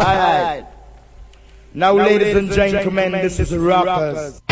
[0.00, 0.66] Alright.
[1.72, 4.42] Now, ladies and gentlemen, this is Rockers.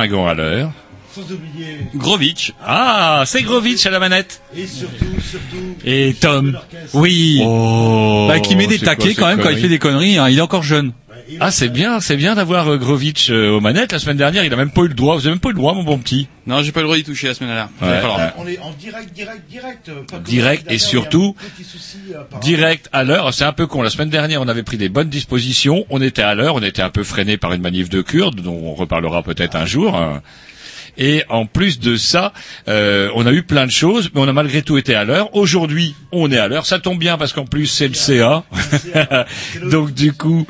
[0.00, 0.72] À l'heure.
[1.14, 2.52] sans oublier Grovitch.
[2.64, 4.40] Ah, c'est Grovitch à la manette.
[4.56, 6.58] et surtout surtout Et Tom.
[6.94, 7.40] Oui.
[7.44, 8.26] Oh.
[8.28, 10.18] Bah, qui met des quoi taquets quand même quand il fait des conneries.
[10.18, 10.28] hein.
[10.28, 10.92] Il est encore jeune.
[11.28, 13.92] Et Ah, c'est bien, c'est bien d'avoir euh, Grovitch euh, aux manettes.
[13.92, 15.14] La semaine dernière, il a même pas eu le droit.
[15.14, 16.26] Vous avez même pas eu le droit, mon bon petit.
[16.46, 17.68] Non, j'ai pas le droit d'y toucher la semaine dernière.
[17.80, 18.32] Ouais.
[18.38, 21.36] On est en direct direct direct euh, pas Direct et surtout,
[22.40, 23.32] Direct à l'heure.
[23.34, 23.82] C'est un peu con.
[23.82, 25.84] La semaine dernière, on avait pris des bonnes dispositions.
[25.90, 26.54] On était à l'heure.
[26.54, 29.66] On était un peu freiné par une manif de Kurdes, dont on reparlera peut-être un
[29.66, 30.00] jour.
[31.04, 32.32] Et en plus de ça,
[32.68, 35.34] euh, on a eu plein de choses, mais on a malgré tout été à l'heure.
[35.34, 36.64] Aujourd'hui, on est à l'heure.
[36.64, 38.44] Ça tombe bien parce qu'en plus, c'est le CA.
[39.68, 40.46] Donc du coup,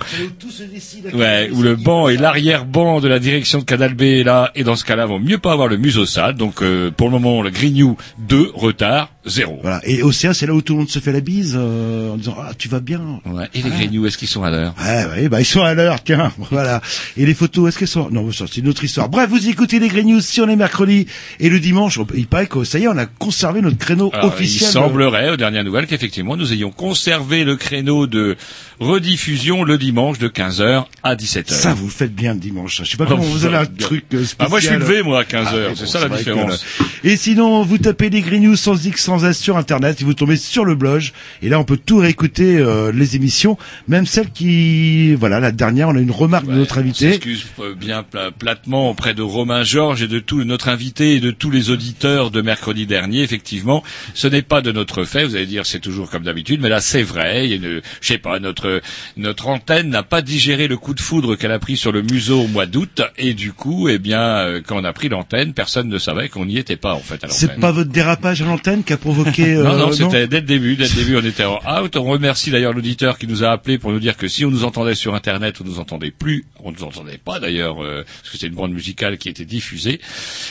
[1.15, 4.63] Ouais, où le banc et l'arrière-banc de la direction de Canal B est là, et
[4.63, 6.35] dans ce cas-là, vaut mieux pas avoir le museau sale.
[6.35, 9.61] Donc, euh, pour le moment, le Grignou 2, retard, 0.
[9.63, 9.81] Voilà.
[9.85, 12.37] Et Océan, c'est là où tout le monde se fait la bise euh, en disant
[12.41, 13.21] ah tu vas bien.
[13.25, 13.49] Ouais.
[13.55, 14.75] Et les Grignoux, est-ce qu'ils sont à l'heure?
[14.83, 16.83] Ouais, ouais, bah ils sont à l'heure, tiens, voilà.
[17.17, 18.11] Et les photos, est-ce qu'elles sont?
[18.11, 19.09] Non, ça c'est une autre histoire.
[19.09, 21.07] Bref, vous écoutez les Grey News si on est mercredi
[21.41, 24.27] et le dimanche, il paraît que ça y est, on a conservé notre créneau Alors,
[24.33, 24.69] officiel.
[24.69, 28.37] Il semblerait, aux dernières nouvelles, qu'effectivement, nous ayons conservé le créneau de
[28.81, 31.53] rediffusion le dimanche de 15h à 17h.
[31.53, 32.79] Ça, vous le faites bien le dimanche.
[32.85, 33.87] Je sais pas comment Oh, vous avez un bien.
[33.87, 34.37] truc euh, spécial.
[34.41, 35.47] Ah, moi, je suis levé, moi, à 15h.
[35.71, 36.65] Ah, c'est ça la que différence.
[37.05, 40.15] Et sinon, vous tapez les Grey News sans X, sans S sur Internet, et vous
[40.15, 41.11] tombez sur le blog.
[41.43, 45.89] Et là, on peut tout réécouter euh, les émissions, même celles qui, voilà, la dernière,
[45.91, 47.11] on a une remarque de notre invité.
[47.13, 51.21] s'excuse euh, bien pla- platement auprès de Romain Georges et de tout notre invité et
[51.21, 53.23] de tous les auditeurs de mercredi dernier.
[53.23, 53.83] Effectivement,
[54.15, 55.25] ce n'est pas de notre fait.
[55.25, 57.47] Vous allez dire c'est toujours comme d'habitude, mais là c'est vrai.
[57.47, 58.81] Il y a une, je sais pas, notre
[59.17, 62.43] notre antenne n'a pas digéré le coup de foudre qu'elle a pris sur le museau
[62.43, 65.89] au mois d'août et du coup, eh bien, euh, quand on a pris l'antenne, personne
[65.89, 67.23] ne savait qu'on n'y était pas en fait.
[67.25, 69.43] À C'est pas votre dérapage à l'antenne qui a provoqué.
[69.63, 70.77] Non, euh, non, c'était dès le début.
[70.77, 71.97] Dès le début, on était en out.
[71.97, 74.65] On remercie d'ailleurs l'auditeur qui nous a appelé pour nous dire que si on nous
[74.65, 76.45] entendait sur Internet, on nous entendait plus.
[76.61, 80.01] On nous entendait pas d'ailleurs, euh, parce que c'est une bande musicale qui était diffusée.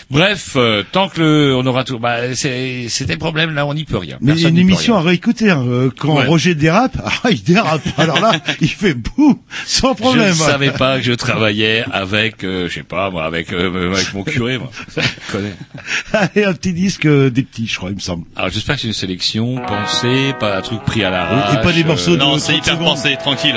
[0.10, 3.54] Bref, euh, tant que le, on aura tout, bah, c'est, c'était le problème.
[3.54, 4.18] Là, on n'y peut rien.
[4.20, 5.02] Mais Personne une émission rien.
[5.04, 5.50] à réécouter.
[5.50, 6.26] hein, euh, quand Ouais.
[6.26, 7.82] Roger dérape, ah, il dérape.
[7.98, 10.28] Alors là, il fait boum, sans Je problème.
[10.30, 14.14] ne savais pas que je travaillais avec, euh, je sais pas moi, avec euh, avec
[14.14, 14.58] mon curé.
[14.58, 14.70] Moi.
[14.98, 15.54] Je connais.
[16.14, 18.26] Allez, un petit disque euh, des petits, je crois, il me semble.
[18.36, 21.62] Alors j'espère que c'est une sélection pensée, pas un truc pris à la Oui, et
[21.62, 22.88] pas des morceaux de- Non, 30 c'est hyper secondes.
[22.88, 23.56] pensé, tranquille.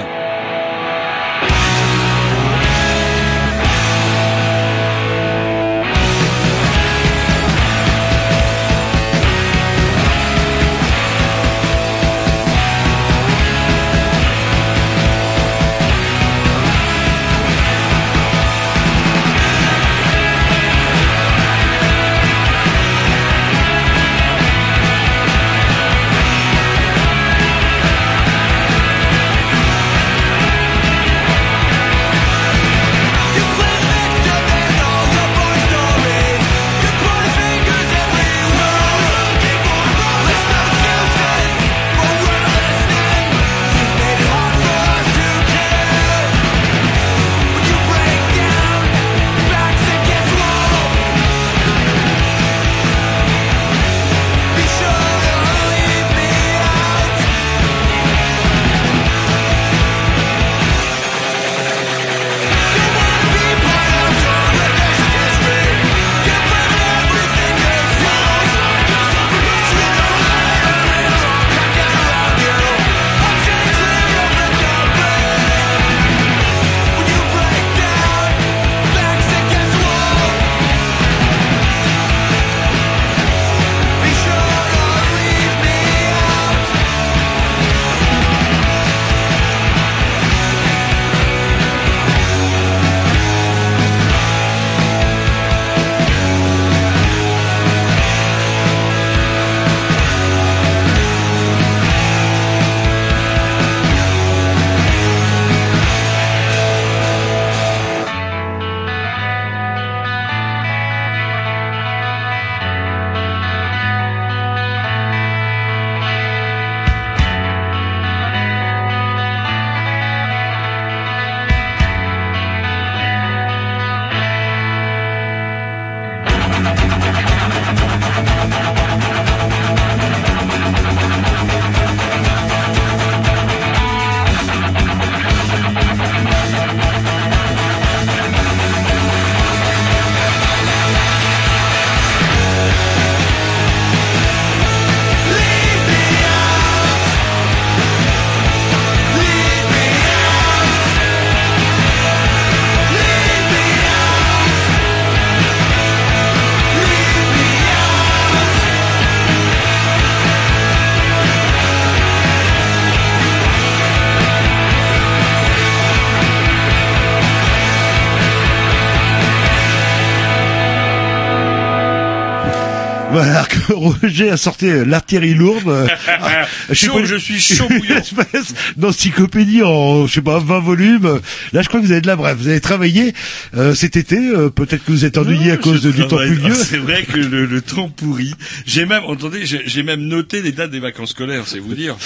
[174.04, 175.88] Roger a sorti l'artillerie lourde.
[176.68, 177.96] je sais Chaud, pas- je suis chaud bouillant.
[177.96, 181.20] espèce d'encyclopédie en, je sais pas, 20 volumes.
[181.52, 182.36] Là, je crois que vous avez de la brève.
[182.38, 183.14] Vous avez travaillé
[183.56, 184.16] euh, cet été.
[184.18, 186.52] euh, Peut-être que vous êtes ennuyé à cause de- du temps pluvieux.
[186.52, 188.34] Ah, C'est vrai que le, le temps pourri.
[188.66, 191.96] J'ai même, entendez, j'ai même noté les dates des vacances scolaires, c'est vous dire.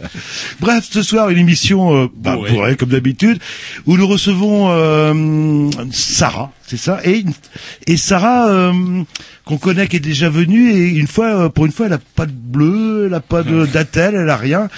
[0.60, 2.76] Bref, ce soir, une émission euh, bah, Bourrée.
[2.76, 3.38] comme d'habitude,
[3.86, 7.24] où nous recevons euh, Sarah, c'est ça, et,
[7.86, 9.02] et Sarah euh,
[9.44, 11.98] qu'on connaît, qui est déjà venue, et une fois, euh, pour une fois, elle a
[12.16, 14.68] pas de bleu, elle a pas de d'attel, elle a rien,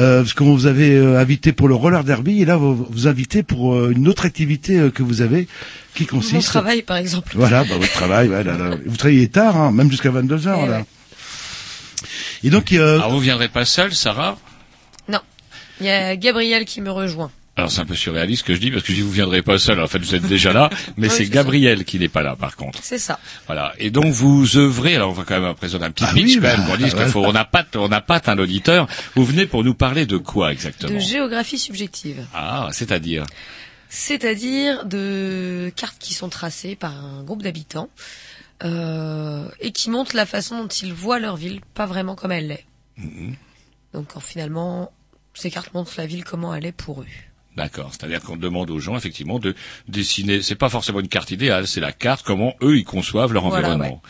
[0.00, 3.06] euh, parce qu'on vous avait euh, invité pour le roller derby, et là, vous vous
[3.08, 5.46] invitez pour euh, une autre activité euh, que vous avez,
[5.94, 6.48] qui Mon consiste...
[6.48, 7.32] travail, par exemple.
[7.36, 8.76] Voilà, bah, votre travail, ouais, là, là.
[8.86, 10.78] vous travaillez tard, hein, même jusqu'à 22 heures, Eh là.
[10.78, 10.84] ouais.
[12.42, 14.36] Et donc, euh, Alors vous viendrez pas seul, Sarah?
[15.08, 15.20] Non.
[15.80, 17.30] Il y a Gabriel qui me rejoint.
[17.56, 19.42] Alors c'est un peu surréaliste ce que je dis parce que je dis vous viendrez
[19.42, 19.80] pas seul.
[19.80, 22.56] En fait vous êtes déjà là, mais Oui, c'est Gabriel qui n'est pas là par
[22.56, 22.80] contre.
[22.82, 23.20] C'est ça.
[23.46, 23.72] Voilà.
[23.78, 24.96] Et donc vous œuvrez.
[24.96, 26.76] Alors on va quand même présenter un petit Ah pitch oui, quand même bah, pour
[26.78, 27.10] dire qu'il voilà.
[27.10, 27.24] faut.
[27.24, 28.88] On n'a pas, on n'a pas un auditeur.
[29.14, 30.92] Vous venez pour nous parler de quoi exactement?
[30.92, 32.26] De géographie subjective.
[32.34, 33.24] Ah, c'est-à-dire?
[33.88, 37.88] C'est-à-dire de cartes qui sont tracées par un groupe d'habitants
[38.64, 42.48] euh, et qui montrent la façon dont ils voient leur ville, pas vraiment comme elle
[42.48, 42.64] l'est.
[42.96, 43.36] Mhm.
[43.92, 44.90] Donc en, finalement,
[45.34, 47.06] ces cartes montrent la ville comment elle est pour eux.
[47.56, 47.90] D'accord.
[47.92, 49.54] C'est-à-dire qu'on demande aux gens effectivement de
[49.86, 50.42] dessiner.
[50.42, 53.68] C'est pas forcément une carte idéale, c'est la carte comment eux ils conçoivent leur Voilà,
[53.74, 54.02] environnement.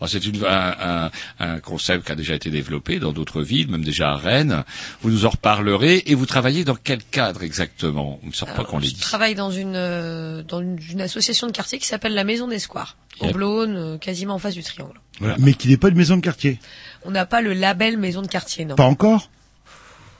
[0.00, 1.10] Alors c'est une, un, un,
[1.40, 4.64] un concept qui a déjà été développé dans d'autres villes, même déjà à Rennes.
[5.02, 8.18] Vous nous en reparlerez et vous travaillez dans quel cadre exactement?
[8.22, 9.00] Il me semble pas qu'on l'ait Je dit.
[9.00, 12.58] travaille dans une euh, dans une, une association de quartier qui s'appelle la Maison des
[12.58, 13.34] Squares, au Yep.
[13.34, 14.98] Blône, euh, quasiment en face du triangle.
[15.18, 15.36] voilà.
[15.38, 16.58] mais qui n'est pas une maison de quartier.
[17.04, 18.74] On n'a pas le label Maison de quartier, non.
[18.74, 19.30] Pas encore?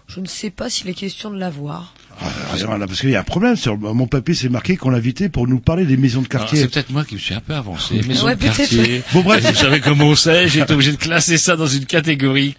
[0.08, 1.92] Je ne sais pas s'il est question de l'avoir.
[2.20, 3.56] Ah, parce qu'il y a un problème.
[3.56, 6.60] Sur mon papier, c'est marqué qu'on l'invitait pour nous parler des maisons de Alors, quartier.
[6.62, 8.00] C'est peut-être moi qui me suis un peu avancé.
[8.08, 9.02] Maison Ouais, de quartier.
[9.12, 9.44] Bon, bref.
[9.46, 12.54] Vous savez comment c'est J'ai été obligé de classer ça dans une catégorie.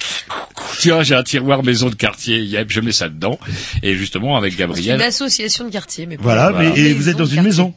[0.80, 2.40] Tiens, j'ai un tiroir maison de quartier.
[2.42, 3.40] Yep, je mets ça dedans.
[3.84, 5.02] Et justement, avec C'est une Gabriel.
[5.02, 6.70] association de quartier, mais Voilà, Voilà.
[6.74, 7.50] mais et vous êtes dans une quartier.
[7.50, 7.74] maison.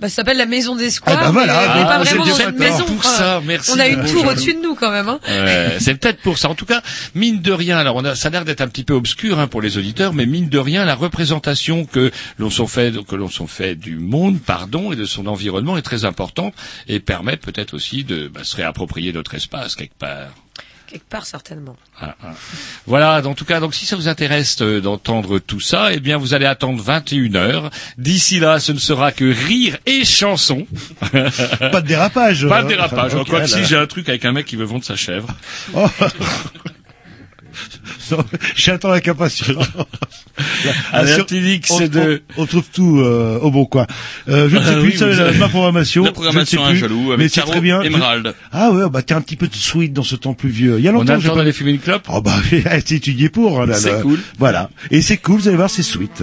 [0.00, 1.18] Bah, ça s'appelle la Maison des Squares.
[1.20, 2.84] Ah, bah voilà, mais on est ah, pas vraiment dans une maison.
[2.84, 3.70] Pour Enfin, ça, merci.
[3.74, 5.08] On a une Bon, tour au-dessus de nous quand même.
[5.08, 5.20] Hein.
[5.28, 6.48] Ouais, c'est peut-être pour ça.
[6.48, 6.82] En tout cas,
[7.14, 9.46] mine de rien, alors on a, ça a l'air d'être un petit peu obscur hein,
[9.46, 13.28] pour les auditeurs, mais mine de rien, la représentation que l'on s'en fait, que l'on
[13.28, 16.54] s'en fait du monde, pardon, et de son environnement est très importante
[16.88, 20.28] et permet peut-être aussi de bah, se réapproprier notre espace quelque part.
[20.90, 21.76] Quelque part, certainement.
[22.00, 22.32] Ah, ah.
[22.86, 26.16] Voilà, en tout cas, donc si ça vous intéresse euh, d'entendre tout ça, eh bien
[26.16, 27.70] vous allez attendre 21 heures.
[27.96, 30.66] D'ici là, ce ne sera que rire et chansons.
[31.12, 32.48] Pas de dérapage.
[32.48, 33.14] Pas euh, de dérapage.
[33.14, 35.28] ok, Quoi que si j'ai un truc avec un mec qui veut vendre sa chèvre.
[35.74, 35.86] Oh.
[38.56, 39.64] J'attends avec impatience.
[40.94, 42.22] On, c'est de...
[42.36, 43.86] on- on trouve tout euh, au bon coin.
[44.28, 46.04] Euh, je ne sais Ah plus, oui, ça, la- ma programmation.
[46.04, 47.82] La programmation je ne sais plus, jaloux mais avec c'est Caro très bien.
[47.82, 48.34] Emerald.
[48.52, 50.78] Ah ouais, bah t'es un petit peu de sweet dans ce temps pluvieux.
[50.78, 51.40] Il y a On longtemps a que le j'ai temps pas...
[51.40, 53.66] d'aller fumer une clope Oh bah, c'est étudié pour.
[53.66, 54.18] Là, C'est cool.
[54.38, 54.70] Voilà.
[54.90, 56.22] Et c'est cool, vous allez voir, c'est sweet.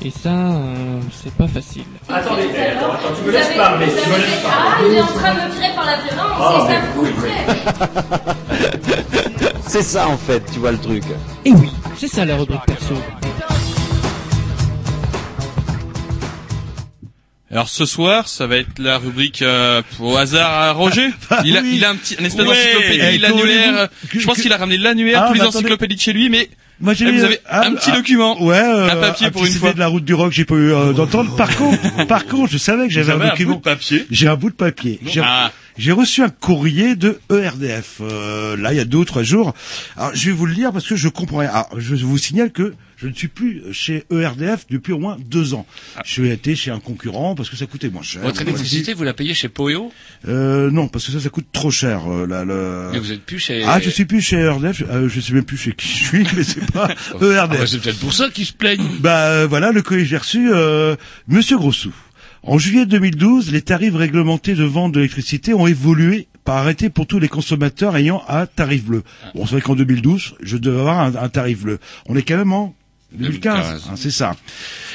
[0.00, 1.82] Et ça, euh, c'est pas facile.
[2.08, 4.88] Attendez, attends, attends, tu me laisses parler, tu me laisses Ah, parler.
[4.90, 7.32] il est en train de me tirer par la violence, Ah, c'est ça oui, foutrez.
[9.66, 11.02] C'est ça en fait, tu vois le truc.
[11.44, 12.94] Et oui, c'est ça la rubrique perso.
[17.50, 21.08] Alors ce soir, ça va être la rubrique euh, au hasard à Roger.
[21.44, 21.72] Il a, oui.
[21.76, 22.54] il a un petit, un espèce Ouais.
[22.54, 23.76] d'encyclopédie, Eh, l'annuaire.
[23.78, 26.50] euh, Je pense qu'il a ramené l'annuaire, Ah, tous les encyclopédies de chez lui, mais
[26.80, 28.40] Moi, j'ai vous eu, avez ah, un petit ah, document.
[28.42, 29.68] Ouais, euh, Un papier pour une petit fois.
[29.70, 31.34] CD de la route du rock, j'ai pas eu euh, d'entendre.
[31.36, 33.52] Par contre, par contre, je savais que j'avais un un document.
[33.54, 34.06] bout de papier?
[34.10, 35.00] J'ai un bout de papier.
[35.04, 35.50] J'ai Ah.
[35.76, 39.54] j'ai reçu un courrier de ERDF euh, là il y a deux ou trois jours.
[39.96, 41.50] Alors je vais vous le lire parce que je comprends rien.
[41.50, 45.54] Alors, je vous signale que je ne suis plus chez ERDF depuis au moins deux
[45.54, 45.66] ans.
[46.04, 48.22] Je suis été chez un concurrent parce que ça coûtait moins cher.
[48.22, 49.92] Votre électricité, vous la payez chez Poeo
[50.26, 52.10] euh, Non, parce que ça, ça coûte trop cher.
[52.12, 52.90] euh, là, le...
[52.92, 53.62] Mais vous êtes plus chez...
[53.64, 54.82] Ah, je suis plus chez ERDF.
[54.90, 57.66] euh, je sais même plus chez qui je suis, mais c'est pas Ah, bah, ERDF.
[57.66, 58.82] c'est peut-être pour ça qu'ils se plaignent.
[59.00, 60.96] Bah euh, voilà, le colis j'ai reçu, euh,
[61.28, 61.92] Monsieur Grossou.
[62.42, 67.06] En juillet 2012, les tarifs réglementés de vente de l'électricité ont évolué par arrêté pour
[67.06, 69.02] tous les consommateurs ayant un tarif bleu.
[69.34, 71.78] Bon, c'est vrai qu'en 2012, je devais avoir un, un tarif bleu.
[72.06, 72.74] On est quand même en
[73.12, 73.88] 2015, 2015.
[73.90, 74.36] hein, c'est ça.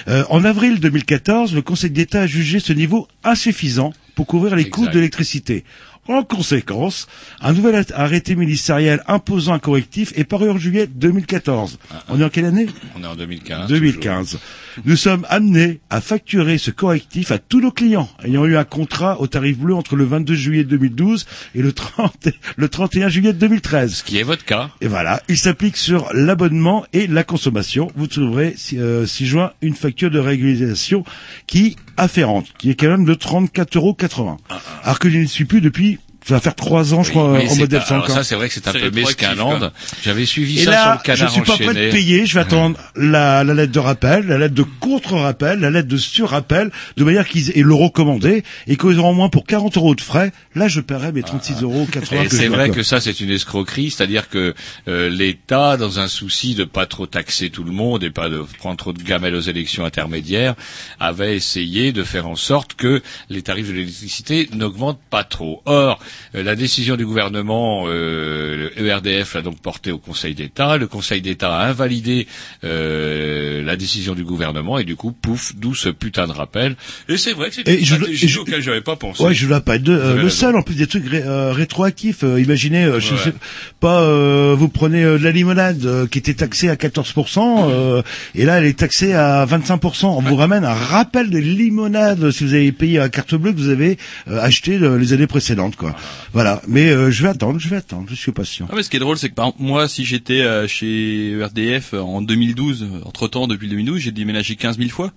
[0.08, 4.70] Euh, en avril 2014, le Conseil d'État a jugé ce niveau insuffisant pour couvrir les
[4.70, 5.64] coûts de l'électricité.
[6.10, 7.08] En conséquence,
[7.40, 11.80] un nouvel arrêté ministériel imposant un correctif est paru en juillet 2014.
[12.10, 12.68] On est en quelle année?
[12.96, 13.70] On est en 2015.
[13.70, 14.38] 2015.
[14.86, 19.20] Nous sommes amenés à facturer ce correctif à tous nos clients ayant eu un contrat
[19.22, 21.26] au tarif bleu entre le 22 juillet 2012
[21.56, 23.96] et le, 30, le 31 juillet 2013.
[23.96, 24.70] Ce qui est votre cas.
[24.82, 27.90] Et voilà, il s'applique sur l'abonnement et la consommation.
[27.96, 31.04] Vous trouverez euh, 6 juin une facture de régularisation
[31.48, 34.38] qui afférente, qui est quand même de 34,80 euros.
[34.84, 37.48] Alors que je ne suis plus depuis, ça va faire 3 ans je crois, Oui,
[37.50, 38.16] en modèle pas- alors 5 ans.
[38.16, 39.72] ça, c'est vrai que c'est un peu quoi.
[40.04, 41.86] J'avais suivi Et ça là, sur le je canard suis pas prêt enchaîné.
[41.88, 42.26] de payer.
[42.26, 45.98] Je vais attendre la, la lettre de rappel, la lettre de contre-rappel, la lettre de
[45.98, 50.02] sur-rappel, de manière qu'ils aient le recommandé et qu'ils auront moins pour 40 euros de
[50.02, 50.32] frais.
[50.56, 53.32] Là, je paierai mes 36 euros 80 Et c'est je vrai que ça, c'est une
[53.32, 54.54] escroquerie, c'est-à-dire que
[54.88, 58.44] euh, l'État, dans un souci de pas trop taxer tout le monde et pas de
[58.60, 60.56] prendre trop de gamelles aux élections intermédiaires,
[61.00, 65.62] avait essayé de faire en sorte que les tarifs de l'électricité n'augmentent pas trop.
[65.66, 66.04] Or, euh,
[66.34, 70.78] la décision du gouvernement, euh, le ERDF l'a donc portée au Conseil d'État.
[70.78, 72.28] Le Conseil d'État a invalidé
[72.64, 76.76] euh, la décision du gouvernement et du coup, pouf, d'où ce putain de rappel.
[77.10, 79.24] Et c'est vrai que c'est une je- stratégie je- auquel j'avais pas pensé.
[79.24, 82.24] Ouais, je dois pas Euh, le seul, en plus des trucs ré- euh, rétroactifs.
[82.24, 83.20] euh, imaginez, euh, je Ouais.
[83.20, 83.34] sais
[83.80, 88.02] pas, euh, vous prenez euh, de la limonade euh, qui était taxée à 14%, euh,
[88.36, 90.08] et là elle est taxée à 25%.
[90.18, 93.58] On vous ramène un rappel de limonade si vous avez payé à carte bleue que
[93.58, 93.98] vous avez
[94.30, 95.96] euh, acheté euh, les années précédentes, quoi.
[96.34, 96.62] Voilà.
[96.68, 98.68] Mais euh, je vais attendre, je vais attendre, je suis patient.
[98.72, 101.32] Ah mais ce qui est drôle, c'est que par exemple, moi, si j'étais euh, chez
[101.40, 105.12] ERDF euh, en 2012, entre temps, depuis 2012, j'ai déménagé 15 000 fois.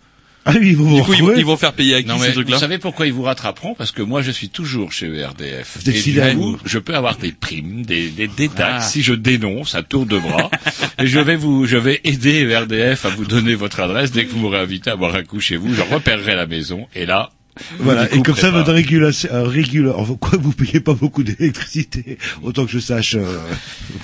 [0.49, 2.19] Ah oui, vous vous Du coup, ils, vont- ils vont faire payer à qui Non,
[2.21, 3.75] ces trucs-là vous savez pourquoi ils vous rattraperont?
[3.75, 5.79] Parce que moi, je suis toujours chez ERDF.
[5.89, 8.89] Et du coup, je peux avoir des primes, des, des, des taxes Ah.
[8.89, 10.49] si je dénonce à tour de bras.
[11.01, 14.31] et je vais vous, je vais aider ERDF à vous donner votre adresse dès que
[14.31, 15.75] vous m'aurez invité à boire un coup chez vous.
[15.75, 17.31] Je repérerai la maison et là.
[17.79, 22.19] Voilà, et comme ça, votre régulation, euh, régula- enfin, quoi, vous payez pas beaucoup d'électricité,
[22.43, 23.15] autant que je sache.
[23.15, 23.39] euh.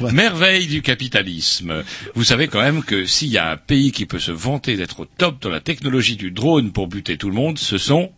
[0.12, 1.82] Merveille du capitalisme.
[2.14, 5.00] Vous savez quand même que s'il y a un pays qui peut se vanter d'être
[5.00, 8.10] au top dans la technologie du drone pour buter tout le monde, ce sont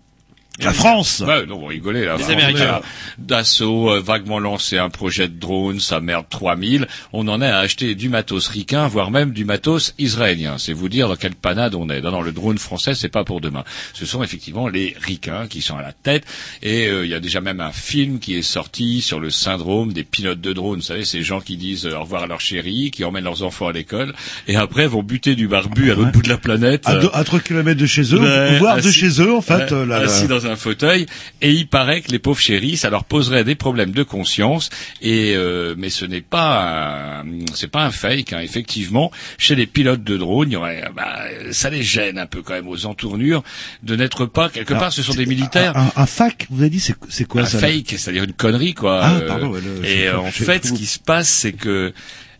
[0.60, 1.22] La France.
[1.26, 2.16] Ouais, non, vous rigolez là.
[2.16, 2.64] Les France, Américains.
[2.64, 2.82] là.
[3.18, 6.86] Dassault, euh, vaguement lancé un projet de drone, ça merde 3000.
[7.12, 10.56] On en est à acheter du matos ricain, voire même du matos israélien.
[10.58, 12.00] C'est vous dire dans quelle panade on est.
[12.00, 13.64] Non, non, le drone français, c'est pas pour demain.
[13.94, 16.24] Ce sont effectivement les ricains qui sont à la tête.
[16.62, 19.92] Et euh, il y a déjà même un film qui est sorti sur le syndrome
[19.92, 20.76] des pilotes de drone.
[20.76, 23.42] Vous savez, ces gens qui disent euh, au revoir à leur chérie, qui emmènent leurs
[23.42, 24.14] enfants à l'école,
[24.46, 26.82] et après vont buter du barbu à l'autre bout de la planète.
[26.86, 29.54] À, euh, deux- à 3 km de chez eux, voire de chez eux, en fait.
[29.54, 30.04] Ouais, euh, là, là.
[30.04, 31.06] assis dans un fauteuil
[31.40, 34.70] et il paraît que les pauvres chéris ça leur poserait des problèmes de conscience
[35.02, 37.22] et euh, mais ce n'est pas
[37.54, 38.40] c'est pas un fake hein.
[38.40, 41.18] effectivement chez les pilotes de drone il y aurait bah,
[41.52, 43.42] ça les gêne un peu quand même aux entournures
[43.82, 45.76] de n'être pas quelque Alors, part ce sont des militaires.
[45.76, 48.74] Un, un fac, vous avez dit, c'est c'est quoi un ça fake c'est-à-dire une connerie
[48.74, 49.00] quoi.
[49.02, 51.28] Ah, Euh, pardon, ouais, le- et je- en je- fait je- ce qui se passe
[51.28, 51.92] c'est que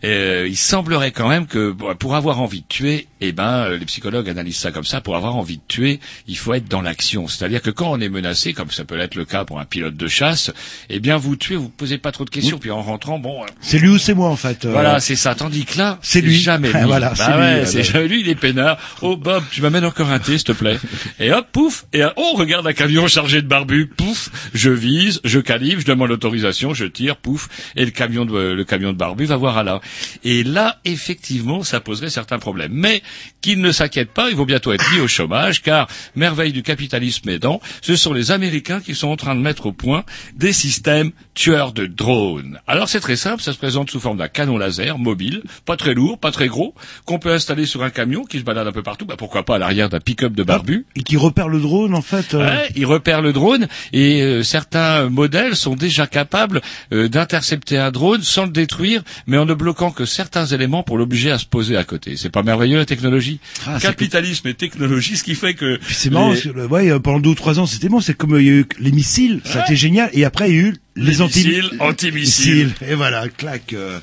[0.05, 3.87] euh, il semblerait quand même que pour avoir envie de tuer, eh ben, euh, les
[3.87, 5.01] psychologues analysent ça comme ça.
[5.01, 7.27] Pour avoir envie de tuer, il faut être dans l'action.
[7.29, 9.97] C'est-à-dire que quand on est menacé, comme ça peut être le cas pour un pilote
[9.97, 10.53] de chasse,
[10.91, 12.59] eh bien, vous tuez, vous posez pas trop de questions.
[12.59, 14.65] Puis en rentrant, bon, euh, C'est lui ou c'est moi en fait.
[14.65, 15.35] euh, voilà, c'est ça.
[15.35, 16.39] Tandis que là, C'est lui.
[16.39, 16.85] Jamais lui.
[16.85, 18.21] Voilà, Bah c'est lui, ouais, c'est jamais lui.
[18.21, 18.79] Il est peinard.
[19.01, 20.79] Oh Bob, tu m'amènes encore un thé, s'il te plaît.
[21.21, 21.87] Et hop, pouf.
[21.93, 23.87] Et oh, regarde un camion chargé de barbus.
[23.87, 24.31] Pouf.
[24.53, 27.17] Je vise, je calibre, je demande l'autorisation, je tire.
[27.17, 27.49] Pouf.
[27.77, 29.81] Et le camion de le camion de barbus va voir à là.
[30.25, 32.73] Et là, effectivement, ça poserait certains problèmes.
[32.73, 33.03] Mais
[33.41, 37.29] qu'il ne s'inquiète pas, il vaut bientôt être mis au chômage, car merveille du capitalisme
[37.29, 40.05] aidant, ce sont les Américains qui sont en train de mettre au point
[40.35, 42.61] des systèmes tueurs de drones.
[42.67, 45.95] Alors c'est très simple, ça se présente sous forme d'un canon laser mobile, pas très
[45.95, 48.83] lourd, pas très gros, qu'on peut installer sur un camion qui se balade un peu
[48.83, 50.87] partout, bah pourquoi pas à l'arrière d'un pick-up de barbu.
[50.97, 52.35] Et qui repère le drone en fait.
[52.35, 56.61] euh, Ouais, il repère le drone et euh, certains modèles sont déjà capables
[56.93, 60.97] euh, d'intercepter un drone sans le détruire, mais en ne bloquant que certains éléments pour
[60.99, 62.17] l'obliger à se poser à côté.
[62.17, 66.33] C'est pas merveilleux la technologie Ah, Capitalisme et technologie, ce qui fait que c'est marrant,
[66.33, 68.01] les- ouais, pendant deux ou trois ans, c'était bon.
[68.01, 70.09] C'est comme il y a eu les missiles, ça a été génial.
[70.13, 72.55] Et après, il y a eu les, Les anti- missiles, antimissiles.
[72.67, 72.75] missiles.
[72.89, 73.73] Et voilà, clac.
[73.73, 73.99] euh.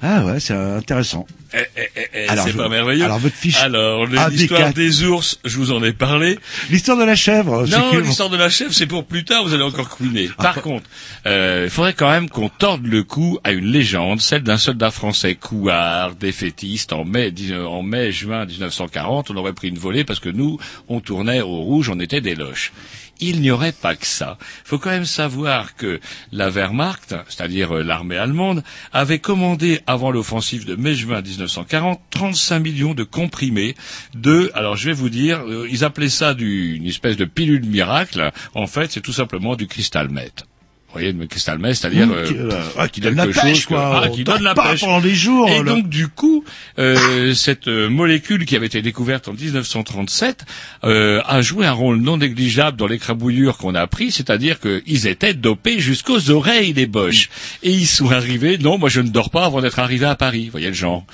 [0.00, 1.26] Ah ouais, c'est intéressant.
[1.54, 3.04] Eh, eh, eh, Alors, c'est pas merveilleux.
[3.04, 4.30] alors, votre fiche Alors, le- AD4.
[4.30, 6.38] l'histoire des ours, je vous en ai parlé.
[6.70, 7.64] L'histoire de la chèvre.
[7.66, 10.28] c'est Non, l'histoire de la chèvre, c'est pour plus tard, vous allez encore couiner.
[10.36, 10.84] Par contre,
[11.26, 14.90] euh, il faudrait quand même qu'on torde le cou à une légende, celle d'un soldat
[14.90, 17.32] français couard, défaitiste, en mai,
[17.66, 20.58] en mai, juin 1940, on aurait pris une volée parce que nous,
[20.88, 22.72] on tournait au rouge, on était des loches.
[23.20, 24.38] Il n'y aurait pas que ça.
[24.64, 26.00] Il faut quand même savoir que
[26.32, 32.94] la Wehrmacht, c'est-à-dire euh, l'armée allemande, avait commandé avant l'offensive de mai-juin 1940 35 millions
[32.94, 33.74] de comprimés
[34.14, 37.64] de, alors je vais vous dire, euh, ils appelaient ça du, une espèce de pilule
[37.64, 38.30] miracle.
[38.54, 40.44] En fait, c'est tout simplement du cristal meth.
[40.88, 43.36] Vous voyez, le cristal meth, c'est-à-dire Mmh, euh, qui, euh, ah, qui donne la pêche,
[43.36, 44.02] chose quoi.
[44.04, 44.80] ah, qui donne la pas pêche.
[44.80, 45.48] pendant des jours.
[45.50, 45.74] Et là.
[45.74, 46.44] donc du coup,
[46.78, 50.44] euh, cette euh, molécule qui avait été découverte en 1937
[50.84, 55.34] euh, a joué un rôle non négligeable dans l'écrabouillure qu'on a appris, c'est-à-dire qu'ils étaient
[55.34, 57.28] dopés jusqu'aux oreilles les boches.
[57.62, 60.46] Et ils sont arrivés, non, moi je ne dors pas avant d'être arrivé à Paris,
[60.46, 61.04] vous voyez le genre.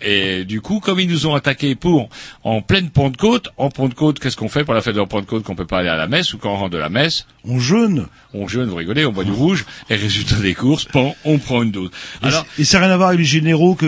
[0.00, 2.08] Et du coup, comme ils nous ont attaqués pour
[2.44, 5.54] en pleine Pentecôte, en Pentecôte, qu'est-ce qu'on fait pour la fête de la Pentecôte qu'on
[5.54, 7.26] peut pas aller à la messe ou quand on rentre de la messe?
[7.44, 8.06] On jeûne.
[8.34, 11.62] On jeûne, vous rigolez, on boit du rouge, et résultat des courses, pan, on prend
[11.62, 11.90] une dose.
[12.22, 13.86] Alors, et ça n'a rien à voir avec les généraux que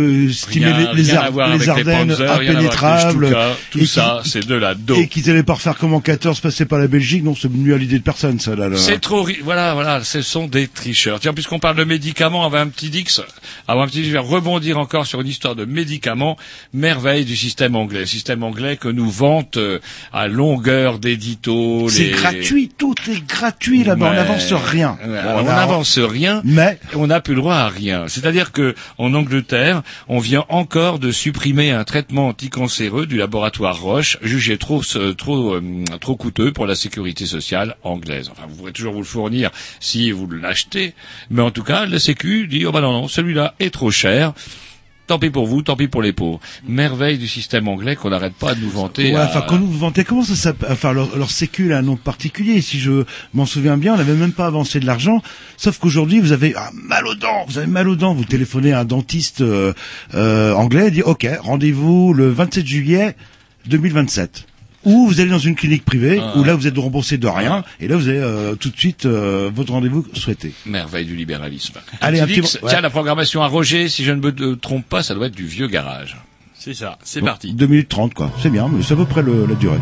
[0.48, 3.26] Rien, les, les, Ar- les Ardennes les impénétrables.
[3.26, 4.98] Stuka, tout ça, c'est de la dope.
[4.98, 7.22] Et qu'ils allaient pas refaire comme en 14, passer par la Belgique.
[7.22, 8.68] Non, c'est venu à l'idée de personne, ça, là.
[8.68, 8.76] là.
[8.76, 11.20] C'est trop, voilà, voilà, ce sont des tricheurs.
[11.20, 13.20] Tiens, puisqu'on parle de médicaments, avant un petit dix,
[13.68, 16.36] avant un petit, je vais rebondir encore sur une histoire de médicaments,
[16.72, 19.78] merveille du système anglais, système anglais que nous vante euh,
[20.12, 21.88] à longueur d'édito.
[21.88, 24.98] C'est gratuit, tout est gratuit là-bas, on n'avance rien.
[25.06, 28.08] Ouais, on n'avance rien, Mais on n'a plus le droit à rien.
[28.08, 34.18] C'est-à-dire que en Angleterre, on vient encore de supprimer un traitement anticancéreux du laboratoire Roche,
[34.22, 38.30] jugé trop euh, trop euh, trop coûteux pour la sécurité sociale anglaise.
[38.30, 40.94] Enfin, vous pourrez toujours vous le fournir si vous l'achetez,
[41.30, 44.32] mais en tout cas, la Sécu dit oh bah non non, celui-là est trop cher.
[45.10, 46.38] Tant pis pour vous, tant pis pour les pauvres.
[46.68, 49.10] Merveille du système anglais qu'on n'arrête pas de nous vanter.
[49.12, 50.68] Ouais, à- enfin, quand nous vantait, comment ça s'appelle?
[50.70, 52.60] Enfin, leur, leur sécu a un nom particulier.
[52.60, 53.02] Si je
[53.34, 55.20] m'en souviens bien, on n'avait même pas avancé de l'argent.
[55.56, 57.44] Sauf qu'aujourd'hui, vous avez ah, mal aux dents.
[57.48, 58.14] Vous avez mal aux dents.
[58.14, 59.72] Vous téléphonez à un dentiste euh,
[60.14, 63.16] euh, anglais, il dit OK, rendez-vous le 27 juillet
[63.66, 64.44] 2027.
[64.84, 66.32] Ou vous allez dans une clinique privée, Ah.
[66.38, 69.04] où là vous êtes remboursé de rien, et là vous avez euh, tout de suite
[69.04, 70.52] euh, votre rendez-vous souhaité.
[70.64, 71.74] Merveille du libéralisme.
[72.00, 72.68] Allez, un petit mot- ouais.
[72.70, 75.46] Tiens, la programmation à Roger, si je ne me trompe pas, ça doit être du
[75.46, 76.16] vieux garage.
[76.54, 77.52] C'est ça, c'est Bon, parti.
[77.54, 79.78] 2 minutes 30 quoi, c'est bien, mais c'est à peu près le- la durée.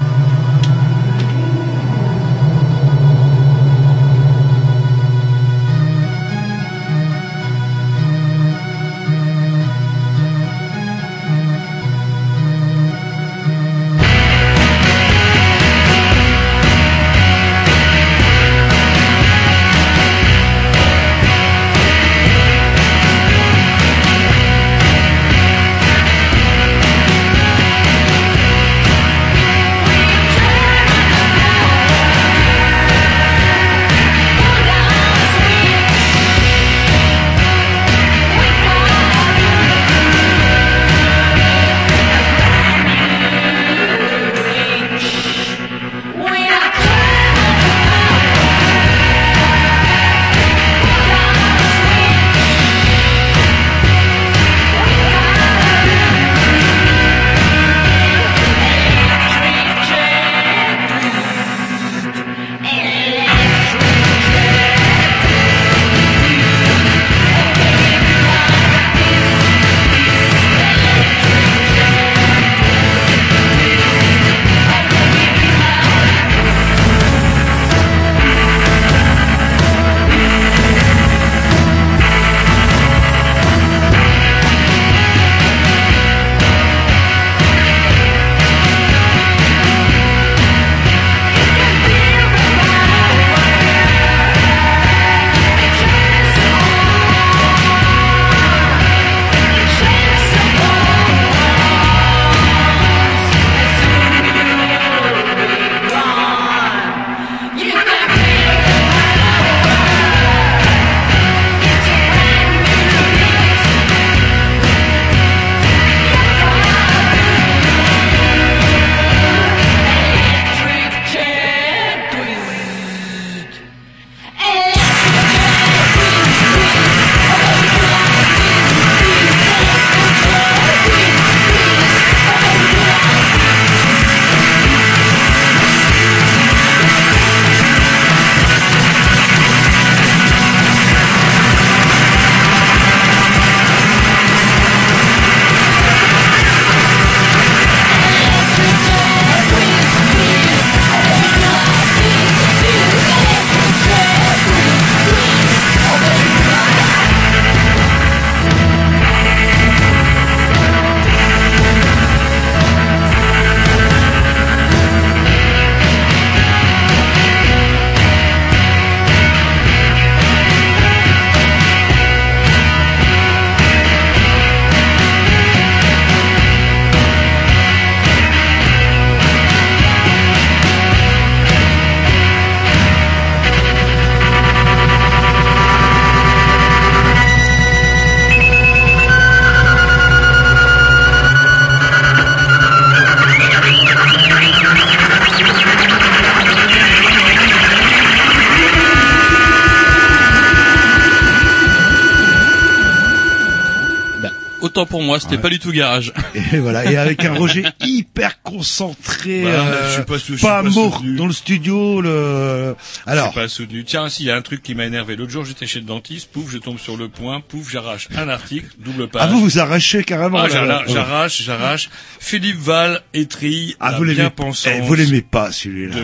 [204.60, 205.42] Autant pour moi, c'était Ouais.
[205.42, 206.12] pas du tout garage.
[206.52, 210.42] Et voilà, et avec un Roger hyper concentré, Bah, euh, je suis pas sou- je
[210.42, 211.16] pas pas soutenu.
[211.16, 212.00] dans le studio.
[212.00, 212.74] Le...
[213.06, 213.84] Je Alors, suis pas soutenu.
[213.84, 215.16] Tiens, s'il y a un truc qui m'a énervé.
[215.16, 218.28] L'autre jour, j'étais chez le dentiste, pouf, je tombe sur le point, pouf, j'arrache un
[218.28, 219.22] article, double page.
[219.24, 220.38] ah vous vous arrachez carrément.
[220.38, 221.90] Ah, j'arrache, j'arrache.
[222.20, 224.72] Philippe Val, étrille, Ah, vous l'aimez bien pensance.
[224.76, 225.96] eh, Vous l'aimez pas celui-là.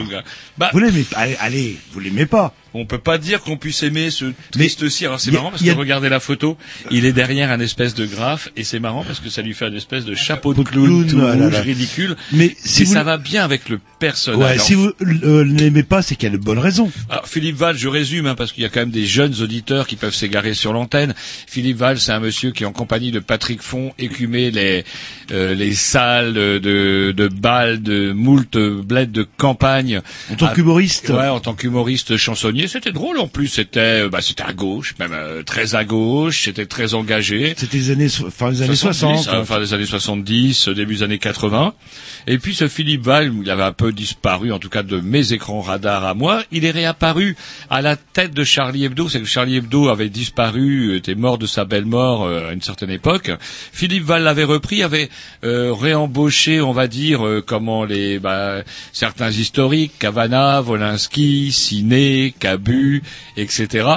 [0.58, 1.18] Bah, Vous l'aimez pas.
[1.18, 2.54] Allez, allez, vous l'aimez pas.
[2.74, 5.10] On peut pas dire qu'on puisse aimer ce triste cire.
[5.10, 6.56] Alors c'est marrant parce a- que regardez la photo,
[6.90, 9.66] il est derrière un espèce de graphe et c'est marrant parce que ça lui fait
[9.66, 11.60] un espèce de chapeau de clown, tout ah là rouge, là.
[11.60, 12.16] ridicule.
[12.32, 14.40] Mais si et vous, ça va bien avec le personnage.
[14.40, 14.90] ouais, si vous
[15.24, 16.90] euh, l'aimez pas, c'est qu'il y a de bonnes raisons.
[17.08, 19.86] Alors, Philippe Val, je résume, hein, parce qu'il y a quand même des jeunes auditeurs
[19.86, 21.14] qui peuvent s'égarer sur l'antenne.
[21.46, 24.84] Philippe Val, c'est un monsieur qui, en compagnie de Patrick Font, écumait les,
[25.30, 30.00] euh, les salles de, de bal, de moult bleds de campagne.
[30.30, 31.08] En tant Ah, qu'humoriste.
[31.10, 33.48] Ouais, en tant qu'humoriste chansonnier, c'était drôle en plus.
[33.48, 36.44] C'était, euh, bah, c'était à gauche, même euh, très à gauche.
[36.44, 37.54] C'était très engagé.
[37.56, 39.28] C'était les années, fin des années 60.
[39.28, 41.74] euh, fin des années 70, euh, début des années 80.
[42.26, 45.32] Et puis ce Philippe Val, il avait un peu disparu, en tout cas de mes
[45.32, 47.36] écrans radars à moi, il est réapparu
[47.70, 49.08] à la tête de Charlie Hebdo.
[49.08, 52.62] C'est que Charlie Hebdo avait disparu, était mort de sa belle mort euh, à une
[52.62, 53.30] certaine époque.
[53.72, 55.10] Philippe Val l'avait repris, avait
[55.44, 63.02] euh, réembauché, on va dire, euh, comment les bah, certains historiques, Cavana, Volinsky, Ciné, Cabu,
[63.36, 63.88] etc.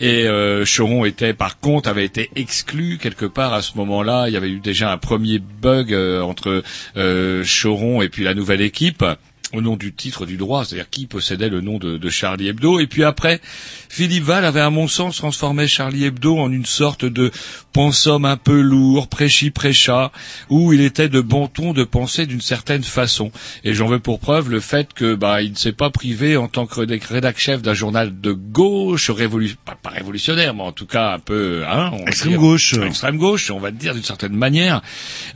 [0.00, 4.28] Et euh, Choron était, par contre, avait été exclu quelque part à ce moment-là.
[4.28, 6.62] Il y avait eu déjà un premier bug euh, entre
[6.96, 9.04] euh, Choron et puis la nouvelle équipe
[9.52, 12.80] au nom du titre du droit, c'est-à-dire qui possédait le nom de, de Charlie Hebdo.
[12.80, 13.40] Et puis après,
[13.88, 17.30] Philippe Val avait, à mon sens, transformé Charlie Hebdo en une sorte de
[17.74, 20.12] pensum un peu lourd, prêchi-prêcha,
[20.48, 23.30] où il était de bon ton de penser d'une certaine façon.
[23.64, 26.48] Et j'en veux pour preuve le fait que bah il ne s'est pas privé en
[26.48, 30.86] tant que rédac- rédac-chef d'un journal de gauche, révolu pas, pas révolutionnaire, mais en tout
[30.86, 32.74] cas un peu hein, on Extrême dire- gauche.
[32.86, 34.80] extrême gauche, on va dire d'une certaine manière,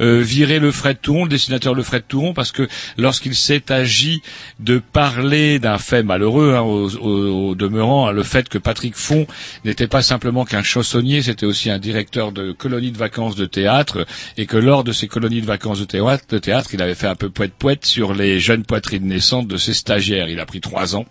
[0.00, 4.22] euh, virer le Fred Touron, le dessinateur le Fred Touron, parce que lorsqu'il s'est agi
[4.60, 8.94] de parler d'un fait malheureux, hein, au, au- au demeurant, hein, le fait que Patrick
[8.94, 9.26] Font
[9.64, 14.06] n'était pas simplement qu'un chansonnier, c'était aussi un directeur de colonies de vacances de théâtre,
[14.36, 17.06] et que lors de ces colonies de vacances de théâtre, de théâtre il avait fait
[17.06, 20.28] un peu poète-poète sur les jeunes poitrines naissantes de ses stagiaires.
[20.28, 21.06] Il a pris trois ans.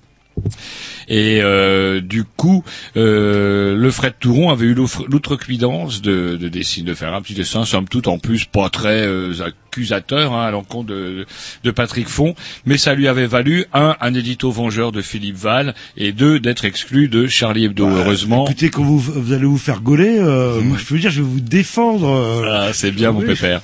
[1.08, 2.64] Et euh, du coup,
[2.98, 7.66] euh, le Fred Touron avait eu l'outrecuidance de, de dessiner, de faire un petit dessin,
[7.66, 11.26] somme toute en plus pas très euh, accusateur hein, à l'encontre de,
[11.64, 15.76] de Patrick Font, mais ça lui avait valu un, un édito vengeur de Philippe Val,
[15.98, 17.88] et deux, d'être exclu de Charlie Hebdo.
[17.88, 21.22] Heureusement, Écoutez, quand vous, vous allez vous faire gauler, euh, moi, je veux dire, je
[21.22, 22.10] vais vous défendre.
[22.10, 23.62] euh, Ah, c'est bien mon pépère.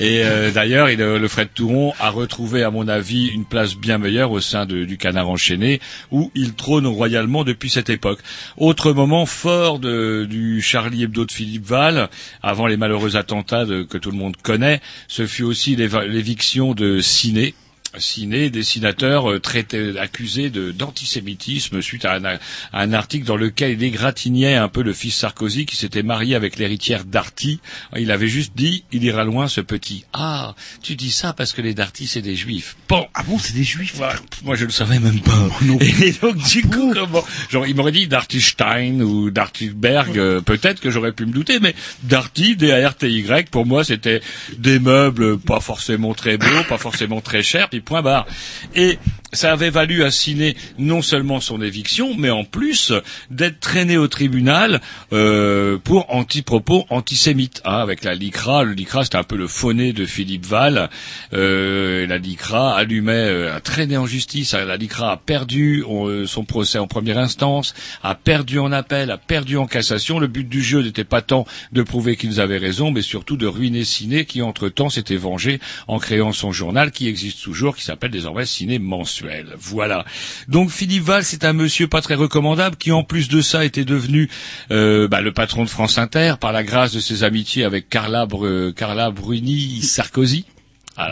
[0.00, 3.98] Et euh, d'ailleurs, il, le Fred Touron a retrouvé, à mon avis, une place bien
[3.98, 8.20] meilleure au sein de- du Canard enchaîné, où il trône royalement depuis cette époque.
[8.56, 12.08] Autre moment fort du Charlie Hebdo de Philippe Val,
[12.42, 17.54] avant les malheureux attentats que tout le monde connaît, ce fut aussi l'éviction de Ciné.
[17.98, 22.38] Ciné, dessinateur euh, traité, accusé de- d'antisémitisme suite à un, à
[22.72, 26.56] un article dans lequel il égratignait un peu le fils Sarkozy qui s'était marié avec
[26.56, 27.60] l'héritière Darty.
[27.96, 30.04] Il avait juste dit, il ira loin ce petit.
[30.12, 32.76] Ah, tu dis ça parce que les Darty c'est des juifs.
[32.88, 34.00] Bon, Ah bon, c'est des juifs?
[34.44, 35.48] Moi, je le savais même pas.
[35.62, 35.78] non.
[36.02, 40.90] Et donc, du coup, comment, genre, il m'aurait dit Darty-Stein ou Darty-Berg, euh, peut-être que
[40.90, 41.74] j'aurais pu me douter, mais
[42.04, 44.20] Darty, D-A-R-T-Y, pour moi, c'était
[44.56, 48.26] des meubles pas forcément très beaux, pas forcément très chers, puis point barre.
[48.74, 48.98] Et
[49.32, 52.92] ça avait valu à Ciné non seulement son éviction, mais en plus
[53.30, 54.80] d'être traîné au tribunal
[55.12, 58.64] euh, pour anti-propos antisémites, hein, avec la LICRA.
[58.64, 60.90] Le LICRA, c'était un peu le fauné de Philippe Val.
[61.32, 64.52] Euh, la LICRA allumait, euh, a traîné en justice.
[64.52, 69.18] La LICRA a perdu euh, son procès en première instance, a perdu en appel, a
[69.18, 70.18] perdu en cassation.
[70.18, 73.46] Le but du jeu n'était pas tant de prouver qu'ils avaient raison, mais surtout de
[73.46, 78.10] ruiner Ciné, qui entre-temps s'était vengé en créant son journal, qui existe toujours, qui s'appelle
[78.10, 79.21] désormais Ciné Mensuel.
[79.58, 80.04] Voilà.
[80.48, 83.84] Donc Philippe Val, c'est un monsieur pas très recommandable, qui en plus de ça était
[83.84, 84.28] devenu
[84.70, 88.26] euh, bah, le patron de France Inter par la grâce de ses amitiés avec Carla,
[88.26, 90.44] Bru- Carla Bruni Sarkozy.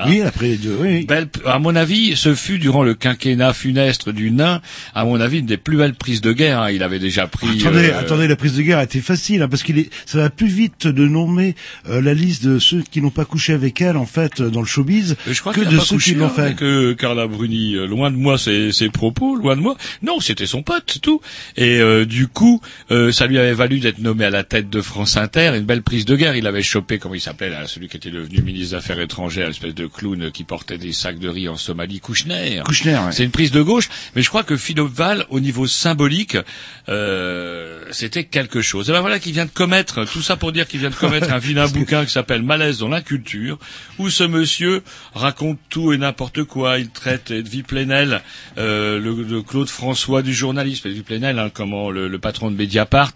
[0.07, 1.07] Oui, après les deux, oui.
[1.07, 4.61] Belle, à mon avis, ce fut durant le quinquennat funeste du nain,
[4.95, 6.61] à mon avis, une des plus belles prises de guerre.
[6.61, 6.71] hein.
[6.71, 7.61] Il avait déjà pris.
[7.61, 10.19] Attendez, euh, attendez, la prise de guerre a été facile, hein, parce qu'il est, ça
[10.19, 11.55] va plus vite de nommer
[11.89, 14.61] euh, la liste de ceux qui n'ont pas couché avec elle, en fait, euh, dans
[14.61, 16.43] le showbiz, Je crois que a de ceux qui l'ont fait.
[16.43, 17.75] avec euh, Carla Bruni.
[17.77, 19.77] Euh, Loin de moi ses, ses propos, loin de moi.
[20.03, 21.21] Non, c'était son pote, c'est tout.
[21.57, 24.81] Et euh, du coup, euh, ça lui avait valu d'être nommé à la tête de
[24.83, 25.53] France Inter.
[25.57, 26.37] Une belle prise de guerre.
[26.37, 29.87] Il avait chopé, comment il s'appelait celui qui était devenu ministre des Affaires étrangères, de
[29.87, 32.63] clown qui portait des sacs de riz en Somalie, Kouchner.
[32.65, 33.13] Kouchner, ouais.
[33.13, 36.37] C'est une prise de gauche, mais je crois que Val, au niveau symbolique,
[36.89, 38.89] euh, c'était quelque chose.
[38.89, 41.33] Et ben voilà qu'il vient de commettre, tout ça pour dire qu'il vient de commettre
[41.33, 43.59] un vilain bouquin qui s'appelle Malaise dans la culture,
[43.99, 44.83] où ce monsieur
[45.15, 46.79] raconte tout et n'importe quoi.
[46.79, 48.23] Il traite Edwy Plenel,
[48.59, 52.57] euh, le, le Claude François du journalisme, Edwy Plenel, hein, comment le, le patron de
[52.57, 53.15] Mediapart,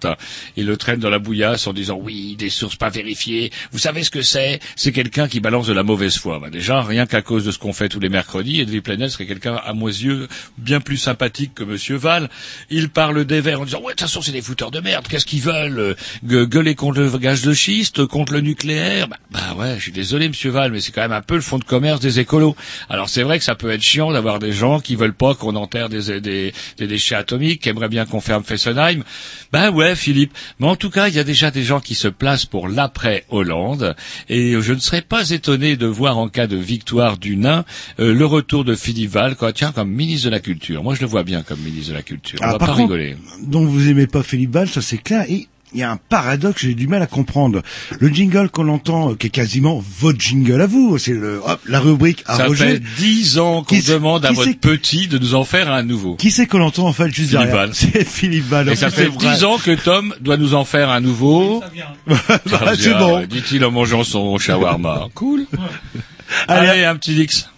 [0.56, 3.50] il le traîne dans la bouillasse en disant oui, des sources pas vérifiées.
[3.72, 4.60] Vous savez ce que c'est?
[4.76, 6.40] C'est quelqu'un qui balance de la mauvaise foi.
[6.44, 9.24] Ben déjà, rien qu'à cause de ce qu'on fait tous les mercredis, Edwy Plenel serait
[9.24, 10.28] quelqu'un à mes yeux
[10.58, 12.28] bien plus sympathique que Monsieur Val.
[12.68, 15.06] Il parle des Verts en disant ouais, de toute façon, c'est des fouteurs de merde.
[15.08, 19.16] Qu'est-ce qu'ils veulent Euh, gue- Gueuler contre le gaz de schiste, contre le nucléaire bah,
[19.30, 21.58] bah ouais, je suis désolé, Monsieur Val, mais c'est quand même un peu le fond
[21.58, 22.54] de commerce des écolos.
[22.90, 25.56] Alors c'est vrai que ça peut être chiant d'avoir des gens qui veulent pas qu'on
[25.56, 29.02] enterre des, des, des déchets atomiques, qui aimeraient bien qu'on ferme Fessenheim.
[29.50, 30.34] Ben ouais, Philippe.
[30.58, 33.24] Mais en tout cas, il y a déjà des gens qui se placent pour l'après
[33.30, 33.96] Hollande,
[34.28, 37.64] et je ne serais pas étonné de voir en cas de victoire du nain
[38.00, 40.82] euh, le retour de Philippe Val, quoi, tiens, comme ministre de la Culture.
[40.82, 42.38] Moi, je le vois bien comme ministre de la Culture.
[42.42, 43.16] On Ah, va par pas contre, rigoler.
[43.42, 45.24] Donc vous aimez pas Philippe Val, ça c'est clair.
[45.30, 47.60] Et il y a un paradoxe, j'ai du mal à comprendre.
[47.98, 51.60] Le jingle qu'on entend, euh, qui est quasiment votre jingle à vous, c'est le, hop,
[51.66, 52.64] la rubrique à Ça Roger.
[52.74, 56.14] fait dix ans qu'on demande à votre petit de nous en faire un nouveau.
[56.14, 57.68] Qui c'est qu'on entend en fait juste Philippe derrière.
[57.74, 58.68] C'est Philippe Val.
[58.68, 61.60] Et ça fait dix ans que Tom doit nous en faire un nouveau.
[62.08, 62.14] Ça
[62.50, 63.16] Bah, c'est vient, bon.
[63.16, 65.08] ouais, Dit-il en mangeant son shawarma.
[65.14, 65.44] Cool.
[66.48, 66.68] Allez.
[66.68, 67.48] Allez, un petit Dix.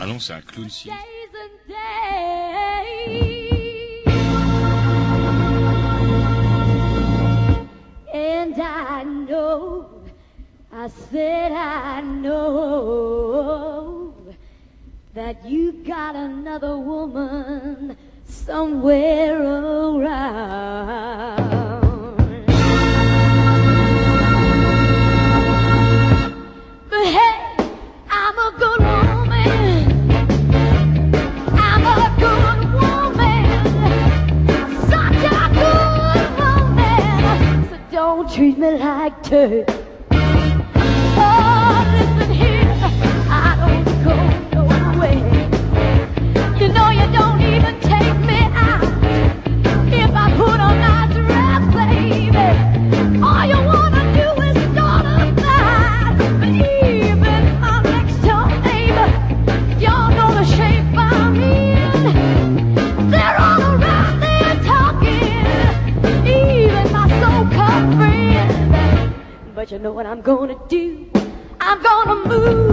[0.00, 0.88] Ah non, c'est un clown si.
[8.14, 9.86] And I know,
[10.72, 14.14] I said I know
[15.14, 20.28] that you got another woman somewhere around.
[38.38, 39.87] Treat me like dirt.
[70.66, 71.10] Do?
[71.60, 72.67] I'm gonna move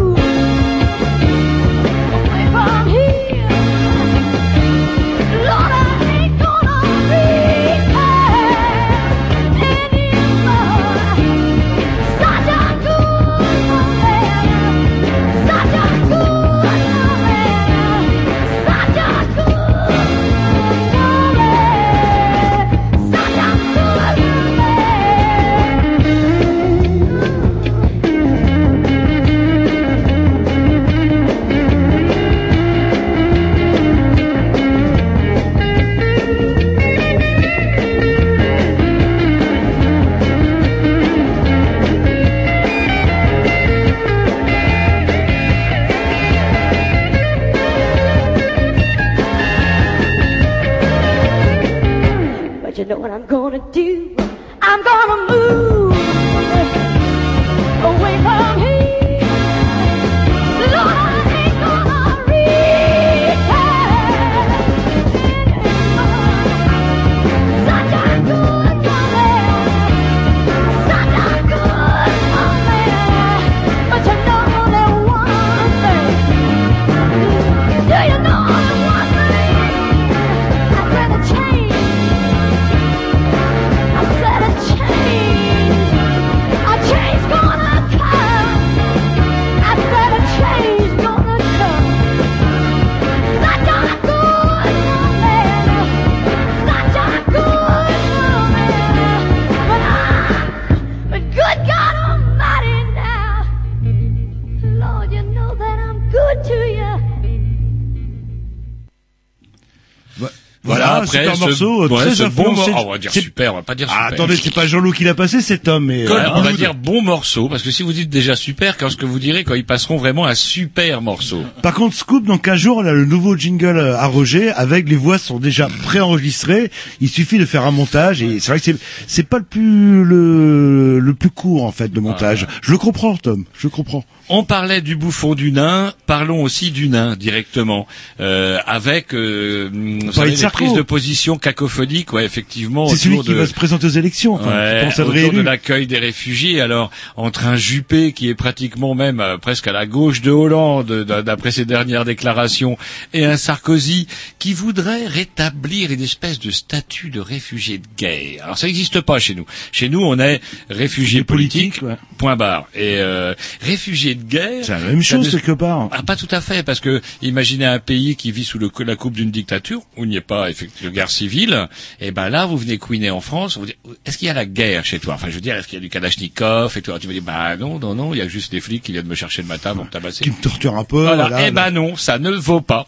[111.18, 112.72] super ce, morceau, euh, ouais, très ce bon influencé.
[112.72, 114.03] mor- oh, on va dire super, on va pas dire super.
[114.03, 116.74] Ah, attendez, c'est pas Jean-Loup qui l'a passé cet homme, mais euh, on va dire
[116.76, 119.55] bon morceau, parce que si vous dites déjà super, quand ce que vous direz quand
[119.55, 121.43] ils passeront vraiment un super morceau?
[121.61, 124.89] Par contre, Scoop, donc un jour, on a le nouveau jingle euh, à Roger, avec
[124.89, 126.72] les voix sont déjà préenregistrées.
[127.01, 130.99] Il suffit de faire un montage, et c'est vrai que c'est pas le plus le
[130.99, 132.47] le plus court en fait de montage.
[132.61, 133.45] Je le comprends, Tom.
[133.57, 134.03] Je comprends.
[134.28, 137.86] On parlait du bouffon du nain, parlons aussi du nain directement,
[138.19, 139.69] euh, avec euh,
[140.11, 142.88] savez, de les prises de position cacophoniques, ouais, effectivement.
[142.88, 144.34] C'est celui qui va se présenter aux élections.
[144.34, 146.59] Enfin, Ouais, autour de l'accueil des réfugiés.
[146.59, 150.91] Alors, entre un Juppé qui est pratiquement même euh, presque à la gauche de Hollande,
[151.05, 152.80] d- d'après ses dernières déclarations,
[153.13, 154.07] et un Sarkozy
[154.39, 158.45] qui voudrait rétablir une espèce de statut de réfugié de guerre.
[158.45, 159.45] Alors, ça n'existe pas chez nous.
[159.71, 161.82] Chez nous, on est réfugié politique,
[162.17, 162.65] point barre.
[162.73, 164.63] Et euh, réfugié de guerre...
[164.63, 165.89] C'est la même chose quelque part.
[165.91, 168.95] ah, pas tout à fait, parce que imaginez un pays qui vit sous le, la
[168.95, 171.68] coupe d'une dictature, où il n'y a pas effectivement de guerre civile,
[171.99, 174.45] et ben là, vous venez couiner en France, vous dites, est-ce qu'il y a la
[174.45, 175.16] guerre chez toi?
[175.16, 177.22] Enfin, je veux dire, est-ce qu'il y a du Kalachnikov et toi Tu me dis,
[177.22, 179.47] bah non, non, non, il y a juste des flics qui viennent me chercher le
[179.47, 180.24] matin pour me tabasser.
[180.24, 181.01] Qui me torture un peu.
[181.01, 181.28] Voilà.
[181.28, 182.88] voilà, eh ben non, ça ne vaut pas.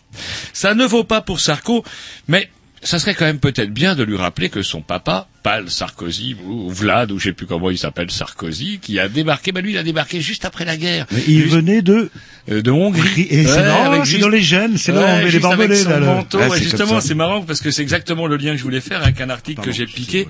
[0.54, 1.84] Ça ne vaut pas pour Sarko,
[2.28, 2.50] mais
[2.82, 6.70] ça serait quand même peut-être bien de lui rappeler que son papa, Pal Sarkozy, ou
[6.70, 9.78] Vlad, ou je sais plus comment il s'appelle Sarkozy, qui a débarqué, ben lui il
[9.78, 11.06] a débarqué juste après la guerre.
[11.12, 12.10] Mais il Juste- venait de
[12.50, 13.28] euh, de Hongrie.
[13.30, 13.64] et c'est Ouais,
[14.00, 15.84] c'est juste- dans les gènes, c'est là où Ouais, on met les barbelés.
[15.84, 18.64] là, manteau, Ah, ouais, justement, c'est marrant parce que c'est exactement le lien que je
[18.64, 20.28] voulais faire avec un article que j'ai piqué,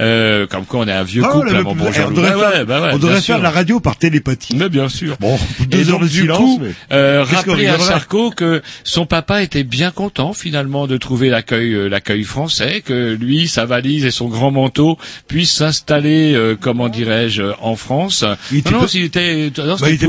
[0.00, 2.80] euh, comme quoi on est un vieux Ah, couple, on devrait Ouais, faire, ouais, bah
[2.82, 4.56] ouais, on devrait faire la radio par télépathie.
[4.56, 5.16] Mais bien sûr.
[5.20, 6.38] Bon, Et deux heures donc, de du silence.
[6.38, 10.96] coup, mais- euh, rappeler à rigolerait Sarko que son papa était bien content finalement de
[10.96, 16.34] trouver l'accueil euh, l'accueil français, que lui, sa valise et son grand manteau puissent s'installer,
[16.34, 18.24] euh, comment dirais-je, en France.
[18.52, 20.06] Il était non, non, s'il était, non, Bah, c'était il était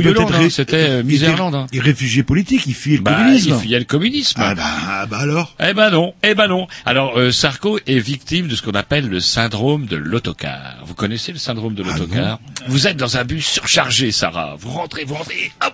[0.50, 1.68] c'était il était- hein.
[1.72, 3.50] Il réfugié politique, il le Bah, communisme.
[3.56, 4.42] il fuyait le communisme.
[4.44, 5.56] Ah bah, bah alors.
[5.60, 6.68] Eh ben non, eh ben non.
[6.86, 10.78] Alors euh, Sarko est victime de ce qu'on appelle le syndrome de l'autocar.
[10.86, 12.40] Vous connaissez le syndrome de l'autocar?
[12.68, 14.56] Vous êtes dans un bus surchargé, Sarah.
[14.60, 15.74] Vous rentrez, vous rentrez, hop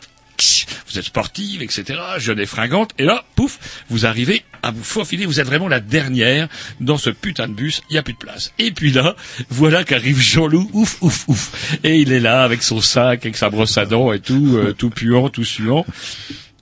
[0.95, 5.25] vous êtes sportive, etc., jeune et fringante, et là, pouf, vous arrivez à vous faufiler,
[5.25, 6.47] vous êtes vraiment la dernière
[6.79, 8.53] dans ce putain de bus, il n'y a plus de place.
[8.59, 9.17] Et puis là,
[9.49, 13.49] voilà qu'arrive Jean-Loup, ouf, ouf, ouf, et il est là avec son sac, avec sa
[13.49, 15.85] brosse à dents et tout, euh, tout puant, tout suant.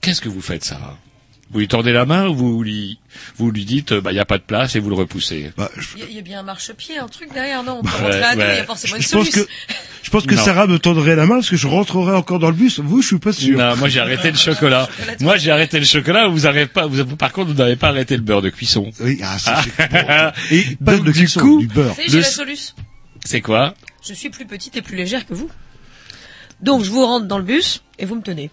[0.02, 0.98] Qu'est-ce que vous faites, Sarah?
[1.54, 3.00] Vous lui tordez la main ou vous lui,
[3.38, 5.52] vous lui dites, euh, bah, il n'y a pas de place et vous le repoussez?
[5.56, 7.78] Bah, Il y, a- il y a bien un marchepied, un truc derrière, non?
[7.80, 9.54] On peut Ouais, rentrer à deux, il y a forcément Je une pense que, solution.
[10.02, 10.44] je pense que Non.
[10.44, 12.80] Sarah me tendrait la main parce que je rentrerai encore dans le bus.
[12.80, 13.58] Vous, je suis pas sûr.
[13.58, 14.90] Non, moi j'ai arrêté le chocolat.
[15.22, 16.28] Moi j'ai arrêté le chocolat.
[16.28, 16.88] Vous n'arrêtez pas.
[16.88, 18.90] Vous, par contre, vous n'avez pas arrêté le beurre de cuisson.
[19.00, 19.98] Oui, ah, ça, c'est bon.
[20.10, 20.34] Ah.
[20.52, 21.96] Et pas Donc, de du cuisson, coup- du beurre.
[22.08, 22.74] Le- la solution.
[23.24, 23.76] C'est quoi?
[24.08, 25.50] Je suis plus petite et plus légère que vous.
[26.62, 28.50] Donc je vous rentre dans le bus et vous me tenez.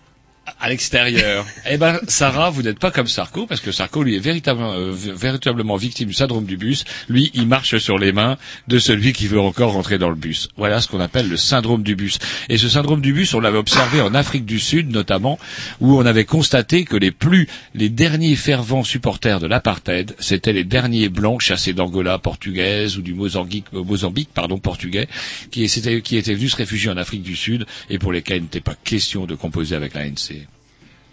[0.59, 1.47] À l'extérieur.
[1.71, 4.93] eh ben, Sarah, vous n'êtes pas comme Sarko, parce que Sarko, lui, est véritablement, euh,
[4.93, 6.85] véritablement victime du syndrome du bus.
[7.09, 8.37] Lui, il marche sur les mains
[8.69, 10.49] de celui qui veut encore rentrer dans le bus.
[10.57, 12.19] Voilà ce qu'on appelle le syndrome du bus.
[12.49, 15.39] Et ce syndrome du bus, on l'avait observé en Afrique du Sud, notamment,
[15.81, 20.65] où on avait constaté que les plus, les derniers fervents supporters de l'apartheid, c'était les
[20.65, 25.09] derniers blancs chassés d'Angola portugaise ou du Mozambique, euh, Mozambique, pardon, portugais,
[25.51, 25.67] qui,
[26.03, 28.75] qui étaient venus se réfugier en Afrique du Sud et pour lesquels il n'était pas
[28.85, 30.40] question de composer avec l'ANC.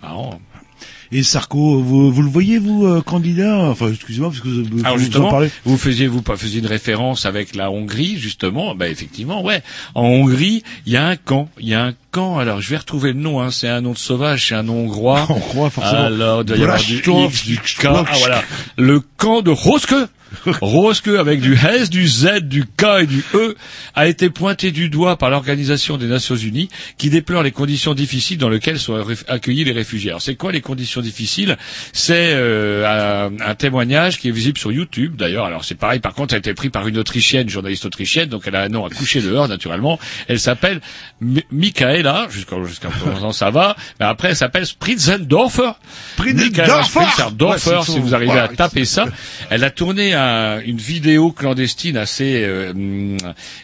[0.01, 0.39] Marrant.
[1.11, 3.57] Et Sarko, vous, vous le voyez, vous, euh, candidat?
[3.69, 5.49] Enfin, excusez-moi, parce que vous, vous, Alors vous en justement, parlez.
[5.63, 9.63] vous faisiez vous pas faisiez une référence avec la Hongrie justement, bah effectivement, ouais.
[9.95, 12.37] En Hongrie, il y a un camp, il y a un camp.
[12.37, 14.81] Alors je vais retrouver le nom, hein, c'est un nom de sauvage, c'est un nom
[14.81, 15.25] hongrois.
[15.29, 16.03] On croit forcément.
[16.03, 18.05] Alors il doit y avoir du Brashtov, X, du K, Brashtov.
[18.09, 18.41] ah voilà,
[18.77, 19.95] le camp de Roske.
[20.61, 23.55] Roske avec du S, du Z, du K et du E
[23.95, 28.37] a été pointé du doigt par l'Organisation des Nations Unies qui déplore les conditions difficiles
[28.37, 30.09] dans lesquelles sont accueillis les réfugiés.
[30.11, 31.57] Alors c'est quoi les conditions difficiles?
[31.93, 35.45] C'est euh, un, un témoignage qui est visible sur YouTube d'ailleurs.
[35.45, 38.43] Alors c'est pareil par contre ça a été pris par une autrichienne, journaliste autrichienne, donc
[38.45, 39.99] elle a un nom à coucher dehors naturellement.
[40.27, 40.81] Elle s'appelle
[41.21, 45.71] Mi- Michaela, jusqu'à jusqu'à présent ça va, mais après elle s'appelle Spritzendorfer.
[46.45, 49.05] Michaela Spritzendorfer Ouais, si vous arrivez à taper ça.
[49.49, 50.26] Elle a tourné un-
[50.65, 53.17] une vidéo clandestine assez, euh, hum,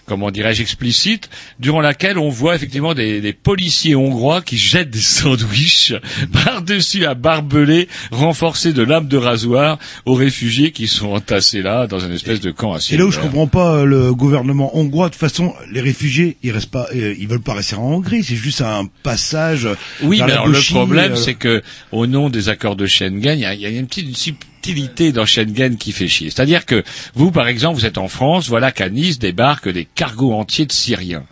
[0.05, 4.99] comment dirais-je, explicite, durant laquelle on voit effectivement des, des policiers hongrois qui jettent des
[4.99, 5.93] sandwichs
[6.32, 11.99] par-dessus un barbelé renforcé de lames de rasoir aux réfugiés qui sont entassés là dans
[11.99, 15.07] une espèce de camp à Et là où je comprends pas euh, le gouvernement hongrois,
[15.07, 18.24] de toute façon, les réfugiés, ils restent pas, euh, ils veulent pas rester en Hongrie,
[18.24, 19.68] c'est juste un passage.
[20.01, 21.61] Oui, vers mais la alors le problème, euh, c'est que
[21.91, 25.11] au nom des accords de Schengen, il y a, y a une petite une subtilité
[25.11, 26.30] dans Schengen qui fait chier.
[26.30, 26.84] C'est-à-dire que
[27.16, 30.72] vous, par exemple, vous êtes en France, voilà qu'à Nice débarquent des cargos entiers de
[30.72, 31.24] Syriens.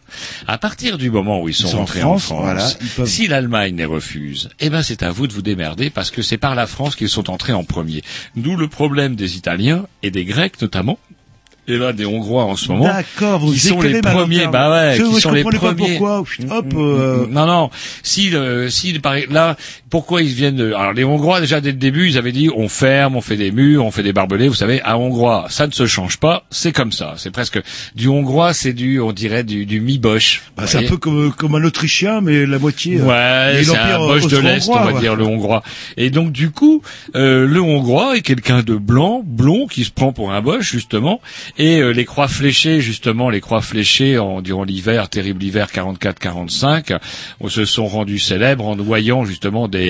[0.48, 2.88] À partir du moment où ils sont, sont en rentrés en France, France, voilà, ils
[2.90, 6.22] peuvent- si l'Allemagne les refuse, eh ben c'est à vous de vous démerder parce que
[6.22, 8.02] c'est par la France qu'ils sont entrés en premier.
[8.36, 11.00] D'où le problème des Italiens et des Grecs notamment.
[11.68, 12.92] Et là, des Hongrois en ce moment.
[13.40, 15.76] Vous qui sont les premiers, bah ouais, Je- qui je sont les premiers.
[15.92, 16.24] pourquoi.
[16.26, 17.70] Chut, Hop, euh, Non, non.
[18.02, 19.56] Si, le, si là,
[19.92, 20.74] pourquoi ils viennent de...
[20.74, 23.52] Alors les Hongrois déjà dès le début, ils avaient dit on ferme, on fait des
[23.52, 24.48] murs, on fait des barbelés.
[24.48, 26.46] Vous savez, à Hongrois, ça ne se change pas.
[26.50, 27.14] C'est comme ça.
[27.18, 27.60] C'est presque
[27.94, 30.42] du Hongrois, c'est du, on dirait du, du mi-boche.
[30.58, 33.00] bah, c'est un peu comme, comme un Autrichien, mais la moitié.
[33.02, 33.06] euh,
[33.54, 35.00] Ouais, c'est un boche de l'Est, on va ouais.
[35.02, 35.62] dire, le hongrois.
[35.98, 36.82] Et donc, du coup,
[37.16, 41.20] euh, le hongrois est quelqu'un de blanc, blond, qui se prend pour un boche, justement.
[41.58, 46.98] Et euh, les croix fléchées, justement, les croix fléchées en, durant l'hiver, terrible hiver 44-45,
[47.42, 49.81] on se sont rendus célèbres en noyant, justement, des,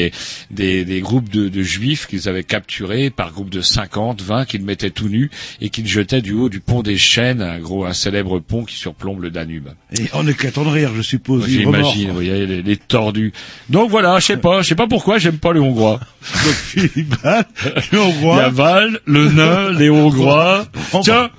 [0.50, 4.64] des, des groupes de, de juifs qu'ils avaient capturés par groupe de 50, 20, qu'ils
[4.64, 5.30] mettaient tout nus
[5.60, 8.76] et qu'ils jetaient du haut du pont des Chênes, un gros, un célèbre pont qui
[8.76, 9.70] surplombe le Danube.
[9.98, 11.44] Et en éclatant de rire, je suppose.
[11.44, 11.74] remords.
[11.74, 13.34] J'imagine, vous voyez, les, les tordus.
[13.70, 16.00] Donc voilà, je sais pas, je sais pas pourquoi j'aime pas les Hongrois.
[16.46, 17.44] Donc, Philippe, le
[17.92, 18.50] Il y a Hongrois.
[18.50, 20.68] Val, le nain, les Hongrois.
[21.04, 21.30] Tiens,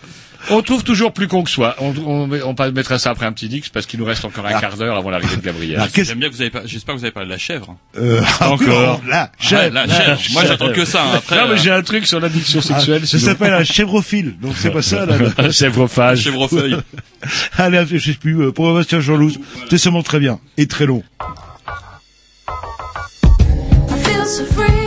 [0.51, 1.77] on trouve toujours plus con que soi.
[1.79, 4.53] On, on, on mettrait ça après un petit dix parce qu'il nous reste encore un
[4.55, 4.61] Ah.
[4.61, 5.81] quart d'heure avant l'arrivée de Gabriel.
[5.93, 7.77] Qu'est-ce J'aime bien que vous avez pas, j'espère que vous avez parlé de la chèvre.
[7.99, 9.01] euh, ah Encore.
[9.05, 10.19] Ouais, la chèvre.
[10.33, 11.03] Moi, j'attends que ça.
[11.05, 11.11] hein.
[11.17, 13.07] Après, non, mais euh, j'ai un truc sur l'addiction Ah, sexuelle.
[13.07, 15.17] ça s'appelle un chèvrophile, donc c'est pas ça, là.
[15.39, 16.21] un chèvrephage.
[16.23, 16.77] chèvrefeuille.
[17.57, 19.33] Allez, je sais plus, euh, pour Bastien Jean-Loup,
[19.71, 21.03] c'est seulement très bien, et très long.
[23.91, 24.82] I feel so free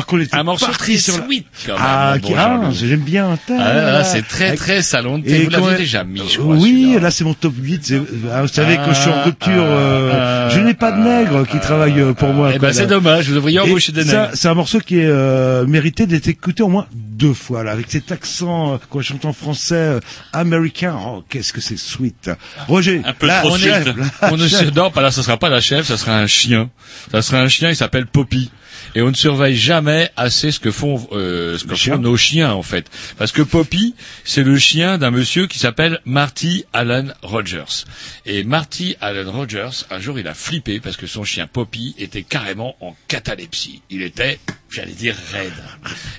[0.00, 2.38] alors qu'on était Un morceau parti sur la- sweet, quand même, ah, mon qui- bon
[2.38, 3.38] ah, j'aime bien.
[3.50, 5.44] Ah, là, là, c'est très très salon de thé.
[5.44, 6.56] Vous l'aviez déjà mis, je crois.
[6.56, 7.84] Oui, là c'est mon top 8.
[7.84, 8.00] c'est-
[8.32, 9.50] ah, Vous savez Ah, que je suis en rupture.
[9.56, 12.50] euh, ah, je n'ai pas de nègre qui travaille euh, pour moi.
[12.54, 13.28] Eh ben, c'est dommage.
[13.28, 14.30] Vous devriez embaucher des nègres.
[14.34, 17.90] C'est un morceau qui est euh, mérité d'être écouté au moins deux fois là, avec
[17.90, 20.00] cet accent euh, je chante en français euh,
[20.32, 20.96] américain.
[21.06, 22.30] Oh, qu'est-ce que c'est sweet.
[22.68, 23.84] Roger, Un peu là, trop on est-
[24.22, 26.70] On ne se non, pas là, ça sera pas la chèvre, ça sera un chien.
[27.12, 28.50] Ça sera un chien, il s'appelle Poppy.
[28.94, 31.98] Et on ne surveille jamais assez ce que font, euh, ce que font chiens.
[31.98, 36.64] nos chiens en fait, parce que Poppy, c'est le chien d'un monsieur qui s'appelle Marty
[36.72, 37.84] Allen Rogers.
[38.26, 42.22] Et Marty Allen Rogers, un jour, il a flippé parce que son chien Poppy était
[42.22, 43.82] carrément en catalepsie.
[43.90, 44.38] Il était,
[44.70, 45.52] j'allais dire, raide.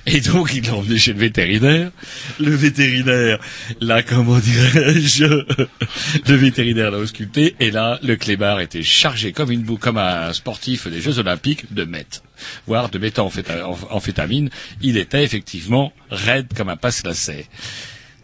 [0.06, 1.90] Et donc, il l'a emmené chez le vétérinaire.
[2.40, 3.38] Le vétérinaire,
[3.80, 5.24] là, comment dirais-je,
[6.26, 7.54] le vétérinaire l'a ausculté.
[7.60, 11.72] Et là, le clébard était chargé comme une boue, comme un sportif des Jeux Olympiques
[11.72, 12.22] de meth,
[12.66, 14.50] voire de méthamphétamine.
[14.80, 17.46] Il était effectivement raide comme un passe-lacet.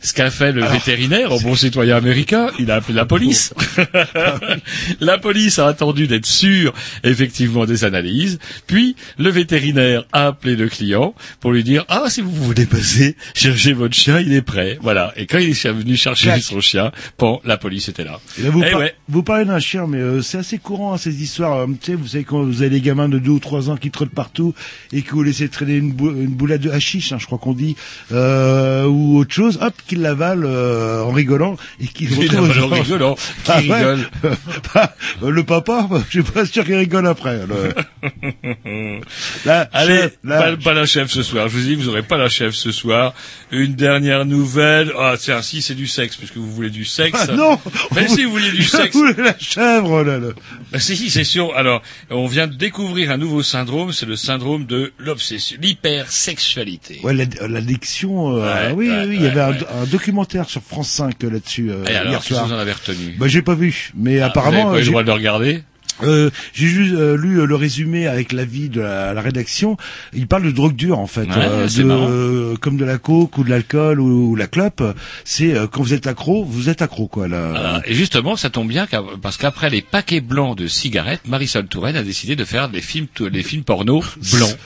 [0.00, 3.52] Ce qu'a fait le vétérinaire, au bon citoyen américain, il a appelé la police.
[5.00, 6.72] la police a attendu d'être sûre,
[7.04, 8.38] effectivement, des analyses.
[8.66, 13.16] Puis, le vétérinaire a appelé le client pour lui dire, ah, si vous voulez passer,
[13.34, 14.78] chercher votre chien, il est prêt.
[14.82, 15.12] Voilà.
[15.16, 16.42] Et quand il est venu chercher Clac.
[16.42, 18.20] son chien, bon, la police était là.
[18.38, 18.94] Et là, vous, Eh par- ouais.
[19.08, 21.56] vous parlez d'un chien, mais euh, c'est assez courant hein, ces histoires.
[21.58, 23.76] euh, tu sais, vous savez quand vous avez des gamins de deux ou trois ans
[23.76, 24.54] qui trottent partout
[24.92, 27.52] et que vous laissez traîner une, bou- une boulette de hashish, hein, je crois qu'on
[27.52, 27.76] dit,
[28.12, 32.64] euh, ou autre chose, hop, qu'ils l'avalent euh, en rigolant et qu'ils Il retrouvent a
[32.64, 33.14] en rigolant.
[33.44, 33.60] Qui Ah ouais.
[33.74, 34.08] rigole
[34.74, 37.40] Bah, euh, le papa, bah, je suis pas sûr qu'il rigole après.
[37.46, 37.74] le-
[39.72, 41.48] Allez, chef, pas, pas la chef ce soir.
[41.48, 43.14] Je vous dis, vous aurez pas la chef ce soir.
[43.50, 44.92] Une dernière nouvelle.
[44.98, 47.26] Ah, tiens, si c'est du sexe, puisque vous voulez du sexe.
[47.28, 47.58] Ah, non
[47.94, 48.94] Mais Vous- si vous vouliez du vous sexe.
[48.94, 50.28] voulez la chèvre, là, là.
[50.72, 51.54] Ben, si, si, c'est sûr.
[51.56, 57.00] Alors, on vient de découvrir un nouveau syndrome, c'est le syndrome de l'obsession, l'hypersexualité.
[57.02, 58.36] Ouais, l'ad- l'addiction.
[58.36, 58.38] euh,
[58.70, 59.77] Ouais, oui, ouais, oui, il y avait un.
[59.82, 62.46] Un documentaire sur France 5 là-dessus euh, Et alors, hier soir.
[62.46, 64.84] vous en avez retenu Bah, j'ai pas vu, mais Ah, apparemment, Vous n'avez pas eu
[64.84, 65.62] le droit de le regarder
[66.02, 69.76] euh, j'ai juste euh, lu euh, le résumé avec l'avis de la, la rédaction.
[70.12, 72.56] Il parle de drogue dure en fait, euh, Ouais, c'est de, marrant.
[72.60, 74.82] comme de la coke ou de l'alcool ou, ou la clope.
[75.24, 77.28] C'est euh, quand vous êtes accro, vous êtes accro quoi.
[77.28, 77.82] Là.
[77.86, 78.86] Et justement, ça tombe bien
[79.22, 83.06] parce qu'après les paquets blancs de cigarettes, Marisol Touraine a décidé de faire des films,
[83.30, 84.56] des films porno blancs.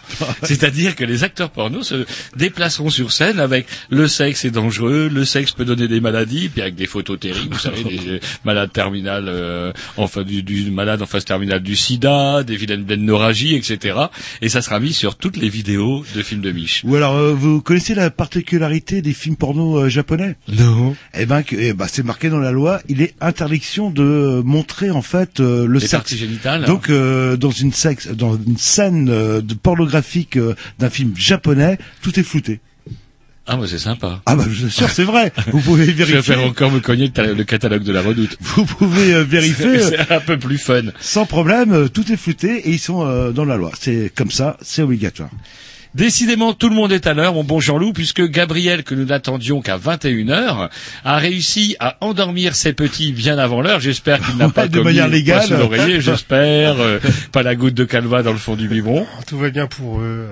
[0.42, 2.04] C'est-à-dire que les acteurs porno se
[2.36, 6.62] déplaceront sur scène avec le sexe est dangereux, le sexe peut donner des maladies, puis
[6.62, 11.06] avec des photos terribles, vous savez, des malades terminales, euh, enfin du, du malade en
[11.22, 13.96] phase terminale du SIDA, des vilaines blénorragies, etc.
[14.40, 16.82] Et ça sera mis sur toutes les vidéos de films de Mich.
[16.84, 20.36] Ou alors, euh, vous connaissez la particularité des films porno euh, japonais?
[20.48, 20.94] Non.
[21.14, 22.80] Eh ben, que, eh ben, c'est marqué dans la loi.
[22.88, 25.92] Il est interdiction de montrer en fait euh, le Les sexe.
[25.92, 26.64] parties génitales.
[26.64, 31.78] Donc euh, dans une sexe, dans une scène euh, de pornographique euh, d'un film japonais,
[32.02, 32.60] tout est flouté.
[33.46, 34.22] Ah, mais c'est sympa.
[34.26, 35.32] Ah bah je suis sûr, c'est vrai.
[35.48, 36.34] Vous pouvez Je vais vérifier.
[36.34, 38.36] faire encore me cogner le ta- le catalogue de la redoute.
[38.40, 40.82] Vous pouvez euh, vérifier C'est un peu plus fun.
[41.00, 41.72] sans problème.
[41.72, 43.72] euh, tout est flouté et ils sont euh, dans la loi.
[43.78, 45.30] C'est comme ça, c'est obligatoire.
[45.94, 49.60] Décidément, tout le monde est à l'heure, mon bon Jean-Loup, puisque Gabriel, que nous n'attendions
[49.60, 50.70] qu'à 21h,
[51.04, 53.78] a réussi à endormir ses petits bien avant l'heure.
[53.80, 55.46] J'espère qu'il n'a Ouais, pas de commis manière légale.
[55.46, 56.80] sous l'oreiller, j'espère.
[56.80, 56.98] euh,
[57.32, 59.06] pas la goutte de calva dans le fond du biberon.
[59.26, 60.28] Tout va bien pour eux.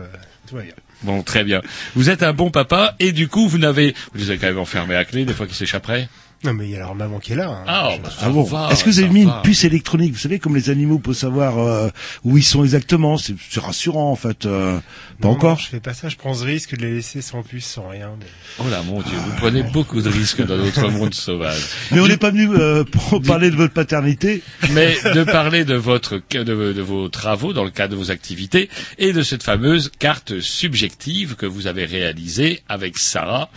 [0.48, 0.72] Tout va bien.
[1.02, 1.62] Bon, très bien.
[1.94, 3.94] Vous êtes un bon papa, et du coup, vous n'avez...
[4.12, 6.08] Vous les avez quand même enfermés à clé, des fois qu'ils s'échapperaient?
[6.42, 7.48] Non, mais il y a leur maman qui est là.
[7.50, 7.64] hein.
[7.66, 9.36] Ah, bah, Ah bon Est-ce que vous avez mis va.
[9.36, 11.88] une puce électronique Vous savez, comme les animaux peuvent savoir euh,
[12.24, 13.18] où ils sont exactement.
[13.18, 14.46] C'est c'est rassurant en fait.
[14.46, 14.78] euh,
[15.20, 15.50] pas Non, encore.
[15.50, 16.08] non, Je fais pas ça.
[16.08, 18.12] Je prends ce risque de les laisser sans puce, sans rien.
[18.18, 18.24] mais-
[18.58, 21.60] Oh là, mon Dieu, vous prenez beaucoup de risques dans notre monde sauvage.
[21.92, 24.42] Mais on n'est pas venu euh, pour parler de votre paternité.
[24.70, 28.70] mais de parler de votre de, de vos travaux dans le cadre de vos activités
[28.98, 33.50] et de cette fameuse carte subjective que vous avez réalisée avec Sarah.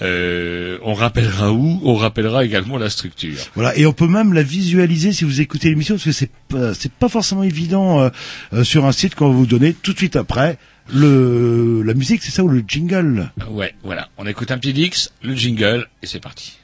[0.00, 1.80] Euh, on rappellera où?
[1.84, 3.38] On rappellera également la structure.
[3.54, 6.74] Voilà, et on peut même la visualiser si vous écoutez l'émission, parce que c'est pas,
[6.74, 8.10] c'est pas forcément évident euh,
[8.52, 10.58] euh, sur un site quand vous donnez tout de suite après
[10.92, 13.30] le la musique, c'est ça ou le jingle?
[13.50, 14.08] Ouais, voilà.
[14.18, 16.58] On écoute un petit Dix, le jingle et c'est parti.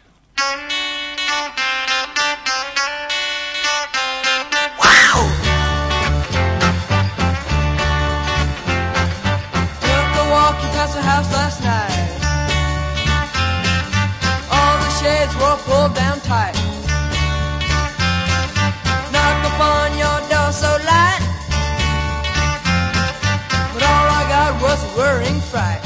[16.26, 16.54] Tight.
[19.12, 21.22] Knocked upon your door so light.
[23.72, 25.85] But all I got was a whirring fright.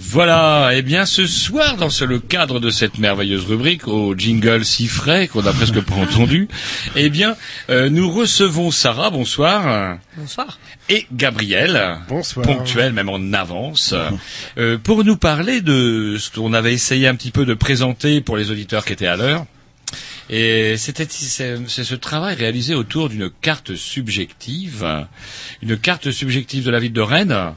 [0.00, 4.86] Voilà, eh bien ce soir, dans le cadre de cette merveilleuse rubrique, au jingle si
[4.86, 6.46] frais qu'on n'a presque pas entendu,
[6.94, 7.36] eh bien
[7.68, 10.60] euh, nous recevons Sarah, bonsoir, Bonsoir.
[10.88, 12.46] et Gabriel, Bonsoir.
[12.46, 13.92] ponctuel même en avance,
[14.56, 18.36] euh, pour nous parler de ce qu'on avait essayé un petit peu de présenter pour
[18.36, 19.46] les auditeurs qui étaient à l'heure.
[20.30, 24.86] Et c'était c'est c'est ce travail réalisé autour d'une carte subjective,
[25.60, 27.54] une carte subjective de la ville de Rennes.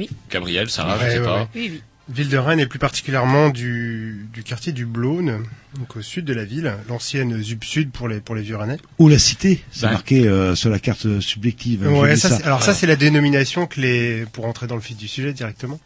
[0.00, 0.08] Oui.
[0.30, 1.40] Gabriel, Sarah, je Ouais, sais ouais, pas.
[1.40, 1.46] ouais.
[1.54, 1.82] Oui, oui.
[2.12, 5.44] Ville de Rennes et plus particulièrement du, du quartier du Blône,
[5.78, 8.78] donc au sud de la ville, l'ancienne ZUP Sud pour les, pour les vieux Rennais.
[8.98, 9.92] Ou la cité, c'est Ben.
[9.92, 11.82] marqué euh, sur la carte subjective.
[11.84, 14.80] J'ai Ouais, ça, c'est- alors ça c'est la dénomination que les, pour entrer dans le
[14.80, 15.78] fil du sujet directement,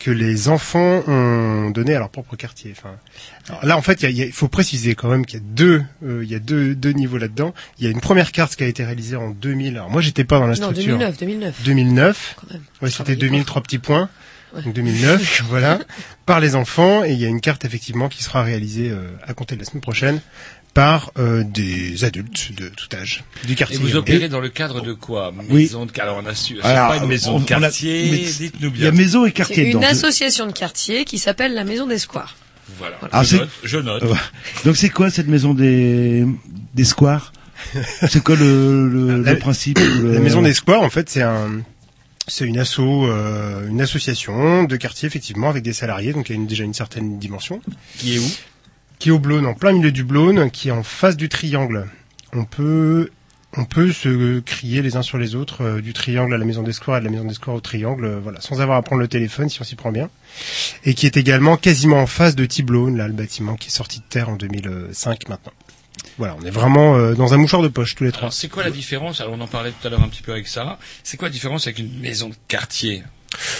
[0.00, 2.72] que les enfants ont donné à leur propre quartier.
[2.76, 2.96] Enfin,
[3.48, 5.24] alors là en fait, il y a- il y a- il faut préciser quand même
[5.24, 7.54] qu'il y a deux, euh, il y a deux, deux niveaux là-dedans.
[7.78, 9.76] Il y a une première carte qui a été réalisée en 2000.
[9.76, 10.98] Alors moi j'étais pas dans la Non, structure.
[10.98, 11.62] 2009, 2009.
[11.64, 12.36] 2009.
[12.40, 12.62] Quand même.
[12.82, 13.46] Ouais, c'était Travaillez 2000, pas.
[13.46, 14.08] trois petits points.
[14.54, 14.62] Ouais.
[14.62, 15.78] Donc 2009, voilà,
[16.26, 17.04] par les enfants.
[17.04, 19.66] Et il y a une carte effectivement qui sera réalisée euh, à compter de la
[19.66, 20.20] semaine prochaine
[20.74, 23.78] par euh, des adultes de tout âge du Et quartier.
[23.78, 25.32] vous opérez dans le cadre de quoi?
[25.50, 25.62] Oui.
[25.62, 28.08] Maison de alors on a su, c'est Alors, pas une maison on- de a- quartier,
[28.10, 29.00] mais dites-nous Il y a bien.
[29.00, 29.88] maison et C'est quartier une dedans.
[29.90, 32.36] association de quartier qui s'appelle la Maison des Squares.
[32.78, 32.96] Voilà.
[33.12, 34.04] Ah, je, c'est- note, je note.
[34.66, 36.24] Donc c'est quoi cette maison des
[36.74, 37.32] des squares?
[38.08, 41.22] C'est quoi le, le, La- le principe le- La maison des squares, en fait, c'est
[41.22, 41.60] un,
[42.28, 46.36] c'est une asso, euh, une association de quartier effectivement avec des salariés, donc il y
[46.36, 47.60] a une- déjà une certaine dimension.
[47.98, 48.30] Qui est où?
[48.98, 51.86] Qui est au Blône, en plein milieu du Blône, qui est en face du triangle.
[52.32, 53.10] On peut,
[53.56, 56.62] on peut se crier les uns sur les autres euh, du triangle à la maison
[56.62, 58.82] des squares et de la maison des squares au triangle, euh, voilà, sans avoir à
[58.82, 60.10] prendre le téléphone si on s'y prend bien.
[60.84, 64.00] Et qui est également quasiment en face de Tiblone, là, le bâtiment qui est sorti
[64.00, 65.52] de terre en 2005 maintenant.
[66.16, 68.30] Voilà, on est vraiment euh, dans un mouchoir de poche tous les trois.
[68.30, 69.20] C'est quoi la différence?
[69.20, 70.78] Alors on en parlait tout à l'heure un petit peu avec Sarah.
[71.02, 73.02] C'est quoi la différence avec une maison de quartier?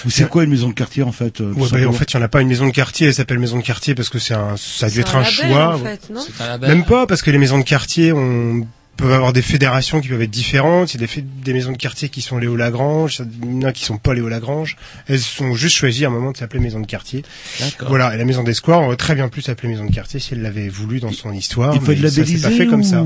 [0.07, 2.17] Ou c'est quoi une maison de quartier en fait euh, Ouais, bah, en fait, il
[2.17, 4.19] n'y en a pas une maison de quartier, elle s'appelle maison de quartier parce que
[4.19, 5.75] c'est un, ça a dû être un un, label, choix.
[5.75, 6.21] en fait, non?
[6.21, 8.67] C'est un label Même pas, parce que les maisons de quartier, on
[8.99, 10.93] peut avoir des fédérations qui peuvent être différentes.
[10.93, 13.69] Il y a des, des maisons de quartier qui sont Léo Lagrange, il y en
[13.69, 14.77] a qui sont pas Léo Lagrange.
[15.07, 17.25] Elles sont juste choisies à un moment de s'appeler maison de quartier.
[17.61, 17.89] D'accord.
[17.89, 20.35] Voilà, et la maison des squares aurait très bien pu s'appeler maison de quartier si
[20.35, 21.75] elle l'avait voulu dans son histoire.
[21.75, 23.05] Il faut être mais ça s'est labellisé pas fait comme ça.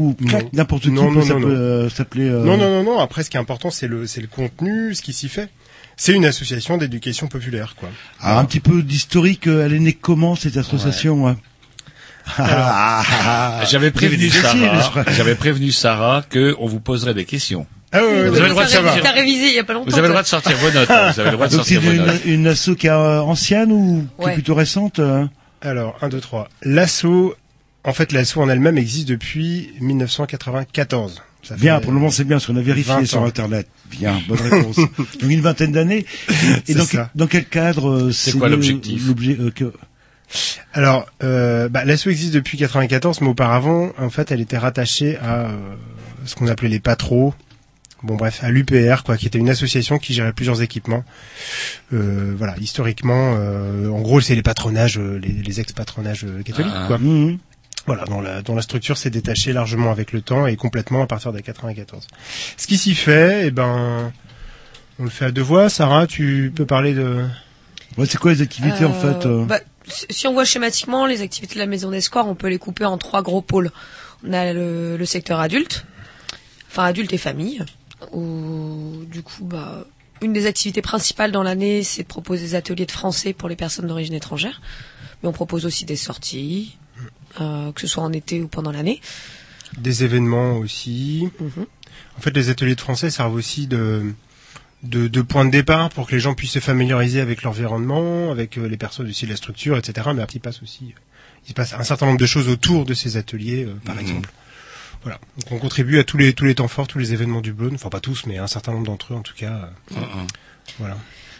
[0.53, 1.51] n'importe qui Non, peut non, non, s'appeler- non.
[1.51, 1.89] euh,
[2.41, 2.99] euh, Non, non, non, non.
[2.99, 5.49] Après, ce qui est important, c'est le, c'est le contenu, ce qui s'y fait.
[5.97, 7.91] C'est une association d'éducation populaire, quoi.
[8.21, 11.35] Alors, un petit peu d'historique, euh, elle est née comment cette association ouais.
[11.37, 11.49] Ah,
[13.71, 15.05] J'avais prévenu Sarah.
[15.17, 17.67] J'avais prévenu Sarah que on vous poserait des questions.
[17.95, 18.97] Ah ouais, Vous avez le droit de savoir.
[19.03, 19.91] T'as révisé il y a pas longtemps.
[19.91, 20.91] Vous avez le droit de sortir vos notes.
[20.91, 21.11] hein.
[21.13, 22.25] Vous avez le droit de Donc sortir vos une, notes.
[22.25, 24.35] une asso qui est euh, ancienne ou qui est Ouais.
[24.35, 25.27] plutôt récente euh
[25.61, 26.49] Alors, 1, 2, 3.
[26.63, 27.35] L'assaut,
[27.85, 31.23] en fait, l'assaut en elle-même existe depuis 1994.
[31.43, 33.25] Ça Bien, pour le moment c'est bien, parce qu'on a vérifié 20 sur.
[33.25, 33.67] Internet.
[33.91, 34.77] Bien, bonne réponse.
[34.77, 36.07] Donc une vingtaine d'années.
[36.31, 36.35] Et
[36.67, 37.11] C'est dans, ça.
[37.17, 39.03] dans quel cadre euh, C'est quoi l'objectif?
[39.09, 39.73] euh,
[40.73, 45.47] Alors, euh, bah, l'assaut existe depuis 94, mais auparavant, en fait, elle était rattachée à
[45.51, 45.57] euh,
[46.25, 47.35] ce qu'on appelait les patros.
[48.03, 51.05] Bon, bref, à l'UPR, quoi, qui était une association qui gérait plusieurs équipements.
[51.93, 56.73] Euh, voilà, historiquement, euh, en gros, c'est les patronages, euh, les, les ex-patronages euh, catholiques,
[56.75, 56.85] Ah.
[56.89, 56.99] quoi.
[56.99, 57.39] Mhm.
[57.87, 61.07] Voilà, dont la, dont la structure s'est détachée largement avec le temps et complètement à
[61.07, 62.07] partir de 94.
[62.57, 64.13] Ce qui s'y fait, eh ben,
[65.01, 65.69] on le fait à deux voix.
[65.69, 67.25] Sarah, tu peux parler de...
[67.99, 69.59] Ouais, c'est quoi les activités en fait euh bah,
[69.89, 72.85] si on voit schématiquement les activités de la Maison des Squares, on peut les couper
[72.85, 73.71] en trois gros pôles.
[74.25, 75.85] On a le, le secteur adulte,
[76.69, 77.65] enfin adulte et famille,
[78.13, 79.85] où du coup, bah,
[80.21, 83.57] une des activités principales dans l'année, c'est de proposer des ateliers de français pour les
[83.57, 84.61] personnes d'origine étrangère.
[85.23, 86.77] Mais on propose aussi des sorties,
[87.41, 89.01] euh, que ce soit en été ou pendant l'année.
[89.79, 91.29] des événements aussi.
[91.41, 91.67] Mhm.
[92.19, 94.13] En fait, les ateliers de français servent aussi de,
[94.83, 98.59] de, de point de départ pour que les gens puissent se familiariser avec l'environnement, avec
[98.59, 100.11] euh, les personnes aussi de la structure, etc.
[100.15, 100.95] Mais après, il passe aussi,
[101.45, 104.31] il se passe un certain nombre de choses autour de ces ateliers, euh, par exemple.
[105.03, 105.19] Voilà.
[105.39, 107.75] Donc, on contribue à tous les tous les temps forts, tous les événements du Blône.
[107.75, 109.71] Enfin, pas tous, mais un certain nombre d'entre eux, en tout cas.
[109.93, 110.27] euh, Mhm.
[110.79, 110.97] voilà.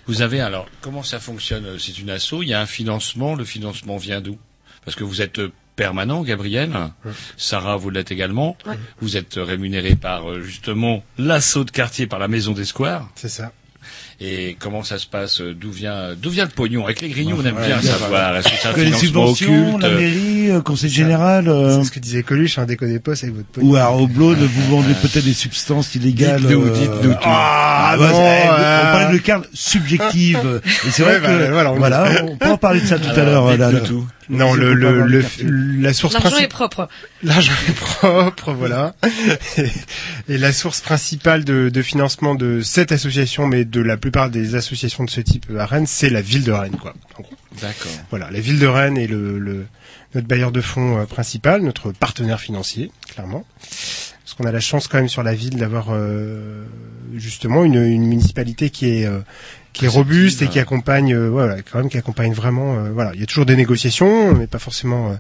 [0.09, 1.65] Vous avez alors comment ça fonctionne?
[1.67, 2.43] Euh, C'est une asso.
[2.43, 3.35] Il y a un financement.
[3.37, 4.37] Le financement vient d'où?
[4.85, 6.71] Parce que vous êtes euh, permanent, Gabriel.
[7.37, 8.57] Sarah, vous l'êtes également.
[8.67, 8.75] Ouais.
[9.01, 13.09] Vous êtes rémunéré par euh, justement l'assaut de quartier, par la Maison des Squares.
[13.15, 13.53] C'est ça.
[14.21, 16.85] Et comment ça se passe euh, D'où vient d'où vient le pognon?
[16.85, 18.37] Avec les grignoux, on aime Ouais, bien savoir.
[18.37, 19.83] Est-ce que c'est un les subventions, occulte?
[19.83, 23.27] la mairie, euh, conseil général, euh, C'est ce que disait Coluche, hein, déconnez pas, c'est
[23.27, 23.73] avec votre pognon.
[23.99, 26.41] ou au Blone, vous vendez peut-être des substances illégales.
[26.41, 27.19] Dites-nous, euh, dites-nous tout.
[27.25, 30.61] Ah, Ah, bah, euh, on parlait de carte subjective.
[30.87, 33.11] Et c'est vrai Ouais, que, bah, voilà, voilà, on- peut en parler de ça tout
[33.19, 33.57] à l'heure.
[33.57, 33.89] là, dites-nous là.
[33.89, 34.07] tout.
[34.29, 35.25] Non, le, le, le,
[35.81, 36.49] la source L'argent est principale.
[36.49, 36.89] propre.
[37.23, 38.95] L'argent est propre, voilà.
[39.59, 39.67] Et,
[40.29, 44.55] et la source principale de, de financement de cette association, mais de la plupart des
[44.55, 46.95] associations de ce type à Rennes, c'est la ville de Rennes, quoi.
[47.19, 47.33] En gros.
[47.61, 47.91] D'accord.
[48.11, 49.67] Voilà, la ville de Rennes est le, le-
[50.15, 53.45] notre bailleur de fonds euh, principal, notre partenaire financier, clairement.
[53.61, 56.65] Parce qu'on a la chance quand même sur la ville d'avoir euh,
[57.15, 59.21] justement une, une municipalité qui est euh,
[59.73, 62.77] qui est robuste et qui accompagne, euh, voilà, quand même qui accompagne vraiment.
[62.77, 65.15] euh, voilà, il y a toujours des négociations, mais pas forcément euh,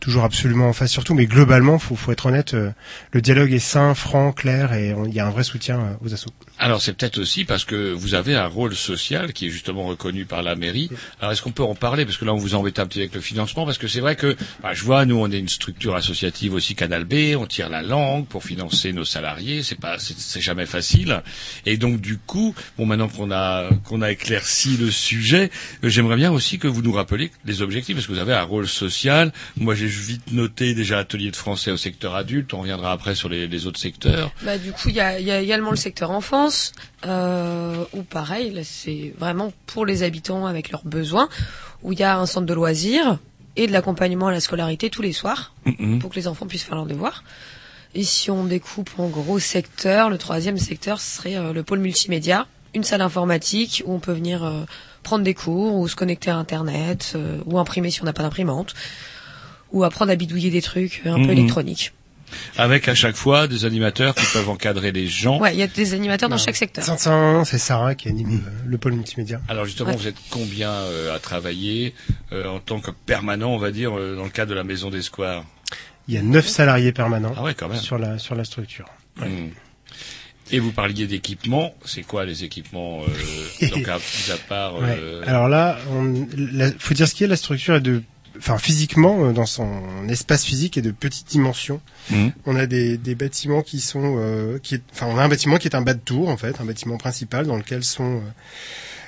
[0.00, 2.70] toujours absolument en face surtout, mais globalement, faut, faut être honnête, euh,
[3.12, 6.14] le dialogue est sain, franc, clair, et il y a un vrai soutien euh, aux
[6.14, 6.30] assos.
[6.58, 10.24] Alors c'est peut-être aussi parce que vous avez un rôle social qui est justement reconnu
[10.24, 10.90] par la mairie.
[11.20, 12.06] Alors est-ce qu'on peut en parler?
[12.06, 14.16] Parce que là on vous embête un petit avec le financement parce que c'est vrai
[14.16, 17.68] que bah, je vois nous on est une structure associative aussi Canal B, on tire
[17.68, 21.22] la langue pour financer nos salariés, c'est pas c'est, c'est jamais facile.
[21.66, 25.50] Et donc du coup, bon maintenant qu'on a qu'on a éclairci le sujet,
[25.84, 28.42] euh, j'aimerais bien aussi que vous nous rappeliez les objectifs parce que vous avez un
[28.42, 29.30] rôle social.
[29.58, 33.28] Moi j'ai vite noté déjà atelier de français au secteur adulte, on reviendra après sur
[33.28, 34.30] les, les autres secteurs.
[34.42, 36.72] Bah, du coup, il y a, il y a également le secteur enfance,
[37.06, 41.28] euh, où pareil, là, c'est vraiment pour les habitants avec leurs besoins,
[41.82, 43.18] où il y a un centre de loisirs
[43.56, 45.98] et de l'accompagnement à la scolarité tous les soirs, Mhm.
[46.00, 47.24] pour que les enfants puissent faire leurs devoirs.
[47.94, 52.46] Et si on découpe en gros secteurs, le troisième secteur serait euh, le pôle multimédia,
[52.74, 54.64] une salle informatique où on peut venir euh,
[55.02, 58.22] prendre des cours ou se connecter à Internet euh, ou imprimer si on n'a pas
[58.24, 58.74] d'imprimante
[59.76, 61.26] ou apprendre à bidouiller des trucs euh, un Mhm.
[61.26, 61.92] peu électroniques.
[62.56, 65.38] Avec à chaque fois des animateurs qui peuvent encadrer les gens.
[65.38, 66.84] Ouais, il y a des animateurs dans chaque secteur.
[67.44, 69.40] C'est Sarah qui anime euh, le pôle multimédia.
[69.48, 69.96] Alors justement, Ouais.
[69.96, 71.94] vous êtes combien euh, à travailler
[72.32, 74.90] euh, en tant que permanent, on va dire, euh, dans le cadre de la maison
[74.90, 75.44] des squares?
[76.08, 77.78] Il y a neuf salariés permanents Ah ouais, quand même.
[77.78, 78.86] sur la sur la structure.
[79.18, 79.48] Hmm.
[80.52, 81.74] Et vous parliez d'équipements.
[81.84, 83.98] C'est quoi les équipements euh, Donc à,
[84.48, 84.80] part.
[84.80, 84.98] Ouais.
[85.26, 85.78] Alors là,
[86.36, 88.02] la- faut dire ce qui est, la structure est de,
[88.38, 89.68] enfin physiquement, euh, dans son
[90.08, 91.80] espace physique est de petite dimension.
[92.10, 92.32] Mhm.
[92.46, 95.56] On a des, des bâtiments qui sont, euh, qui est, enfin on a un bâtiment
[95.58, 98.20] qui est un bas de tour en fait, un bâtiment principal dans lequel sont euh,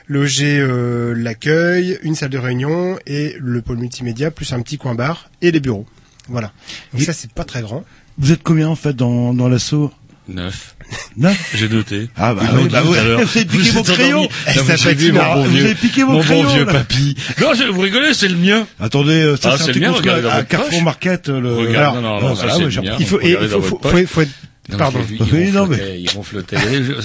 [0.06, 4.94] logés euh, l'accueil, une salle de réunion et le pôle multimédia plus un petit coin
[4.94, 5.86] bar et les bureaux.
[6.28, 6.52] Voilà.
[6.92, 7.84] Donc Et- ça c'est pas très grand.
[8.18, 9.92] Vous êtes combien en fait dans, dans l'assaut?
[10.28, 10.74] Neuf.
[11.16, 12.08] Neuf J'ai noté.
[12.16, 12.82] Ah bah oui, bah.
[12.82, 14.18] Vous avez piqué Vous mon êtes crayon.
[14.18, 14.28] endormi.
[14.46, 16.42] Eh, Non, ça mais j'ai vu mon bon Vous vieux- avez piqué mon mon crayon,
[16.44, 16.72] bon vieux là.
[16.72, 17.16] papy.
[17.40, 18.66] Non, je, vous rigolez, c'est le mien.
[18.78, 20.82] Attendez, euh, ça Ah, c'est regardez dans à votre Carrefour poche.
[20.82, 21.28] Market.
[21.28, 21.54] euh, Le...
[21.56, 22.96] Regarde, non, non, non, ça, voilà, c'est le mien.
[23.00, 24.04] Il faut, il faut, dans faut, votre faut, poche.
[24.06, 24.30] faut être-
[24.70, 24.98] Non, pardon.
[25.08, 26.56] j'ai vu, ils Oui, non, ronflotaient, ils ronflotaient.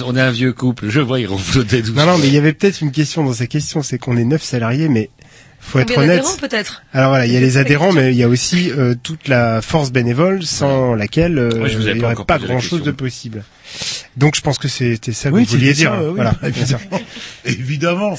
[0.05, 0.89] On est un vieux couple.
[0.89, 2.05] Je vois, ils ronflotaient doucement.
[2.05, 4.25] Non, non, mais il y avait peut-être une question dans ces questions, c'est qu'on est
[4.25, 5.09] neuf salariés, mais
[5.65, 6.23] faut être honnête.
[6.39, 9.27] peut-être Alors voilà, il y a les adhérents, mais il y a aussi euh, toute
[9.27, 13.43] la force bénévole sans laquelle euh, Ouais, il n'y aurait pas grand-chose de possible.
[14.17, 15.91] Donc je pense que c'était ça que Oui, vous vouliez c'était dire.
[15.93, 16.11] ça, oui.
[16.15, 16.35] Voilà.
[17.45, 18.15] Évidemment.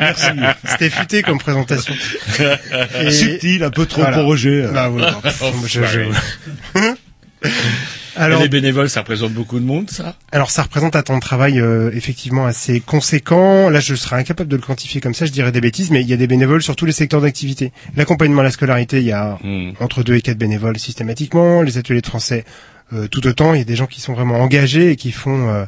[0.00, 0.26] Merci.
[0.64, 1.94] C'était futé comme présentation.
[3.00, 4.16] Et- Subtil, un peu trop Voilà.
[4.16, 4.66] pour Roger.
[4.72, 5.20] Bah, voilà.
[5.42, 6.80] Oh, Je- je-
[8.16, 10.14] Et Alors, les bénévoles, ça représente beaucoup de monde, ça?
[10.32, 13.70] Alors ça représente un temps de travail euh, effectivement assez conséquent.
[13.70, 16.08] Là, je serais incapable de le quantifier comme ça, je dirais des bêtises, mais il
[16.08, 17.72] y a des bénévoles sur tous les secteurs d'activité.
[17.96, 19.72] L'accompagnement à la scolarité, il y a Hmm.
[19.80, 21.62] entre deux et quatre bénévoles systématiquement.
[21.62, 22.44] Les ateliers de français,
[22.92, 23.54] euh, tout autant.
[23.54, 25.64] Il y a des gens qui sont vraiment engagés et qui font euh,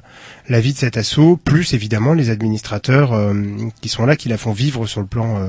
[0.48, 3.34] la vie de cet assaut, plus évidemment les administrateurs euh,
[3.80, 5.48] qui sont là, qui la font vivre sur le plan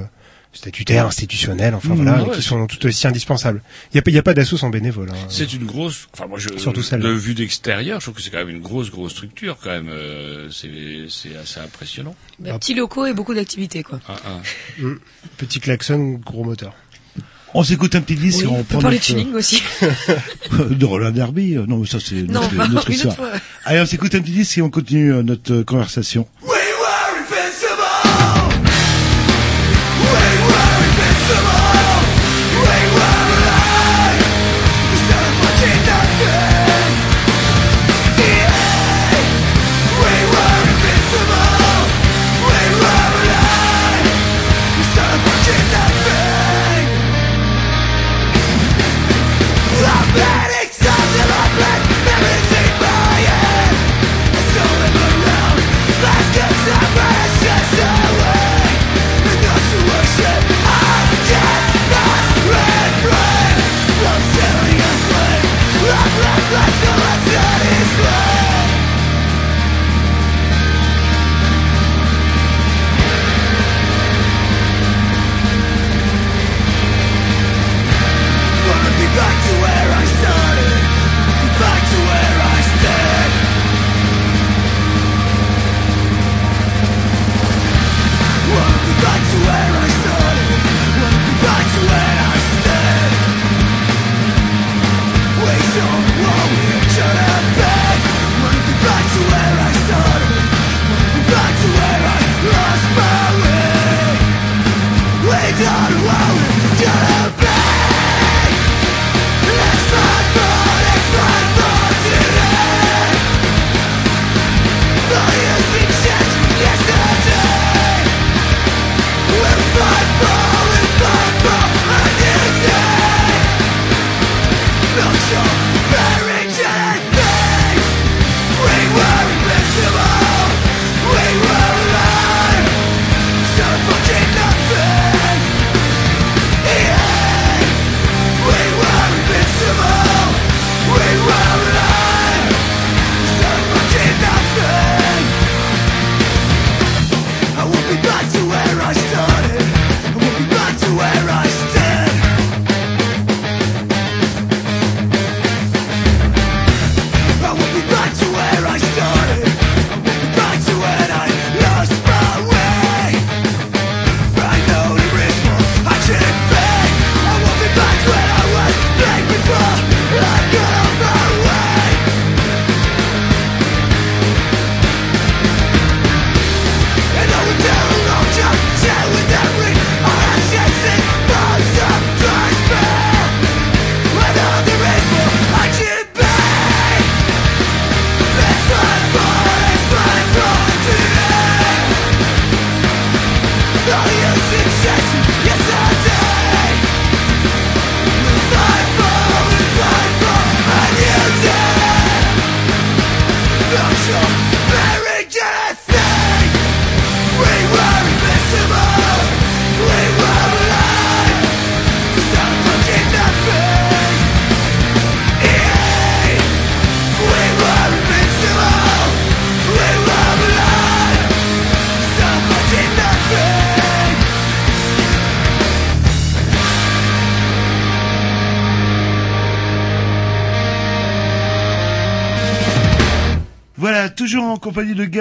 [0.53, 3.61] euh, statutaire, institutionnel, enfin Mmh, voilà, ouais, qui sont tout aussi indispensables.
[3.91, 5.09] Il n'y a, pas- il y a pas d'assaut sans bénévoles.
[5.11, 5.25] hein.
[5.29, 7.07] C'est une grosse, enfin moi je, Surtout celle-là.
[7.09, 9.89] de vue d'extérieur, je trouve que c'est quand même une grosse grosse structure quand même.
[9.89, 10.69] euh, c'est
[11.09, 12.15] c'est assez impressionnant.
[12.39, 13.99] Bah, Petits locaux et beaucoup d'activités, quoi.
[14.07, 14.41] Ah, ah.
[15.37, 16.73] Petit klaxon, gros moteur.
[17.55, 19.61] On s'écoute un petit disque Oui, et on on peut parler de tuning aussi.
[19.83, 21.55] euh, de Roland Derby.
[21.55, 23.13] Euh, Non, mais ça c'est non, notre, notre une histoire.
[23.19, 23.39] autre fois.
[23.65, 26.27] Allez, on s'écoute un petit disque et on continue euh, notre conversation.
[31.25, 31.62] Come on!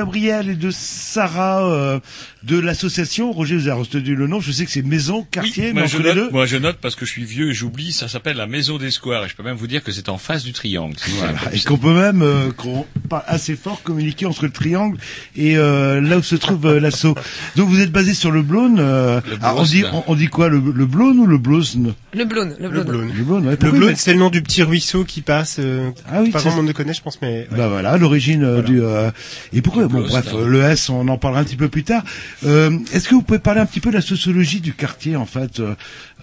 [0.02, 2.00] Gabriel et de Sarah euh,
[2.42, 3.30] de l'association.
[3.30, 4.40] Roger, vous avez retenu le nom.
[4.40, 6.30] Je sais que c'est Maison, Quartier, mais moi, je les note, deux.
[6.30, 8.90] moi je note parce que je suis vieux et j'oublie, ça s'appelle la Maison des
[8.90, 10.96] Squares et je peux même vous dire que c'est en face du triangle.
[10.98, 11.38] si Voilà.
[11.52, 14.96] Et qu'on peut même, euh, qu'on parle assez fort, communiquer entre le triangle
[15.36, 17.14] et euh, là où se trouve euh, l'assaut.
[17.56, 18.78] Donc vous êtes basé sur le Blône.
[18.80, 21.94] euh, Le alors, on, dit, on, on dit quoi, le, le Blône ou le Blosne?
[22.14, 22.84] Le Blône, le Le Blône.
[22.86, 23.12] Blône.
[23.16, 23.56] Le Blône, ouais.
[23.60, 25.56] Le Blône, c'est le nom du petit ruisseau qui passe.
[25.58, 27.46] euh, Ah oui, pas grand monde ne connaît, je pense, mais.
[27.50, 27.56] ouais.
[27.56, 29.10] Bah voilà, l'origine du euh,
[29.52, 30.44] et pourquoi bon Blosne, bref hein.
[30.46, 32.02] le S on en parlera un petit peu plus tard.
[32.46, 35.26] Euh, Est-ce que vous pouvez parler un petit peu de la sociologie du quartier en
[35.26, 35.60] fait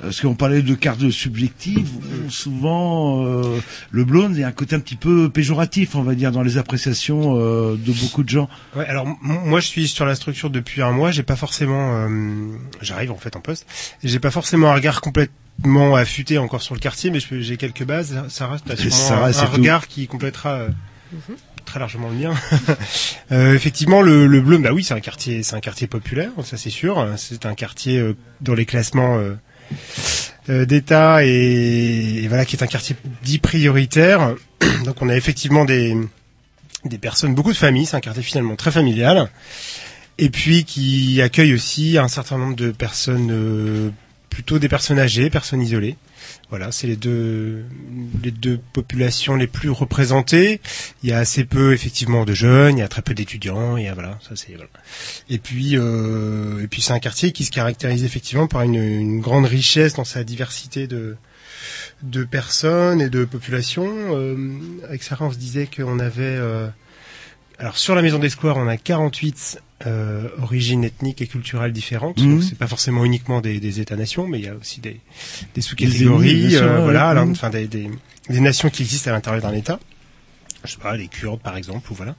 [0.01, 1.87] Parce qu'on parlait de carte subjective,
[2.29, 3.59] souvent euh,
[3.91, 6.41] le blonde il y a un côté un petit peu péjoratif on va dire dans
[6.43, 8.49] les appréciations euh, de beaucoup de gens.
[8.75, 12.09] Ouais, alors moi je suis sur la structure depuis un mois, j'ai pas forcément, euh,
[12.81, 13.65] j'arrive en fait en poste,
[14.03, 17.83] et j'ai pas forcément un regard complètement affûté encore sur le quartier, mais j'ai quelques
[17.83, 18.23] bases.
[18.29, 19.51] Sarah, t'as sûrement Sarah, un, c'est un tout.
[19.57, 20.69] regard qui complétera euh,
[21.65, 22.33] très largement le mien.
[23.31, 26.57] Euh, effectivement, le, le Bleu, bah oui, c'est un quartier, c'est un quartier populaire, ça
[26.57, 27.07] c'est sûr.
[27.17, 29.19] C'est un quartier euh, dans les classements.
[30.49, 34.33] euh, d'État et, et voilà qui est un quartier dit prioritaire.
[34.85, 35.95] Donc on a effectivement des
[36.85, 39.29] des personnes, beaucoup de familles, c'est un quartier finalement très familial,
[40.17, 43.89] et puis qui accueille aussi un certain nombre de personnes, euh,
[44.29, 45.97] plutôt des personnes âgées, personnes isolées.
[46.49, 47.65] Voilà, c'est les deux
[48.23, 50.61] les deux populations les plus représentées.
[51.03, 53.89] Il y a assez peu effectivement de jeunes, il y a très peu d'étudiants, et
[53.91, 54.69] voilà, ça c'est voilà.
[55.29, 59.21] Et puis euh, et puis c'est un quartier qui se caractérise effectivement par une, une
[59.21, 61.17] grande richesse dans sa diversité de
[62.03, 63.87] de personnes et de populations.
[63.91, 64.35] Euh,
[64.87, 66.23] avec Sarah, on se disait qu'on avait...
[66.23, 66.67] euh,
[67.57, 72.17] alors sur la Maison des Squares, on a 48 euh, origines ethniques et culturelles différentes.
[72.17, 74.99] Donc c'est pas forcément uniquement des, des États-nations, mais il y a aussi des, des
[75.55, 77.31] Des sous-catégories, sûr, euh, voilà, Mhm.
[77.31, 77.89] enfin des, des,
[78.29, 79.79] des nations qui existent à l'intérieur d'un État.
[80.65, 82.15] Je sais pas, les Kurdes par exemple, ou voilà,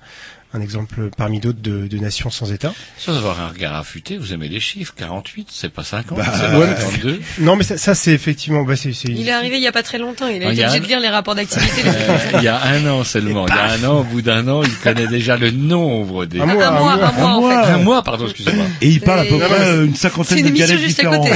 [0.53, 2.73] un exemple parmi d'autres de, de nations sans État.
[2.99, 4.93] Sans avoir un regard affûté, vous aimez les chiffres.
[4.97, 7.21] 48, c'est pas 50, Bah, c'est ouais, pas 52.
[7.41, 9.73] Non, mais ça, ça c'est effectivement, bah, c'est, c'est- Il est arrivé il y a
[9.73, 11.83] pas très longtemps, il a Ah, été a obligé un- de lire les rapports d'activité.
[11.87, 13.47] Euh, il y a un an seulement.
[13.47, 16.41] Il y a un an, au bout d'un an, il connaît déjà le nombre des...
[16.41, 17.63] Un mois, un mois, un mois, en mois.
[17.65, 17.71] fait.
[17.73, 18.65] Un mois, pardon, excusez-moi.
[18.81, 21.19] Et il parle à peu Et- près euh, une C'est cinquantaine une de à différents.
[21.23, 21.33] côté.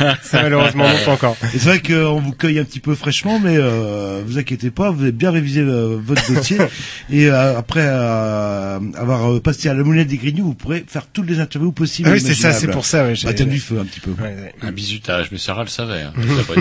[0.00, 0.14] Hein.
[0.22, 1.36] ça, malheureusement non pas encore.
[1.54, 4.90] Et c'est vrai qu'on vous cueille un petit peu fraîchement, mais euh, vous inquiétez pas,
[4.90, 6.58] vous avez bien révisé euh, votre dossier.
[7.10, 7.80] et euh, après
[8.28, 11.72] euh, avoir euh, passé à la monnaie des grignoux, vous pourrez faire toutes les interviews
[11.72, 12.08] possibles.
[12.08, 13.04] Ah et oui, c'est ça, c'est pour ça.
[13.04, 14.10] Ouais, j'ai- Baptême du feu un petit peu.
[14.12, 14.54] Ouais, ouais.
[14.62, 16.02] Un bisutage, mais Sarah le savait.
[16.02, 16.12] Hein.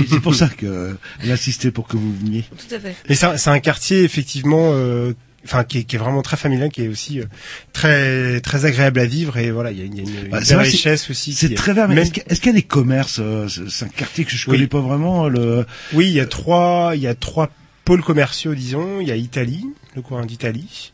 [0.10, 0.98] C'est pour ça qu'elle
[1.30, 2.44] a insisté pour que vous veniez.
[2.70, 2.96] Tout à fait.
[3.10, 5.14] Mais c'est un- c'est un quartier effectivement, euh,
[5.46, 7.26] enfin qui, est, qui est vraiment très familial, qui est aussi euh,
[7.74, 10.26] très très agréable à vivre et voilà, il y a une, il y a une,
[10.26, 11.34] une Bah, belle richesse aussi.
[11.34, 12.12] C'est très vert, mais même- est-ce
[12.42, 14.58] qu'il y a- y des commerces euh, C'est c'est un quartier que je Oui.
[14.58, 15.28] connais pas vraiment.
[15.30, 15.66] Le...
[15.94, 17.50] Oui, il y a trois, il y a trois
[17.86, 19.00] pôles commerciaux, disons.
[19.00, 19.66] Il y a Italie,
[19.96, 20.92] le coin d'Italie.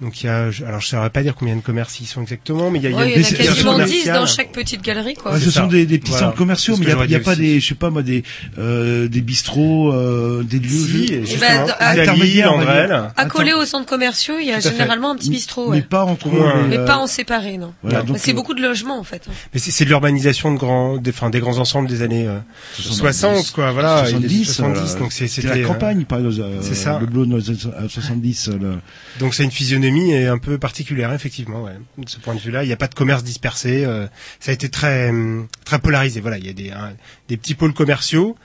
[0.00, 2.20] Donc il y a, je- alors je saurais pas dire combien de commerces ils sont
[2.22, 3.72] exactement, mais il y a, il y a Ouais, il y en a des- quasiment
[3.72, 4.00] commerciale.
[4.02, 5.32] 10 dans chaque petite galerie, quoi.
[5.32, 5.60] Ouais, ce ça.
[5.62, 6.26] sont des, des petits Voilà.
[6.26, 7.40] centres commerciaux, mais il y a, y a pas aussi.
[7.40, 8.24] des, je sais pas moi, des
[8.58, 10.68] euh, des bistrots, euh, des lieux.
[10.68, 12.72] Si, je- et Eh justement, ben, dans- à- Italie, intermédiaire, on va dire.
[12.96, 13.10] Andrel.
[13.16, 15.82] Accolé aux centres commerciaux, il y a généralement un petit bistrot, mais ouais.
[15.82, 17.72] pas les, Mais euh, pas en séparé, non.
[17.84, 19.22] voilà, donc, C'est euh, beaucoup de logements, en fait.
[19.28, 19.32] hein.
[19.54, 22.38] Mais c'est c'est de l'urbanisation de grands, des, enfin, des grands ensembles des années euh,
[22.78, 26.40] 60, quoi, voilà, et des 70, 70, euh, donc c'est la euh, campagne, par exemple.
[26.42, 26.98] euh, c'est ça.
[27.00, 27.58] Le bleu dans les années
[27.88, 28.48] 70.
[28.48, 28.78] euh, le-
[29.20, 29.50] Donc c'est une
[29.92, 31.62] physionomie et un peu particulière effectivement.
[31.64, 31.72] Ouais.
[31.98, 33.84] De ce point de vue-là, il n'y a pas de commerce dispersé.
[33.84, 34.06] euh,
[34.40, 36.20] ça a été très hum, très polarisé.
[36.20, 36.94] Voilà, il y a des un-
[37.28, 38.36] des petits pôles commerciaux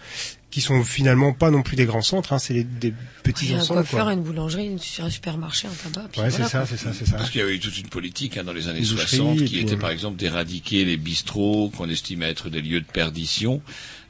[0.51, 2.33] qui sont finalement pas non plus des grands centres.
[2.33, 2.91] Hein, c'est les- des
[3.23, 3.81] petits Il y a un ensembles.
[3.81, 4.13] coiffeur, quoi.
[4.13, 6.07] une boulangerie, une- un supermarché, un tabac.
[6.11, 7.17] puis Ouais, voilà, c'est ça, c'est ça, c'est ça.
[7.17, 9.41] Parce qu'il y avait eu toute une politique hein, dans les années Les boucheries, 60
[9.41, 12.85] et qui était euh, par exemple d'éradiquer les bistrots qu'on estimait être des lieux de
[12.85, 13.61] perdition.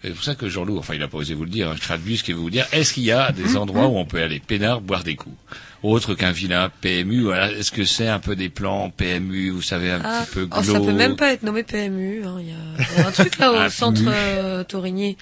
[0.02, 1.82] C'est pour ça que Jean-Loup, enfin il a pas osé vous le dire, hein, je
[1.82, 4.22] traduis ce qu'il veut vous dire, est-ce qu'il y a des endroits où on peut
[4.22, 5.36] aller peinard boire des coups?
[5.82, 9.92] Autre qu'un vilain PMU, voilà, est-ce que c'est un peu des plans PMU, vous savez,
[9.92, 12.22] un Ah, petit peu oh, glauque ça peut même pas être nommé PMU.
[12.26, 14.12] hein, Il y, a- il y a un truc là Un au centre PMU.
[14.14, 15.16] euh, Taurigné.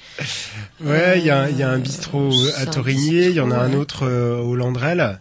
[0.83, 3.39] Ouais, il y a un- il y a un Euh, bistrot à Torigné, il y
[3.39, 5.19] en a un autre euh, au Landrel,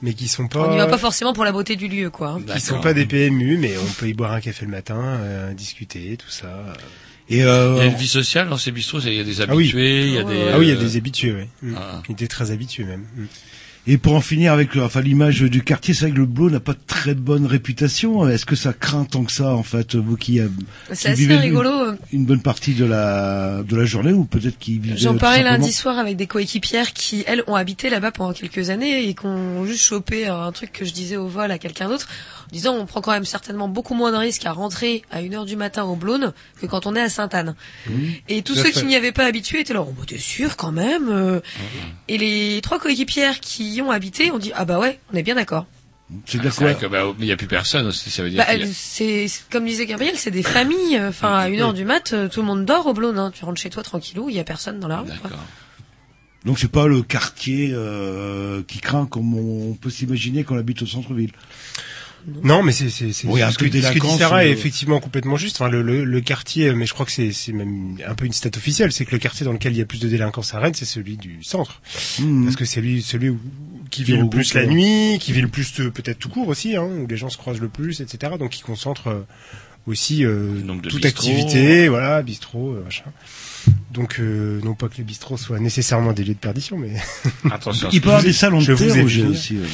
[0.00, 2.30] mais qui sont pas On n'y va pas forcément pour la beauté du lieu, quoi.
[2.30, 2.42] hein.
[2.54, 5.52] qui sont pas des PMU, mais on peut y boire un café le matin, euh,
[5.52, 6.48] discuter, tout ça.
[7.28, 9.40] Et Il y a euh, une vie sociale dans ces bistrots, il y a des
[9.42, 9.64] Ah oui.
[9.64, 10.48] habitués, il y a Ouais, des...
[10.52, 11.48] Ah oui, il y a euh, des habitués.
[11.62, 11.74] Mm.
[11.76, 12.02] ah.
[12.08, 13.04] Il était très habitué même.
[13.88, 16.50] Et pour en finir avec euh, enfin l'image du quartier, c'est vrai que le bleu
[16.50, 18.28] n'a pas de très bonne réputation.
[18.28, 20.46] Est-ce que ça craint tant que ça en fait, vous qui, euh,
[20.92, 21.70] C'est qui assez vivez rigolo.
[21.70, 25.42] euh, une bonne partie de la de la journée ou peut-être qui vivent J'en parlais
[25.42, 29.26] lundi soir avec des coéquipières qui, elles, ont habité là-bas pendant quelques années et qui
[29.26, 32.06] ont juste chopé un truc que je disais au vol à quelqu'un d'autre,
[32.46, 35.44] en disant on prend quand même certainement beaucoup moins de risques à rentrer à 1h
[35.44, 37.56] du matin au Blône que quand on est à Sainte-Anne.
[38.28, 38.72] Et tous ceux fait.
[38.72, 41.40] qui n'y avaient pas habitué étaient là, oh, bah, t'es sûr quand même euh.
[42.06, 45.22] Et les trois coéquipières qui y ont habité ont dit, ah bah ouais, on est
[45.22, 45.66] bien d'accord.
[46.26, 48.66] C'est Ah, quoi bah, il n'y a plus personne aussi, ça veut dire Bah, a-
[48.72, 51.00] c'est comme disait Gabriel, c'est des familles.
[51.00, 53.18] Enfin, à une heure du mat, euh, tout le monde dort au Blône.
[53.18, 53.30] Hein.
[53.34, 55.08] Tu rentres chez toi tranquillou, il y a personne dans la rue.
[56.44, 60.82] Donc c'est pas le quartier euh, qui craint comme on peut s'imaginer quand on habite
[60.82, 61.30] au centre-ville.
[62.42, 65.00] Non, mais c'est c'est c'est un ce, que, ce que dit Sarah est euh, effectivement
[65.00, 65.56] complètement juste.
[65.60, 68.32] Enfin, le, le, le quartier, mais je crois que c'est c'est même un peu une
[68.32, 70.60] stat officielle, c'est que le quartier dans lequel il y a plus de délinquance à
[70.60, 71.80] Rennes, c'est celui du centre,
[72.20, 72.44] Mmh.
[72.44, 73.40] parce que c'est lui celui où,
[73.90, 76.48] qui vit le plus la euh, nuit, qui vit le plus euh, peut-être tout court
[76.48, 78.34] aussi, hein, où les gens se croisent le plus, etc.
[78.38, 79.26] Donc qui concentre euh,
[79.86, 83.04] aussi euh, toute activité, voilà, bistrot, euh, machin.
[83.92, 86.92] Donc euh, non pas que les bistrots soient nécessairement des lieux de perdition, mais
[87.50, 89.28] Attention, Il peut y avoir des salons de Je vous thé, ai Roger, vu.
[89.28, 89.56] aussi.
[89.58, 89.64] euh,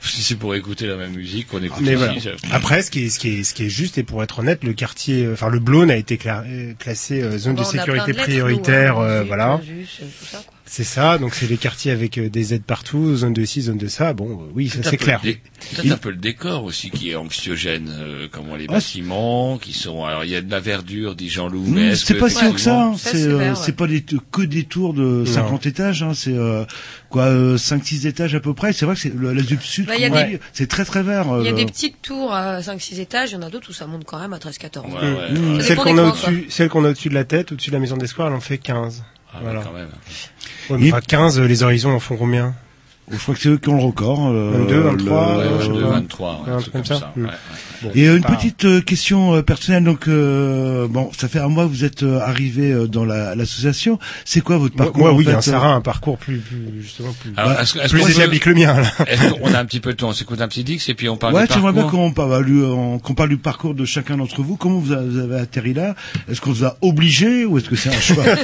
[0.00, 2.36] Si c'est pour écouter la même musique qu'on écoute Mais ici, voilà.
[2.52, 4.64] Après, ce qui est, ce qui est, ce qui est juste, et pour être honnête,
[4.64, 7.70] le quartier, euh, enfin le Blône a été cla- classé euh, zone Bon, de on
[7.70, 9.60] sécurité de lettres, prioritaire, nous, hein, euh, Zut, voilà.
[9.64, 9.88] Zut,
[10.18, 10.54] tout ça, quoi.
[10.72, 13.76] C'est ça, donc c'est les quartiers avec euh, des aides partout, zone de ci, zone
[13.76, 14.12] de ça.
[14.12, 15.20] Bon, euh, oui, ça c'est clair.
[15.20, 19.72] Peut-être un peu le décor aussi qui est anxiogène, euh, comment les Ah, bâtiments qui
[19.72, 20.04] sont.
[20.04, 21.64] Alors il y a de la verdure, dit Jean-Loup.
[21.66, 22.94] Mmh, mais est-ce c'est pas si haut que ça, hein.
[22.96, 26.12] c'est euh, c'est pas des, que des tours de 50 étages, hein.
[26.14, 26.64] c'est euh,
[27.08, 28.72] quoi, euh, 5-6 étages à peu près.
[28.72, 31.26] C'est vrai que c'est le- la Zup Sud, Bah, il c'est très très vert.
[31.40, 33.70] Il y a euh, des petites tours à 5-6 étages, il y en a d'autres
[33.70, 34.84] où ça monte quand même à 13-14.
[34.86, 35.60] Ouais, Mmh.
[35.62, 37.96] Celle qu'on a au-dessus, celle qu'on a au-dessus de la tête, au-dessus de la maison
[37.96, 39.02] des squares, elle en fait 15.
[39.32, 39.60] Ah ouais, voilà.
[39.62, 39.88] quand même.
[40.70, 42.54] Ouais, mais enfin, 15, euh, les horizons en font combien
[43.10, 44.28] Je crois que c'est eux qui ont le record.
[44.28, 45.88] euh, 22, 23, le- euh, sais 22, pas.
[45.90, 46.94] 23, ouais, un truc comme ça.
[47.00, 47.24] ça, Mmh.
[47.24, 47.34] ouais, ouais.
[47.82, 49.82] Bon, Et euh, une pas- petite euh, question euh, personnelle.
[49.84, 53.34] Donc euh, bon, ça fait un mois que vous êtes euh, arrivé euh, dans la-
[53.34, 53.98] l'association.
[54.24, 56.82] C'est quoi votre parcours moi, oui, fait, un euh Sarah a un parcours plus, plus
[56.82, 58.74] justement plus, Alors, est-ce que- est-ce plus établi que le mien.
[58.80, 58.90] Là.
[59.08, 61.08] Est-ce qu'on a un petit peu de temps On s'écoute un petit Dix et puis
[61.08, 64.18] on parle Ouais, du j'aimerais bien parcours qu'on parle, qu'on parle du parcours de chacun
[64.18, 64.56] d'entre vous.
[64.56, 65.94] Comment vous avez atterri là?
[66.30, 68.24] Est-ce qu'on vous a obligé ou est-ce que c'est un choix?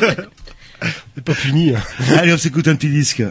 [1.14, 1.72] C'est pas fini.
[2.16, 3.22] Allez, on s'écoute un petit disque.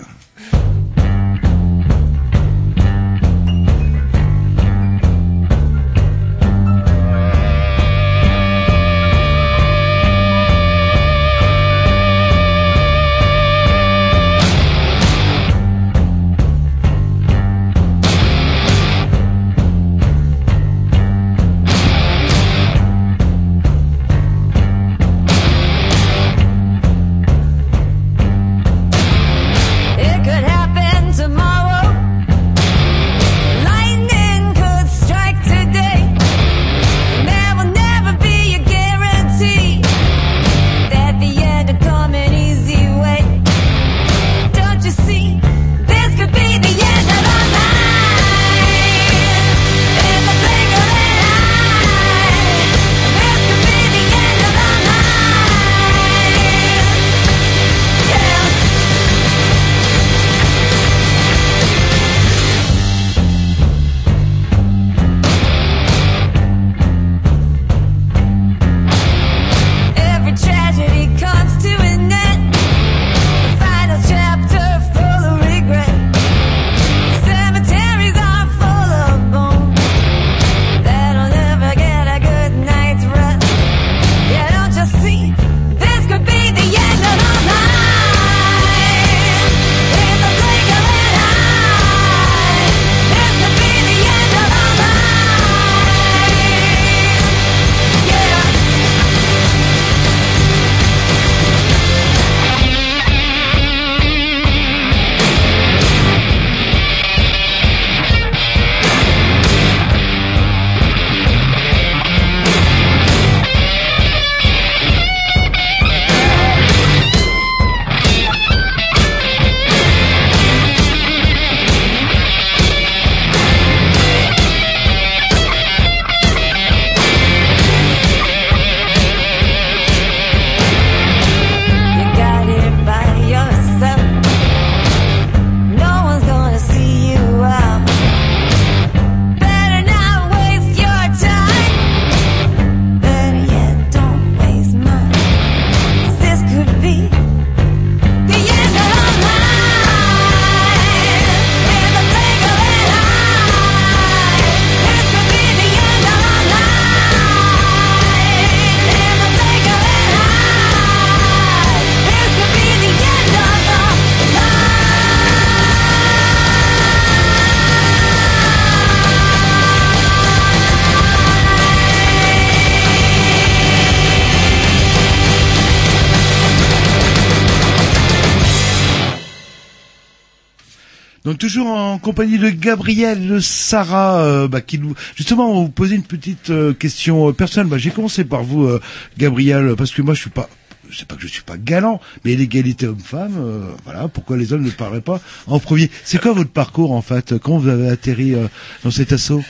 [182.06, 186.72] Compagnie de Gabriel Sarah, euh, bah, qui nous justement on vous poser une petite euh,
[186.72, 187.68] question euh, personnelle.
[187.68, 188.70] Bah, j'ai commencé par vous,
[189.18, 190.48] Gabriel, parce que moi je suis pas,
[190.88, 193.40] je sais pas que je suis pas galant, mais l'égalité homme-femme,
[193.86, 195.90] voilà, pourquoi les hommes ne parleraient pas en premier?
[196.04, 198.36] C'est quoi votre parcours en fait Comment vous avez atterri
[198.84, 199.44] dans cet assaut?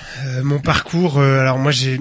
[0.43, 1.99] Mon parcours, alors moi j'ai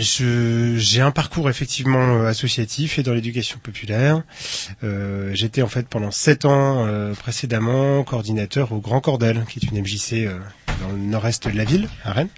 [0.00, 4.22] j'ai un parcours effectivement euh, associatif et dans l'éducation populaire.
[4.84, 9.68] Euh, J'étais en fait pendant sept ans euh, précédemment coordinateur au Grand Cordel, qui est
[9.70, 10.38] une MJC euh,
[10.82, 12.28] dans le nord-est de la ville, à Rennes.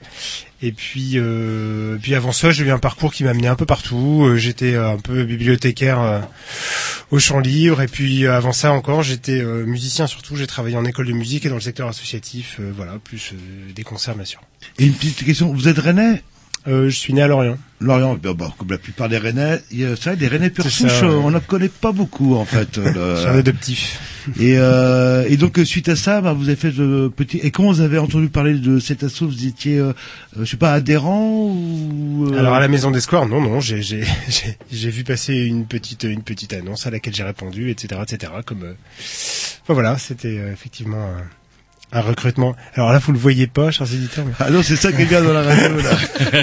[0.60, 3.66] Et puis, euh, puis avant ça, j'ai eu un parcours qui m'a mené un peu
[3.66, 4.24] partout.
[4.24, 6.26] Euh, J'étais un peu bibliothécaire
[7.10, 7.80] au champ libre.
[7.82, 10.34] Et puis avant ça encore, j'étais musicien surtout.
[10.36, 12.60] J'ai travaillé en école de musique et dans le secteur associatif.
[12.76, 13.34] voilà, plus
[13.74, 14.40] des concerts bien sûr.
[14.78, 16.22] Et une petite question, vous êtes Rennais?
[16.68, 17.56] Euh, je suis né à Lorient.
[17.80, 20.50] Lorient, bah, bah, comme la plupart des Rennais, il y a, c'est vrai, des Rennais
[20.50, 21.08] pur souche, ouais.
[21.08, 22.76] euh, on n'en connaît pas beaucoup en fait.
[22.78, 24.00] euh, Je suis un adoptif.
[24.40, 27.38] Et, euh, et donc euh, suite à ça, bah, vous avez fait de petit.
[27.38, 29.92] Et quand vous avez entendu parler de cet assaut, vous étiez, euh,
[30.36, 33.60] euh, je sais pas, adhérent ou euh, Alors à la Maison des Squares, non, non,
[33.60, 37.70] j'ai j'ai j'ai j'ai vu passer une petite une petite annonce à laquelle j'ai répondu,
[37.70, 38.32] etc., etc.
[38.44, 38.72] Comme, euh,
[39.62, 41.22] enfin voilà, c'était euh, effectivement un,
[41.92, 42.54] un recrutement.
[42.74, 44.24] Alors là, vous le voyez pas, chers éditeurs.
[44.26, 44.32] Mais...
[44.40, 45.90] Ah non, c'est ça qui est bien dans la radio là.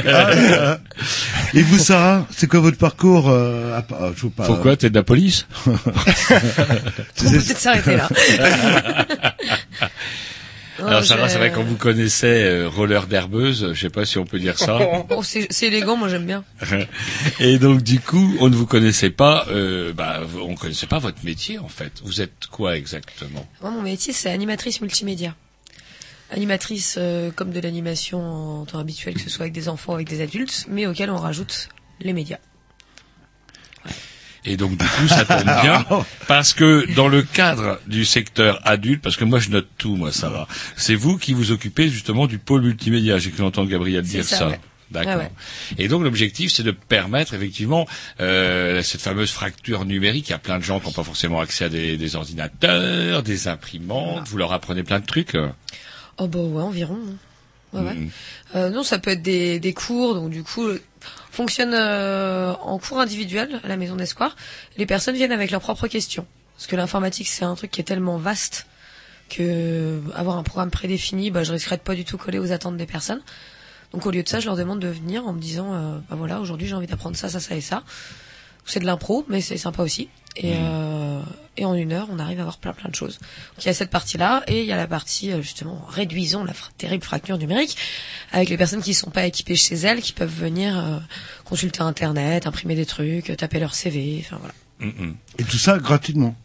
[0.07, 0.77] Ah,
[1.53, 4.89] et vous, Sarah, c'est quoi votre parcours euh, à ah, je sais pas, Pourquoi T'es
[4.89, 5.91] de la police On peut
[7.15, 8.09] peut-être s'arrêter là.
[10.79, 14.17] Non, Alors Sarah, c'est vrai qu'on vous connaissait euh, roller d'herbeuse, je sais pas si
[14.17, 14.79] on peut dire ça.
[15.09, 16.43] Oh, c'est élégant, moi j'aime bien.
[17.39, 20.99] Et donc du coup, on ne vous connaissait pas, euh, bah, on ne connaissait pas
[20.99, 22.01] votre métier en fait.
[22.03, 23.47] Vous êtes quoi exactement?
[23.61, 25.35] Moi, mon métier, c'est animatrice multimédia.
[26.31, 29.95] Animatrice euh, comme de l'animation en temps habituel, que ce soit avec des enfants ou
[29.95, 31.69] avec des adultes, mais auquel on rajoute
[32.01, 32.39] les médias.
[34.45, 35.85] Et donc du coup, ça tombe bien
[36.27, 40.11] parce que dans le cadre du secteur adulte, parce que moi je note tout, moi
[40.11, 40.47] ça va.
[40.75, 43.17] C'est vous qui vous occupez justement du pôle multimédia.
[43.17, 44.47] J'ai cru entendre Gabriel dire ça, ça.
[44.49, 44.59] ouais.
[44.91, 45.13] D'accord.
[45.15, 45.31] Ouais, ouais.
[45.79, 47.87] Et donc l'objectif, c'est de permettre effectivement
[48.19, 50.27] euh, cette fameuse fracture numérique.
[50.29, 53.23] Il y a plein de gens qui n'ont pas forcément accès à des, des ordinateurs,
[53.23, 54.27] des imprimantes.
[54.27, 55.33] Vous leur apprenez plein de trucs.
[55.33, 55.49] euh.
[56.19, 56.99] Oh bah ouais, environ.
[57.03, 57.15] hein.
[57.73, 57.93] Ouais, ouais.
[57.95, 58.09] Mhm.
[58.55, 60.67] Euh, non, ça peut être des, des cours, donc du coup,
[61.31, 64.35] fonctionne euh, en cours individuel à la Maison d'Espoir.
[64.77, 66.25] Les personnes viennent avec leurs propres questions.
[66.55, 68.67] Parce que l'informatique, c'est un truc qui est tellement vaste
[69.29, 72.51] que euh, avoir un programme prédéfini, bah, je risquerais de pas du tout coller aux
[72.51, 73.21] attentes des personnes.
[73.91, 76.15] Donc au lieu de ça, je leur demande de venir en me disant, euh, bah
[76.15, 77.83] voilà, aujourd'hui j'ai envie d'apprendre ça, ça, ça et ça.
[78.65, 80.09] C'est de l'impro, mais c'est sympa aussi.
[80.37, 81.21] Et, euh,
[81.55, 83.19] et en une heure, on arrive à avoir plein plein de choses.
[83.19, 86.43] Donc il y a cette partie-là, et il y a la partie euh, justement réduisons
[86.43, 87.77] la fra- terrible fracture numérique
[88.33, 90.97] avec les personnes qui sont pas équipées chez elles, qui peuvent venir euh,
[91.45, 94.53] consulter internet, imprimer des trucs, euh, taper leur CV, enfin voilà.
[94.79, 95.15] Mhm.
[95.37, 96.35] Et tout ça gratuitement.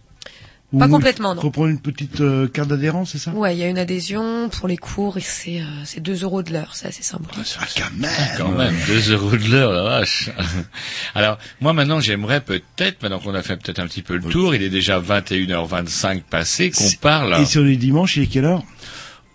[0.78, 1.40] Pas complètement, non.
[1.42, 3.32] Faut prendre une petite euh, carte d'adhérence, c'est ça?
[3.32, 6.44] Ouais, il y a une adhésion pour les cours et c'est euh, c'est 2 euros
[6.44, 7.34] de l'heure, c'est assez symbolique.
[7.58, 8.10] Ah, quand même.
[8.36, 10.30] Quand même, 2 euros de l'heure, la vache.
[11.16, 14.54] Alors, moi maintenant, j'aimerais peut-être, maintenant qu'on a fait peut-être un petit peu le tour,
[14.54, 18.62] il est déjà 21h25 passé, qu'on parle, Et sur les dimanches, il est quelle heure?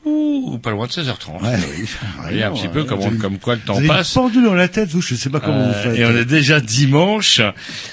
[0.06, 1.42] Ouh, pas loin de 16h30.
[1.44, 1.86] Ouais, oui.
[2.22, 4.14] voyez un petit peu Ouais, comme, comme quoi le temps Vous passe.
[4.14, 5.98] pendu dans la tête, vous, je sais pas comment vous Euh, faites.
[6.00, 7.42] et on est déjà dimanche.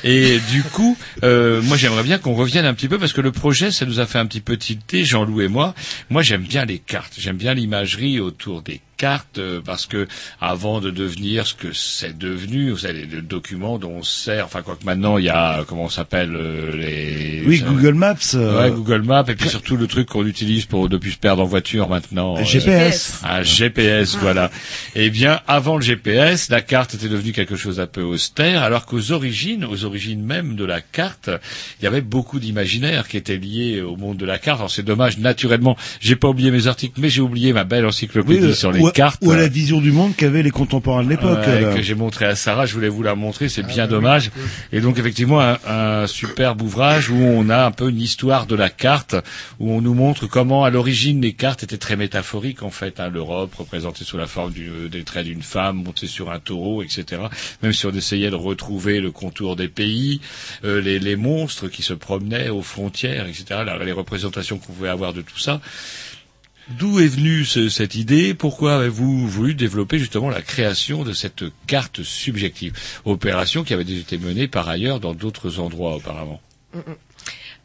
[0.05, 3.33] Et du coup, euh, moi j'aimerais bien qu'on revienne un petit peu parce que le
[3.33, 5.75] projet, ça nous a fait un petit peu tilter, Jean-Loup et moi.
[6.11, 10.07] Moi j'aime bien les cartes, j'aime bien l'imagerie autour des cartes euh, parce que
[10.41, 14.45] avant de devenir ce que c'est devenu, vous savez, le document dont on se sert,
[14.45, 17.43] enfin quoi que maintenant il y a, euh, comment on s'appelle, euh, les...
[17.45, 18.15] Oui, Google Maps.
[18.35, 21.19] euh, Ouais, Google Maps et puis surtout le truc qu'on utilise pour ne plus se
[21.19, 22.37] perdre en voiture maintenant.
[22.39, 23.21] euh, GPS.
[23.25, 24.53] un GPS, voilà.
[24.95, 28.87] Eh bien, avant le GPS, la carte était devenue quelque chose d'un peu austère, alors
[28.87, 31.29] qu'aux origines, aux origines même de la carte,
[31.81, 34.61] il y avait beaucoup d'imaginaire qui était lié au monde de la carte.
[34.61, 38.47] Alors c'est dommage, naturellement, j'ai pas oublié mes articles, mais j'ai oublié ma belle encyclopédie
[38.47, 39.21] Oui, sur les ou, cartes.
[39.23, 41.39] ou à la vision du monde qu'avaient les contemporains de l'époque.
[41.47, 41.75] Ouais, alors.
[41.75, 44.31] que j'ai montré à Sarah, je voulais vous la montrer, c'est bien dommage.
[44.73, 48.55] Et donc effectivement un, un superbe ouvrage où on a un peu une histoire de
[48.55, 49.17] la carte,
[49.59, 53.01] où on nous montre comment à l'origine les cartes étaient très métaphoriques en fait.
[53.01, 56.83] Hein, L'Europe représentée sous la forme du, des traits d'une femme montée sur un taureau,
[56.83, 57.23] etc.
[57.63, 60.21] Même si on essayait de retrouver le contour des pays,
[60.65, 63.61] euh, les, les monstres qui se promenaient aux frontières, etc.
[63.85, 65.61] Les représentations qu'on pouvait avoir de tout ça.
[66.79, 68.35] D'où est venue ce- cette idée?
[68.35, 72.73] Pourquoi avez-vous voulu développer justement la création de cette carte subjective?
[73.05, 76.41] Opération qui avait déjà été menée par ailleurs dans d'autres endroits auparavant.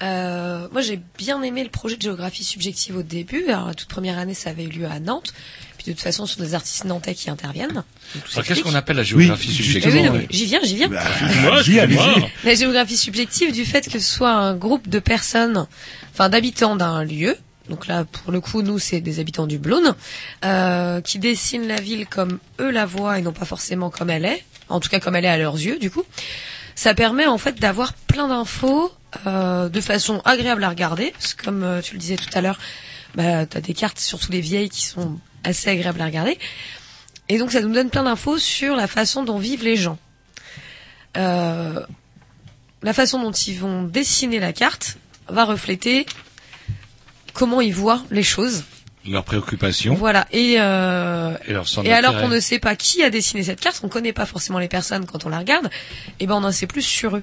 [0.03, 3.45] Euh, moi, j'ai bien aimé le projet de géographie subjective au début.
[3.47, 5.33] Alors, la toute première année, ça avait eu lieu à Nantes.
[5.77, 7.83] Puis, de toute façon, ce sont des artistes nantais qui interviennent.
[8.33, 10.11] Alors qu'est-ce qu'on appelle la géographie Oui, subjective?
[10.13, 10.87] Oui, J'y viens, j'y viens.
[10.89, 11.03] Bah,
[11.89, 12.29] Moi.
[12.43, 15.65] La géographie subjective du fait que ce soit un groupe de personnes,
[16.13, 17.35] enfin d'habitants d'un lieu,
[17.69, 19.95] Donc là, pour le coup, nous, c'est des habitants du Blône,
[20.45, 24.25] euh, qui dessinent la ville comme eux la voient et non pas forcément comme elle
[24.25, 24.43] est.
[24.69, 26.03] En tout cas, comme elle est à leurs yeux, du coup.
[26.75, 28.91] Ça permet en fait d'avoir plein d'infos
[29.25, 32.41] euh, de façon agréable à regarder, parce que comme euh, tu le disais tout à
[32.41, 32.59] l'heure,
[33.15, 36.37] bah, t'as des cartes, surtout les vieilles, qui sont assez agréables à regarder.
[37.29, 39.97] Et donc ça nous donne plein d'infos sur la façon dont vivent les gens.
[41.17, 41.81] Euh,
[42.83, 46.05] la façon dont ils vont dessiner la carte va refléter
[47.37, 48.63] comment ils voient les choses.
[49.07, 50.27] Leurs préoccupations Voilà.
[50.31, 53.61] Et, euh, et leur centre et alors qu'on ne sait pas qui a dessiné cette
[53.61, 55.69] carte, on connaît pas forcément les personnes quand on la regarde,
[56.19, 57.21] et ben on en sait plus sur eux.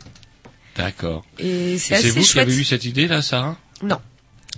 [0.76, 1.24] D'accord.
[1.38, 3.58] Et c'est assez vous qui avez eu cette idée là, Sarah?
[3.82, 4.00] Non.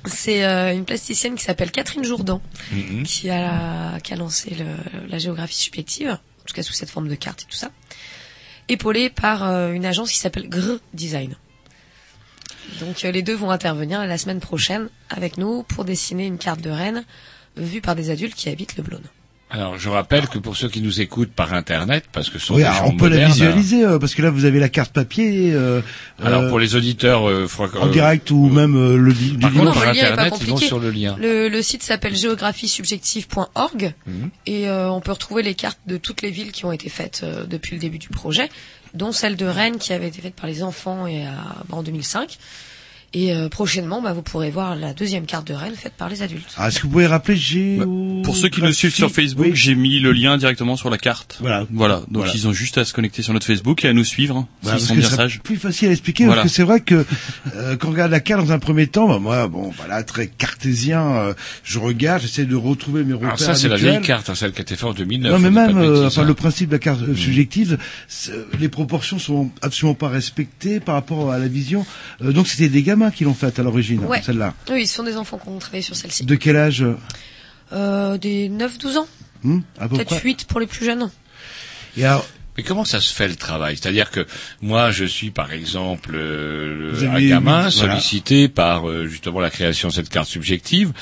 [0.05, 3.03] C'est euh, une plasticienne qui s'appelle Catherine Jourdan Mhm.
[3.03, 7.09] qui a, qui a lancé le- la géographie subjective, en tout cas sous cette forme
[7.09, 7.71] de carte et tout ça,
[8.69, 11.35] épaulée par euh, une agence qui s'appelle Gr Design.
[12.81, 16.61] Donc euh, les deux vont intervenir la semaine prochaine avec nous pour dessiner une carte
[16.61, 17.05] de Rennes
[17.57, 19.03] vue par des adultes qui habitent le Blône.
[19.49, 22.55] Alors, je rappelle que pour ceux qui nous écoutent par Internet, parce que ce sont
[22.55, 24.69] Oui, des alors, gens on peut la visualiser euh, parce que là vous avez la
[24.69, 25.53] carte papier.
[25.55, 25.81] euh,
[26.21, 27.47] Alors, pour les auditeurs, euh,
[27.81, 30.23] en direct ou même euh, le du Par contre, par par le lien est pas
[30.25, 30.67] Internet, ils vont compliqué.
[30.67, 31.17] sur le lien.
[31.21, 34.31] Le, le site s'appelle géographiesubjective.org Mhm.
[34.47, 37.21] et euh, on peut retrouver les cartes de toutes les villes qui ont été faites
[37.23, 38.49] euh, depuis le début du projet,
[38.97, 41.33] dont celle de Rennes qui avait été faite par les enfants et à-
[41.69, 42.39] bah, en 2005.
[43.19, 46.21] Et euh, prochainement, bah, vous pourrez voir la deuxième carte de Rennes faite par les
[46.21, 46.53] adultes.
[46.59, 47.79] Ah, Est-ce que vous pouvez rappeler G
[48.23, 51.39] Pour ceux qui nous suivent sur Facebook, j'ai mis le lien directement sur la carte.
[51.41, 51.67] Voilà.
[51.73, 51.95] Voilà.
[52.11, 52.33] Donc Voilà.
[52.35, 54.79] ils ont juste à se connecter sur notre Facebook et à nous suivre, hein, Voilà,
[54.79, 55.41] s'ils parce sont que bien c'est sages.
[55.43, 56.43] plus facile à expliquer Voilà.
[56.43, 57.07] parce que c'est vrai que
[57.55, 60.27] euh, quand on regarde la carte dans un premier temps, bah, moi, bon, voilà, très
[60.27, 61.33] cartésien, euh,
[61.65, 64.53] je regarde, j'essaie de retrouver mes repères Alors ça, c'est la vieille carte, hein, celle
[64.53, 65.33] qui a été faite en 2009.
[65.33, 66.27] Non, mais même, euh, bêtises, enfin, hein.
[66.27, 67.79] le principe de la carte euh, subjective,
[68.09, 71.87] c'est- les proportions sont absolument pas respectées par rapport à la vision.
[72.23, 74.23] Euh, donc, c'était des gamins qui l'ont faite à l'origine, Ouais.
[74.23, 74.55] celle-là.
[74.71, 76.25] Oui, ce sont des enfants qui ont travaillé sur celle-ci.
[76.25, 76.97] De quel âge euh,
[77.73, 79.07] Euh, des 9-12 ans,
[79.43, 81.11] peu peut-être près 8 pour les plus jeunes.
[81.97, 82.25] Et alors,
[82.57, 83.77] Mais comment ça se fait le travail?
[83.77, 84.27] C'est-à-dire que
[84.63, 87.71] moi, je suis par exemple euh, un gamin voilà.
[87.71, 90.93] sollicité par euh, justement la création de cette carte subjective.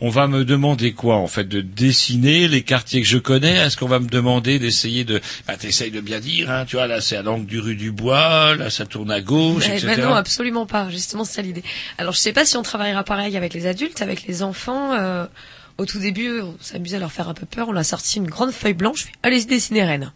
[0.00, 1.44] On va me demander quoi en fait?
[1.44, 3.56] De dessiner les quartiers que je connais?
[3.56, 6.86] Est-ce qu'on va me demander d'essayer de bah, T'essayes de bien dire, hein, tu vois,
[6.86, 9.86] là c'est à l'angle du rue du Bois, là ça tourne à gauche, etc.
[9.96, 10.90] ben non, absolument pas.
[10.90, 11.62] Justement, c'est ça l'idée.
[11.98, 14.92] Alors, je sais pas si on travaillera pareil avec les adultes, avec les enfants.
[14.94, 15.26] euh,
[15.76, 17.68] au tout début, on s'amusait à leur faire un peu peur.
[17.68, 19.06] On a sorti une grande feuille blanche.
[19.22, 20.12] Allez dessiner Rennes.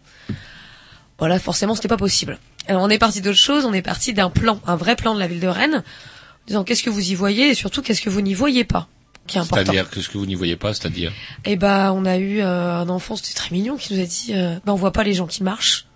[1.19, 2.39] Voilà, forcément, c'était pas possible.
[2.67, 3.65] Alors, on est parti d'autre chose.
[3.65, 6.63] On est parti d'un plan, un vrai plan de la ville de Rennes, en disant
[6.63, 8.87] qu'est-ce que vous y voyez et surtout qu'est-ce que vous n'y voyez pas,
[9.27, 9.55] qui est important.
[9.57, 11.11] C'est-à-dire que ce que vous n'y voyez pas, c'est-à-dire
[11.45, 14.31] Et bah, on a eu euh, un enfant, c'était très mignon, qui nous a dit,
[14.31, 15.87] euh, bah, on voit pas les gens qui marchent.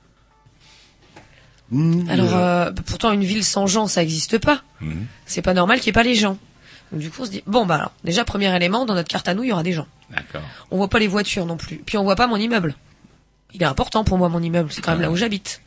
[1.71, 4.61] hmm, Alors, euh, pourtant, une ville sans gens, ça n'existe pas.
[4.81, 5.05] Mhm.
[5.25, 6.37] C'est pas normal qu'il n'y ait pas les gens.
[6.91, 9.27] Donc, du coup, on se dit, bon, bah alors, déjà, premier élément, dans notre carte
[9.27, 9.87] à nous, il y aura des gens.
[10.09, 10.43] D'accord.
[10.69, 11.77] On voit pas les voitures non plus.
[11.77, 12.75] Puis on voit pas mon immeuble.
[13.53, 14.71] Il est important pour moi, mon immeuble.
[14.71, 15.61] C'est quand même là où j'habite.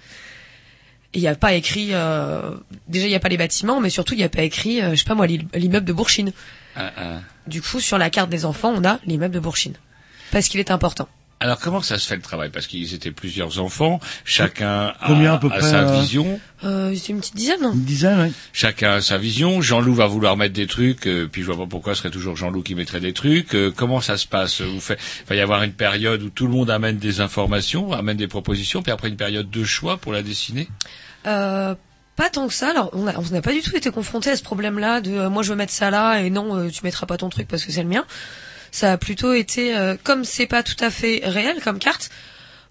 [1.14, 2.50] Il n'y a pas écrit, euh,
[2.88, 4.90] déjà, il n'y a pas les bâtiments, mais surtout, il n'y a pas écrit, euh,
[4.90, 6.32] je sais pas moi, l'immeuble l'immeuble de Bourchine.
[6.74, 7.20] Ah, ah.
[7.46, 9.74] Du coup, sur la carte des enfants, on a l'immeuble de Bourchine.
[10.30, 11.08] Parce qu'il est important.
[11.38, 12.48] Alors comment ça se fait le travail?
[12.50, 16.40] Parce qu'ils étaient plusieurs enfants, chacun a, Combien à peu a près, sa euh, vision.
[16.64, 17.60] Euh, c'est une petite dizaine.
[17.62, 18.32] une dizaine, ouais.
[18.54, 19.60] Chacun a sa vision.
[19.60, 22.36] Jean-Loup va vouloir mettre des trucs, euh, puis je vois pas pourquoi ce serait toujours
[22.36, 23.54] Jean-Loup qui mettrait des trucs.
[23.54, 24.62] Euh, comment ça se passe?
[24.62, 27.92] Vous faites, il va y avoir une période où tout le monde amène des informations,
[27.92, 30.68] amène des propositions, puis après une période de choix pour la dessiner?
[31.26, 31.74] Euh,
[32.16, 32.70] pas tant que ça.
[32.70, 35.28] Alors, on a- on n'a pas du tout été confronté à ce problème-là de euh,
[35.28, 37.62] moi je veux mettre ça là et non euh, tu mettras pas ton truc parce
[37.62, 38.06] que c'est le mien.
[38.76, 42.10] Ça a plutôt été euh, comme c'est pas tout à fait réel comme carte.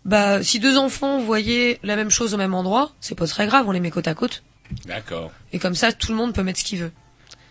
[0.06, 3.68] Bah, si deux enfants voyaient la même chose au même endroit, c'est pas très grave,
[3.68, 4.44] on les met côte à côte.
[4.86, 5.32] D'accord.
[5.52, 6.92] Et comme ça, tout le monde peut mettre ce qu'il veut.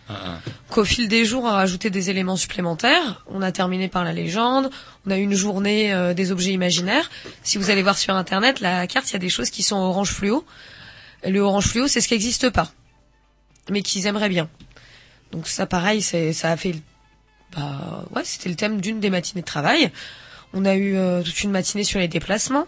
[0.09, 0.39] Ah.
[0.71, 3.25] Qu'au fil des jours, on a rajouté des éléments supplémentaires.
[3.27, 4.71] On a terminé par la légende.
[5.05, 7.11] On a eu une journée euh, des objets imaginaires.
[7.43, 9.79] Si vous allez voir sur Internet, la carte, il y a des choses qui sont
[9.79, 10.47] orange fluo.
[11.27, 12.71] Le orange fluo, c'est ce qui n'existe pas,
[13.69, 14.49] mais qu'ils aimeraient bien.
[15.33, 16.77] Donc ça, pareil, ça a fait,
[17.57, 19.91] bah ouais, c'était le thème d'une des matinées de travail.
[20.53, 22.67] On a eu euh, toute une matinée sur les déplacements.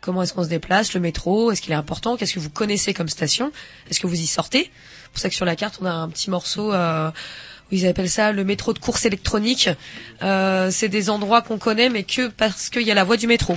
[0.00, 2.92] Comment est-ce qu'on se déplace, le métro, est-ce qu'il est important, qu'est-ce que vous connaissez
[2.92, 3.52] comme station,
[3.88, 4.68] est-ce que vous y sortez?
[5.04, 7.08] C'est pour ça que sur la carte, on a un petit morceau euh,
[7.70, 9.68] où ils appellent ça le métro de course électronique.
[10.22, 13.28] Euh, c'est des endroits qu'on connaît, mais que parce qu'il y a la voie du
[13.28, 13.56] métro.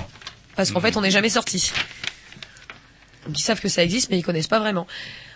[0.56, 1.72] Parce qu'en fait, on n'est jamais sorti.
[3.26, 4.86] Donc ils savent que ça existe, mais ils connaissent pas vraiment.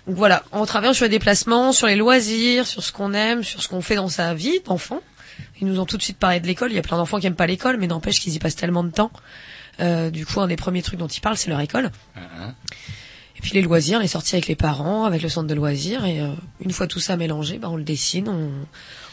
[0.06, 3.64] Donc voilà, en travaillant sur les déplacements, sur les loisirs, sur ce qu'on aime, sur
[3.64, 5.02] ce qu'on fait dans sa vie d'enfant.
[5.62, 6.72] Ils nous ont tout de suite parlé de l'école.
[6.72, 8.84] Il y a plein d'enfants qui aiment pas l'école, mais n'empêche qu'ils y passent tellement
[8.84, 9.12] de temps.
[9.80, 11.92] Euh, du coup, un des premiers trucs dont ils parlent, c'est leur école.
[12.16, 12.54] Ah.
[13.40, 16.04] Et puis les loisirs, les sorties avec les parents, avec le centre de loisirs.
[16.04, 16.28] Et euh,
[16.60, 18.52] une fois tout ça mélangé, bah, on le dessine, on,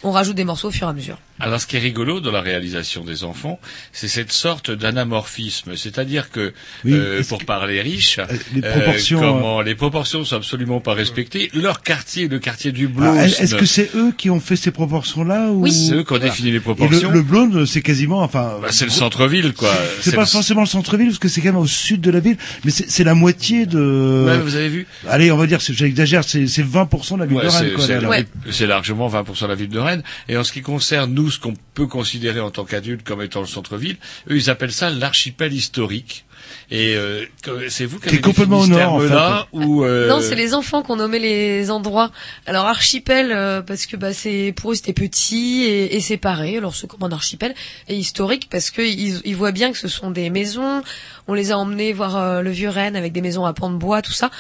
[0.02, 1.18] on rajoute des morceaux au fur et à mesure.
[1.39, 3.60] Alors, ce qui est rigolo dans la réalisation des enfants,
[3.93, 6.52] c'est cette sorte d'anamorphisme, c'est-à-dire que,
[6.85, 8.18] Oui, euh, pour que- parler riche,
[8.55, 11.51] les proportions, euh, comment les proportions sont absolument pas respectées.
[11.55, 14.70] Leur quartier, le quartier du Alors, Blosne, Est-ce que c'est eux qui ont fait ces
[14.70, 15.66] proportions-là ou...
[15.66, 17.10] c'est eux qui ont défini les Et proportions.
[17.10, 19.74] le, le Blonde, c'est quasiment, enfin, Bah, c'est le centre-ville, quoi.
[20.01, 22.20] c'est pas le- forcément le centre-ville parce que c'est quand même au sud de la
[22.20, 24.24] ville, mais c'est la moitié de.
[24.27, 24.86] Ouais, vous avez vu?
[25.09, 28.66] Allez, on va dire, j'exagère, c'est c'est 20% de la ville Ouais, de Rennes, c'est
[28.66, 29.85] largement 20% de la ville de Rennes.
[30.28, 33.40] Et en ce qui concerne nous, ce qu'on peut considérer en tant qu'adultes comme étant
[33.40, 33.96] le centre-ville,
[34.30, 36.24] eux, ils appellent ça l'archipel historique.
[36.70, 37.24] Et euh,
[37.68, 39.06] c'est vous qui est avez complètement au ce nord, en fait.
[39.08, 42.10] terme-là ou euh, Non, c'est les enfants qui ont nommé les endroits.
[42.46, 46.56] Alors archipel euh, parce que bah c'est pour eux c'était petit et, et séparé.
[46.58, 47.54] Alors comme un archipel
[47.88, 50.82] et historique parce que ils, ils voient bien que ce sont des maisons.
[51.26, 53.76] On les a emmenés voir euh, le vieux Rennes avec des maisons à pans de
[53.76, 54.30] bois, tout ça.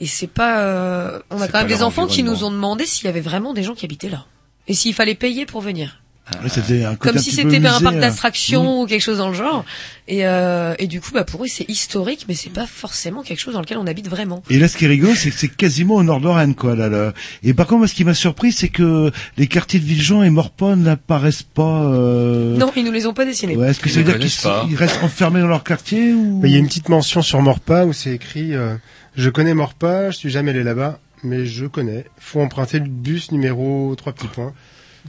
[0.00, 0.60] Et c'est pas.
[0.60, 3.54] euh, on a quand même des enfants qui nous ont demandé s'il y avait vraiment
[3.54, 4.26] des gens qui habitaient là
[4.68, 6.00] et s'il fallait payer pour venir.
[6.42, 8.00] Ouais, c'était un côté Comme un si c'était un parc euh.
[8.00, 9.64] d'attractions ou quelque chose dans le genre.
[10.08, 13.38] Et, euh, et du coup, bah pour eux c'est historique, mais c'est pas forcément quelque
[13.38, 14.42] chose dans lequel on habite vraiment.
[14.50, 16.74] Et là, ce qui est rigolo, c'est que c'est quasiment au nord de Rennes, quoi.
[16.74, 17.12] Là, là.
[17.44, 20.30] Et par contre, moi, ce qui m'a surpris, c'est que les quartiers de Villejean et
[20.30, 21.84] Morpon n'apparaissent pas.
[21.84, 22.56] Euh...
[22.56, 23.56] Non, ils nous les ont pas dessinés.
[23.56, 26.40] Ouais, est-ce que Ils ça veut dire qu'ils restent enfermés dans leur quartier ou?
[26.44, 28.74] Il y a une petite mention sur Morpa où c'est écrit euh,
[29.14, 32.06] Je connais Morpa, je suis jamais allé là-bas, mais je connais.
[32.18, 34.54] Faut emprunter le bus numéro 3 petits points.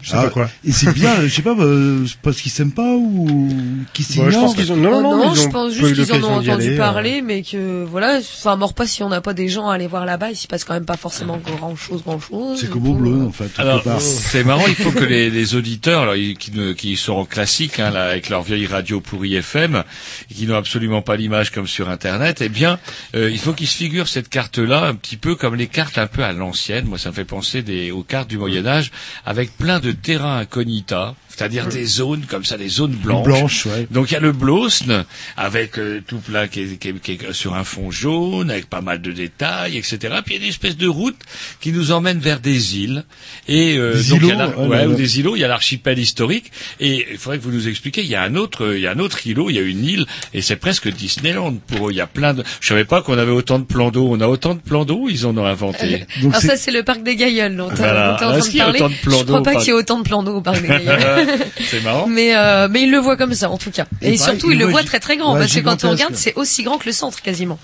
[0.01, 0.49] Je sais Ah, pas quoi.
[0.65, 3.47] Et c'est bien, je sais pas, euh, c'est parce qu'ils s'aiment pas ou
[3.93, 4.31] qu'ils Bon, je s'ignorent.
[4.45, 6.69] pense qu'ils ont non non, non, ils je pense juste qu'ils en ont entendu aller,
[6.69, 6.77] euh.
[6.77, 9.87] parler, mais que voilà, enfin mort pas si on n'a pas des gens à aller
[9.87, 12.59] voir là-bas, il s'y passe quand même pas forcément grand chose, grand chose.
[12.59, 13.45] C'est comme au bleu, en fait.
[13.45, 14.01] quelque Alors, part.
[14.01, 17.25] c'est marrant, il faut que les, les auditeurs, alors, ils- qui, ne- qui sont en
[17.25, 19.83] classique, hein, là, avec leur vieille radio pourrie FM,
[20.29, 22.79] et qui n'ont absolument pas l'image comme sur Internet, eh bien,
[23.15, 26.07] euh, il faut qu'ils se figurent cette carte-là un petit peu comme les cartes un
[26.07, 26.85] peu à l'ancienne.
[26.85, 28.91] Moi, ça me fait penser des, aux cartes du Moyen Âge,
[29.25, 33.25] avec plein de terrains incognita, c'est-à-dire des zones comme ça, des zones blanches.
[33.25, 33.87] Blanche, ouais.
[33.91, 35.05] Donc il y a le Blosne
[35.37, 38.67] avec euh, tout plein qui est, qui est- qui est sur un fond jaune avec
[38.69, 39.97] pas mal de détails, etc.
[40.25, 41.15] Puis il y a une espèce de route
[41.61, 43.03] qui nous emmène vers des îles
[43.47, 45.35] et euh, Des donc il y a ouais, ouais, ouais, ou des îlots.
[45.35, 48.01] Il y a l'archipel historique et il faudrait que vous nous expliquiez.
[48.03, 49.85] Il y a un autre, il y a un autre îlot, il y a une
[49.85, 51.91] île et c'est presque Disneyland pour eux.
[51.91, 52.43] Il y a plein de.
[52.61, 54.07] Je savais pas qu'on avait autant de plans d'eau.
[54.11, 55.07] On a autant de plans d'eau.
[55.09, 56.05] Ils en ont inventé?
[56.21, 58.11] Donc Alors ça c'est le parc des Gailleuls dont, Voilà.
[58.13, 58.79] dont t'es en train Est-ce de qu'il y a parler.
[58.81, 60.61] autant de plans Je crois pas qu'il y ait autant de plans d'eau au parc
[60.61, 61.26] des Gailleuls.
[61.69, 62.07] c'est marrant.
[62.07, 63.85] Mais mais, mais il le voit comme ça, en tout cas.
[64.01, 65.83] Et Et, pareil, surtout, il il le voit très très grand, ouais, parce que quand
[65.83, 67.59] on regarde, c'est aussi grand que le centre, quasiment.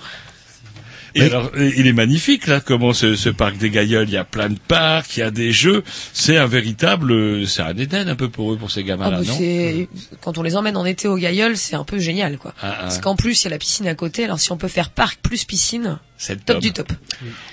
[1.16, 4.08] Et alors, il est magnifique là, comment ce, ce parc des Gailleuls.
[4.08, 5.84] Il y a plein de parcs, il y a des jeux.
[6.12, 9.18] C'est un véritable, euh, c'est un Éden un peu pour eux, pour ces Ah, gamins-là,
[9.18, 9.34] bah, non?
[9.38, 9.88] c'est
[10.20, 12.52] quand on les emmène en été au Gailleul, c'est un peu génial, quoi.
[12.60, 12.80] Ah, ah.
[12.82, 14.24] Parce qu'en plus, il y a la piscine à côté.
[14.24, 16.62] Alors si on peut faire parc plus piscine, C'est top top.
[16.62, 16.92] du top.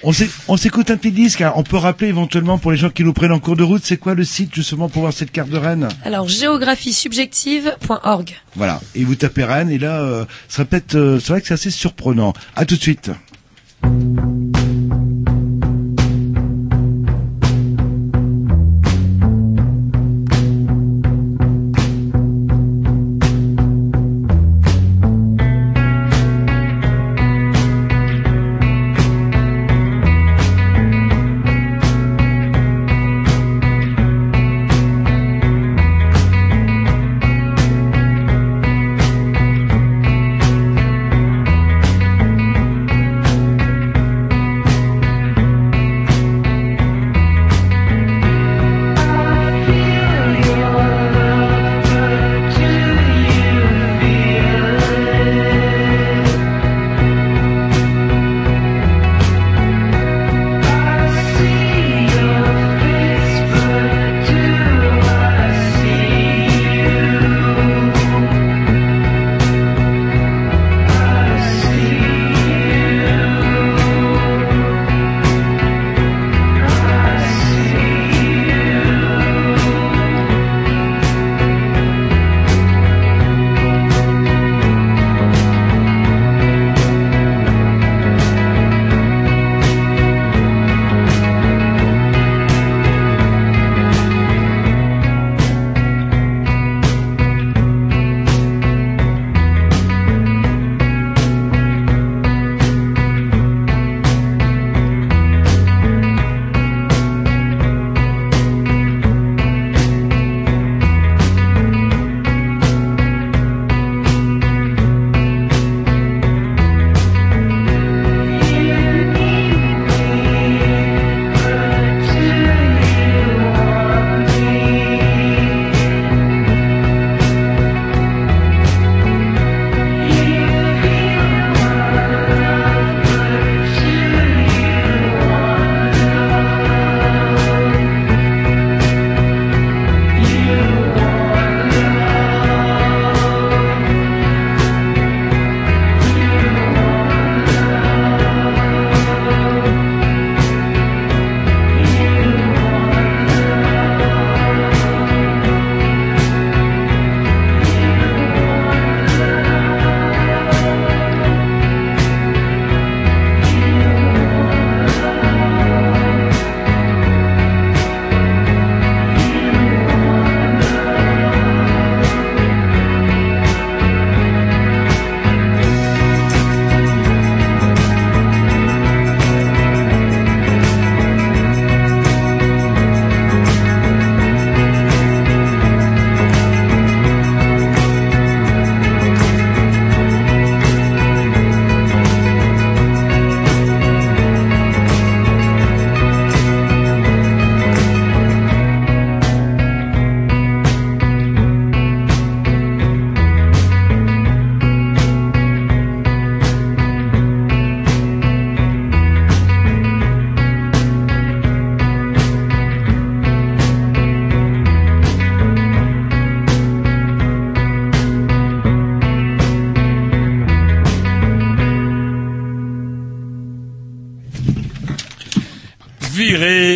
[0.04, 1.42] On s'é- on s'écoute un petit disque.
[1.42, 1.54] hein.
[1.56, 3.98] On peut rappeler éventuellement pour les gens qui nous prennent en cours de route, c'est
[3.98, 8.36] quoi le site justement pour voir cette carte de Rennes Alors géographiesubjective.org.
[8.56, 8.82] Voilà.
[8.96, 11.70] Et vous tapez Rennes et là, euh, ça peut-être, euh, c'est vrai que c'est assez
[11.72, 12.34] surprenant.
[12.56, 13.12] À tout de suite.
[13.84, 14.21] Thank you.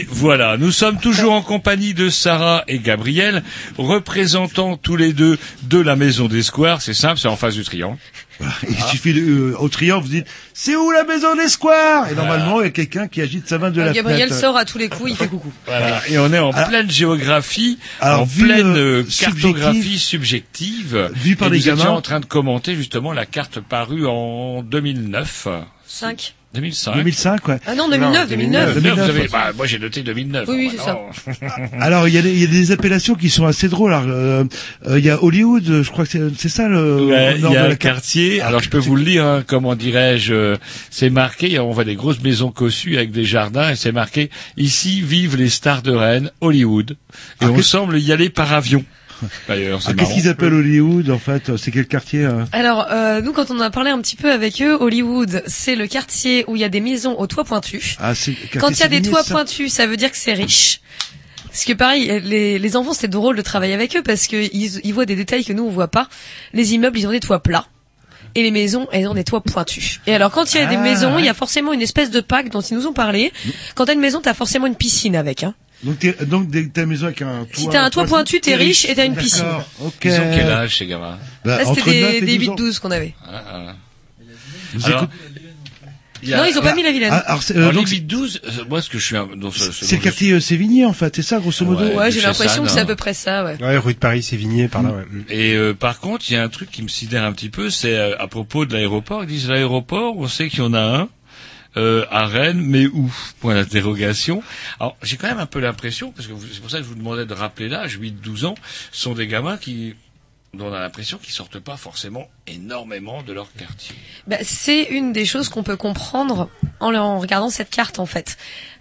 [0.09, 0.57] Voilà.
[0.57, 3.43] Nous sommes toujours en compagnie de Sarah et Gabriel,
[3.77, 6.81] représentant tous les deux de la Maison des Squares.
[6.81, 7.97] C'est simple, c'est en face du triangle.
[8.69, 12.11] Il suffit de, euh, au triangle, vous dites, c'est où la maison des squares?
[12.11, 14.41] Et normalement, il y a quelqu'un qui agite sa main de la Euh, Gabriel fenêtre.
[14.41, 15.53] sort à tous les coups, il fait coucou.
[15.65, 16.01] Voilà.
[16.09, 21.11] Et on est en Alors- pleine géographie, Alors, en pleine euh, euh, cartographie subjective.
[21.15, 21.91] Vue par et nous étions gamins.
[21.91, 25.47] en train de commenter justement la carte parue en 2009.
[25.87, 26.33] 5.
[26.53, 26.95] 2005.
[26.95, 27.57] 2005, ouais.
[27.67, 28.73] Ah non, 2009, 2009.
[28.75, 29.31] 2009, vous avez- 2009.
[29.31, 30.45] bah, moi j'ai noté 2009.
[30.47, 30.93] Oui, oui, c'est ça.
[30.93, 31.47] non.
[31.81, 33.93] Alors, il y, a des- il y a des appellations qui sont assez drôles.
[33.93, 34.45] Alors, euh,
[34.87, 37.57] euh, il y a Hollywood, je crois que c'est c'est ça le Ouais, il y
[37.57, 38.39] a de la quartier.
[38.41, 39.25] Alors je peux vous le lire.
[39.25, 40.55] hein, comment dirais-je euh,
[40.91, 41.59] C'est marqué.
[41.59, 45.49] On voit des grosses maisons cossues avec des jardins et c'est marqué ici vivent les
[45.49, 46.91] stars de Rennes, Hollywood.
[47.41, 48.85] Et Ah, on semble y aller par avion.
[49.47, 51.55] D'ailleurs, c'est Ah, Qu'est-ce qu'ils appellent Hollywood en fait?
[51.57, 52.43] C'est quel quartier euh?
[52.51, 55.87] Alors, euh, nous, quand on a parlé un petit peu avec eux, Hollywood, c'est le
[55.87, 57.95] quartier où il y a des maisons aux toits pointus.
[57.99, 60.33] Ah, c'est Quand il y a des toits ça pointus, ça veut dire que c'est
[60.33, 60.81] riche.
[61.45, 64.93] Parce que pareil, les, les enfants, c'était drôle de travailler avec eux parce qu'ils ils
[64.93, 66.09] voient des détails que nous, on voit pas.
[66.53, 67.67] Les immeubles, ils ont des toits plats.
[68.37, 70.01] Et les maisons, elles ont des toits pointus.
[70.07, 72.11] Et alors, quand il y a des Ah, maisons, il y a forcément une espèce
[72.11, 73.31] de pack dont ils nous ont parlé.
[73.75, 75.43] Quand t'as une maison, t'as forcément une piscine avec.
[75.43, 75.55] Hein.
[75.83, 77.47] Donc, t'es- donc une maison avec un toit.
[77.53, 79.43] Si t'as un toit pointu, t'es riche et t'as une piscine.
[79.43, 79.93] D'accord, ok.
[80.05, 81.17] Ils ont quel âge ces gamins?
[81.43, 82.55] Bah, Là, entre c'était 9 des, des 12 ans.
[82.55, 83.13] 8-12 qu'on avait.
[83.27, 83.75] Ah, ah.
[84.73, 85.17] Vous Alors, écoutez-
[86.23, 87.11] il y a- Non, ils ont pas mis la Vilaine.
[87.13, 89.51] Ah, alors, euh, Alors, donc, les 12, euh, moi ce que je suis un- dans
[89.51, 91.93] ce, ce c'est le quartier euh, Sévigné en fait, c'est ça grosso modo Ouais.
[91.95, 93.57] Ouais, j'ai l'impression que c'est à peu près ça, ouais.
[93.61, 95.03] Ouais, rue de Paris, Sévigné, par là, ouais.
[95.11, 95.23] Mm.
[95.29, 97.69] Et euh, par contre, il y a un truc qui me sidère un petit peu,
[97.69, 99.23] c'est à propos de l'aéroport.
[99.23, 101.09] Ils disent l'aéroport, on sait qu'il y en a un
[101.77, 103.13] euh, à Rennes, mais où?
[103.39, 104.43] Point d'interrogation.
[104.79, 106.95] Alors, j'ai quand même un peu l'impression, parce que c'est pour ça que je vous
[106.95, 108.55] demandais de rappeler l'âge, 8-12 ans,
[108.91, 109.95] sont des gamins qui
[110.55, 113.95] dont on a l'impression qu'ils sortent pas forcément énormément de leur quartier.
[114.27, 116.49] Bah, c'est une des choses qu'on peut comprendre
[116.79, 118.37] en, regardant cette carte en fait.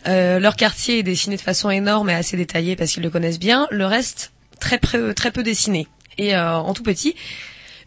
[0.07, 3.41] Euh, leur quartier est dessiné de façon énorme et assez détaillée parce qu'ils le connaissent
[3.41, 3.67] bien.
[3.71, 5.89] Le reste très très peu dessiné
[6.19, 7.17] et euh, en tout petit.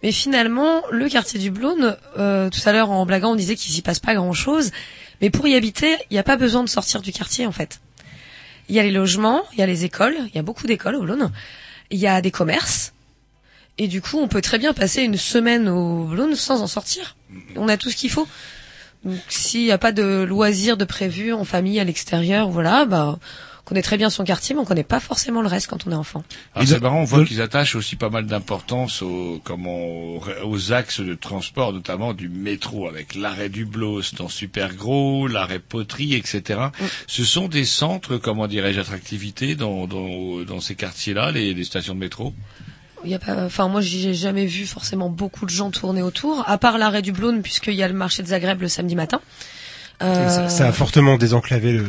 [0.03, 3.71] Mais finalement, le quartier du Blône, euh, tout à l'heure en blaguant, on disait qu'il
[3.71, 4.71] s'y passe pas grand-chose.
[5.21, 7.79] Mais pour y habiter, il n'y a pas besoin de sortir du quartier en fait.
[8.69, 10.95] Il y a les logements, il y a les écoles, il y a beaucoup d'écoles
[10.95, 11.31] au Blône.
[11.89, 12.93] Il y a des commerces.
[13.77, 17.15] Et du coup, on peut très bien passer une semaine au Blône sans en sortir.
[17.55, 18.27] On a tout ce qu'il faut.
[19.03, 23.19] Donc, s'il n'y a pas de loisirs de prévu en famille à l'extérieur, voilà, bah,
[23.67, 25.95] connaît très bien son quartier, mais on connaît pas forcément le reste quand on est
[25.95, 26.23] enfant.
[26.55, 30.71] Alors Et c'est marrant, on voit qu'ils attachent aussi pas mal d'importance aux, comment, aux,
[30.71, 36.15] axes de transport, notamment du métro, avec l'arrêt du Blos dans Super Gros, l'arrêt Poterie,
[36.15, 36.61] etc.
[37.07, 41.93] Ce sont des centres, comment dirais-je, d'attractivité dans, dans, dans ces quartiers-là, les, les stations
[41.93, 42.33] de métro?
[43.03, 46.43] Il y a pas, enfin, moi, j'ai jamais vu forcément beaucoup de gens tourner autour,
[46.47, 49.21] à part l'arrêt du Blône, puisqu'il y a le marché de Zagreb le samedi matin.
[50.03, 51.83] Euh, Ça, ça a fortement désenclavé le,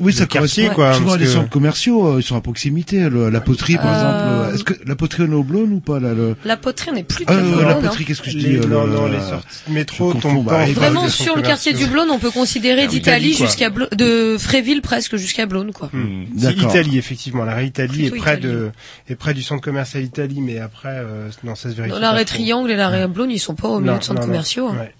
[0.00, 0.92] Oui, le ça quartier, correspond quoi.
[0.94, 3.08] souvent que- centres commerciaux, euh, ils sont à proximité.
[3.08, 4.54] le- la poterie, par Euh, exemple.
[4.54, 6.36] Est-ce que la poterie on est au Blône ou pas là, le...
[6.44, 7.80] La poterie, on n'est plus Ah, euh, Blône, la hein.
[7.80, 10.58] poterie, qu'est-ce que je dis Les, non, non, les sorties métro tombent bah, pas.
[10.58, 11.86] en et face Vraiment sur le quartier du.
[11.86, 15.88] Blône, on peut considérer Ah, d'Italie jusqu'à de Fréville presque jusqu'à Blône, quoi.
[15.94, 16.24] Hmm.
[16.36, 16.70] C'est D'accord.
[16.70, 17.44] Italie, effectivement.
[17.44, 18.42] L'arrêt Italie est près Italie.
[18.42, 18.70] de,
[19.08, 21.98] est près du centre commercial Italie, mais après, euh, non, ça se vérifie.
[21.98, 22.26] L'arrêt.
[22.26, 24.68] Triangle et l'arrêt Blône, ils sont pas au milieu de centres commerciaux.
[24.68, 24.76] hein.
[24.78, 24.94] Ouais.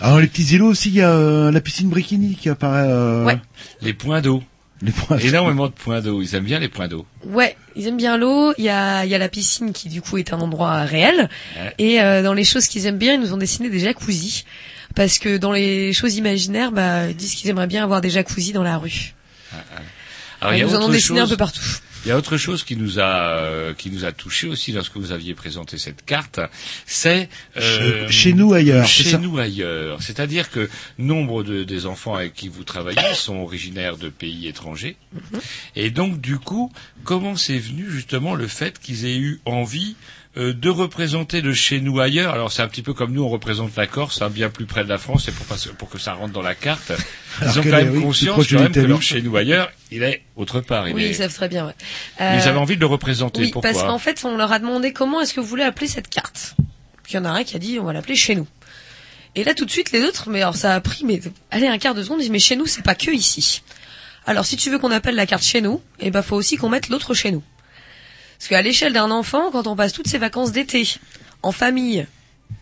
[0.00, 2.86] Alors les petits îlots aussi, il y a euh, la piscine Brikini qui apparaît.
[2.88, 3.38] euh, Ouais.
[3.82, 4.42] Les points d'eau.
[4.82, 5.18] Les points.
[5.18, 6.22] Énormément de points d'eau.
[6.22, 7.04] Ils aiment bien les points d'eau.
[7.26, 8.54] Ouais, ils aiment bien l'eau.
[8.56, 11.28] Il y a, il y a la piscine qui du coup est un endroit réel.
[11.56, 11.74] Ouais.
[11.78, 14.44] Et euh, dans les choses qu'ils aiment bien, ils nous ont dessiné des jacuzzis.
[14.94, 18.52] Parce que dans les choses imaginaires, bah, ils disent qu'ils aimeraient bien avoir des jacuzzis
[18.52, 19.14] dans la rue.
[20.40, 21.60] Alors, il y ils a nous en ont dessiné un peu partout.
[22.04, 24.96] Il y a autre chose qui nous a euh, qui nous a touché aussi lorsque
[24.96, 26.40] vous aviez présenté cette carte,
[26.86, 27.28] c'est
[27.58, 29.18] euh, Chez- chez nous ailleurs, c'est Chez ça.
[29.18, 30.68] nous ailleurs, c'est-à-dire que
[30.98, 34.96] nombre de, des enfants avec qui vous travaillez sont originaires de pays étrangers,
[35.76, 36.72] et donc du coup,
[37.04, 39.94] comment c'est venu justement le fait qu'ils aient eu envie
[40.36, 42.32] euh, de représenter le chez nous ailleurs.
[42.34, 44.84] Alors c'est un petit peu comme nous on représente la Corse, hein, bien plus près
[44.84, 46.92] de la France, c'est pour, pas- pour que ça rentre dans la carte.
[47.40, 49.70] Alors Ils ont quand même oui, conscience de quand même que leur chez nous ailleurs,
[49.90, 50.88] il est autre part.
[50.88, 51.08] Il Oui, est...
[51.10, 51.66] ils savent très bien.
[51.66, 51.74] Ouais.
[52.20, 53.40] Mais Ils Euh, avaient envie de le représenter.
[53.40, 55.88] Oui, Pourquoi parce qu'en fait, on leur a demandé comment est-ce que vous voulez appeler
[55.88, 56.54] cette carte.
[57.02, 58.46] Puis il y en a un qui a dit on va l'appeler chez nous.
[59.34, 61.20] Et là tout de suite les autres, mais alors ça a pris mais
[61.50, 63.62] allez un quart de seconde, ils disent mais chez nous c'est pas que ici.
[64.26, 66.68] Alors si tu veux qu'on appelle la carte chez nous, eh ben faut aussi qu'on
[66.68, 67.42] mette l'autre chez nous.
[68.40, 70.88] Parce qu'à l'échelle d'un enfant, quand on passe toutes ses vacances d'été
[71.42, 72.06] en famille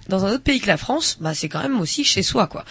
[0.08, 2.64] dans un autre pays que la France, bah c'est quand même aussi chez soi quoi.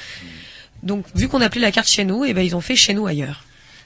[0.83, 3.07] Donc vu qu'on appelait la carte chez nous, eh ben ils ont fait chez nous
[3.07, 3.45] ailleurs.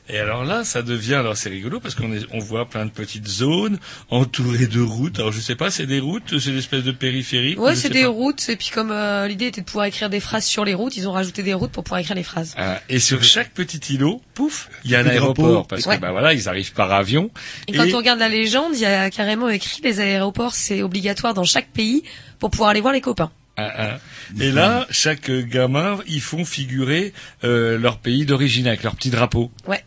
[0.09, 2.91] Et alors là, ça devient, alors c'est rigolo parce qu'on est, on voit plein de
[2.91, 3.79] petites zones
[4.09, 5.19] entourées de routes.
[5.19, 7.59] Alors je sais pas, c'est des routes, c'est des espèces de périphériques.
[7.59, 8.09] Ouais, c'est des pas.
[8.09, 8.49] routes.
[8.49, 11.07] Et puis comme euh, l'idée était de pouvoir écrire des phrases sur les routes, ils
[11.07, 12.55] ont rajouté des routes pour pouvoir écrire les phrases.
[12.57, 15.95] Ah, et sur chaque petit îlot, pouf, il y a un aéroport parce Ouais.
[15.95, 17.31] que bah voilà, ils arrivent par avion.
[17.67, 21.33] Et quand on regarde la légende, il y a carrément écrit les aéroports, c'est obligatoire
[21.33, 22.03] dans chaque pays
[22.39, 23.31] pour pouvoir aller voir les copains.
[23.57, 23.97] Ah, ah.
[24.39, 27.13] Et là, chaque gamin, ils font figurer
[27.43, 29.51] euh, leur pays d'origine avec leur petit drapeau.
[29.67, 29.83] Ouais.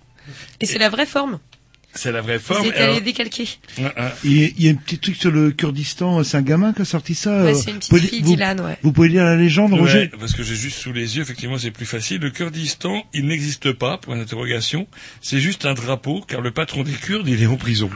[0.60, 1.38] Et c'est la vraie forme.
[1.96, 2.66] C'est la vraie forme.
[2.66, 3.48] étaient allés décalquer.
[3.96, 4.12] Ah.
[4.24, 6.84] Et il y a un petit truc sur le Kurdistan, c'est un gamin qui a
[6.84, 7.44] sorti ça.
[7.44, 8.76] Ouais, euh, c'est une petite pouvez- fille, vous, Dylan, ouais.
[8.82, 11.56] Vous pouvez lire la légende, Ouais, Roger parce que j'ai juste sous les yeux, effectivement,
[11.56, 12.20] c'est plus facile.
[12.20, 14.88] Le Kurdistan, il n'existe pas, point d'interrogation.
[15.20, 17.90] C'est juste un drapeau, car le patron des Kurdes, il est en prison.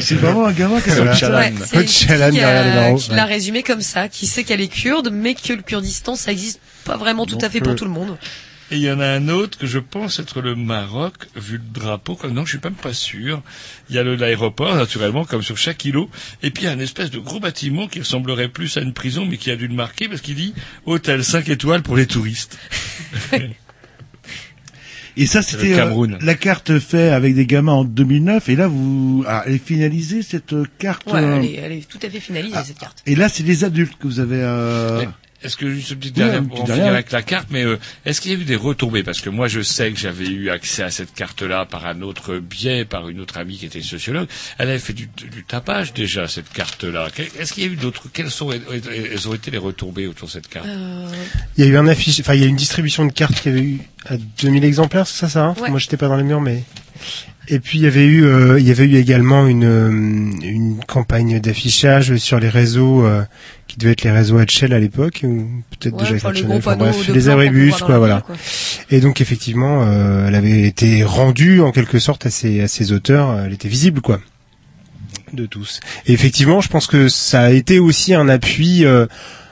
[0.00, 1.42] C'est vraiment un gamin qui a sorti ça.
[1.66, 3.16] C'est une qui, ouais.
[3.16, 6.60] l'a résumé comme ça, qui sait qu'elle est kurde, mais que le Kurdistan, ça existe
[6.84, 8.18] pas vraiment tout à fait pour tout le monde.
[8.72, 11.62] Et il y en a un autre que je pense être le Maroc, vu le
[11.72, 12.16] drapeau.
[12.16, 13.42] Comme non, je suis même pas sûr.
[13.88, 16.10] Il y a le- l'aéroport, naturellement, comme sur chaque îlot.
[16.42, 18.92] Et puis il y a un espèce de gros bâtiment qui ressemblerait plus à une
[18.92, 20.52] prison, mais qui a dû le marquer parce qu'il dit
[20.84, 22.58] hôtel 5 étoiles pour les touristes.
[25.18, 28.50] Et ça, c'était euh, la carte faite avec des gamins en 2009.
[28.50, 31.06] Et là, vous, ah, elle est finalisée cette euh, carte.
[31.10, 33.02] Ouais, euh, elle est, elle est tout à fait finalisée, cette carte.
[33.06, 34.40] Et là, c'est les adultes que vous avez.
[34.42, 35.06] Euh...
[35.46, 38.32] Est-ce que juste une petite Oui, dernière, finir avec la carte, mais euh, est-ce qu'il
[38.32, 39.04] y a eu des retombées?
[39.04, 42.38] Parce que moi, je sais que j'avais eu accès à cette carte-là par un autre
[42.38, 44.28] biais, par une autre amie qui était sociologue.
[44.58, 47.08] Elle avait fait du, du tapage déjà cette carte-là.
[47.38, 50.32] Est-ce qu'il y a eu d'autres Quelles sont elles ont été les retombées autour de
[50.32, 50.66] cette carte?
[50.66, 51.06] Euh,
[51.56, 53.40] Il y a eu un affiche, enfin il y a eu une distribution de cartes
[53.40, 55.54] qui avait eu à 2000 exemplaires, c'est ça ça hein?
[55.60, 55.70] Ouais.
[55.70, 56.64] Moi j'étais pas dans les murs mais
[57.48, 60.80] et puis il y avait eu euh, il y avait eu également une euh, une
[60.86, 63.22] campagne d'affichage sur les réseaux euh,
[63.66, 65.46] qui devaient être les réseaux HL à l'époque ou
[65.78, 68.22] peut-être ouais, déjà enfin, les enfin, bref, les abribus quoi voilà.
[68.22, 68.34] quoi.
[68.90, 72.92] Et donc effectivement euh, elle avait été rendue en quelque sorte à ses à ses
[72.92, 74.20] auteurs, elle était visible quoi
[75.32, 75.80] de tous.
[76.06, 78.84] Et effectivement, je pense que ça a été aussi un appui.
[78.84, 79.06] euh,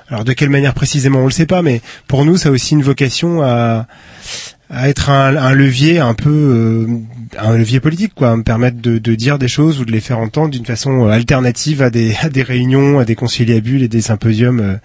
[0.09, 2.75] alors de quelle manière précisément, on le sait pas, mais pour nous, ça a aussi
[2.75, 3.87] une vocation à,
[4.75, 6.87] à être un, un levier un peu euh,
[7.39, 10.01] un levier politique, quoi, à me permettre de, de dire des choses ou de les
[10.01, 14.01] faire entendre d'une façon alternative à des à des réunions, à des conciliabules et des
[14.01, 14.77] symposiums euh,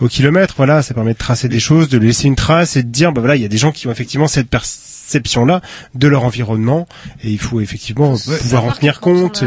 [0.00, 0.54] au kilomètre.
[0.56, 3.20] Voilà, ça permet de tracer des choses, de laisser une trace et de dire, bah
[3.20, 5.60] voilà, il y a des gens qui ont effectivement cette perception-là
[5.94, 6.86] de leur environnement
[7.22, 9.42] et il faut effectivement pouvoir en tenir quand compte.
[9.42, 9.46] et-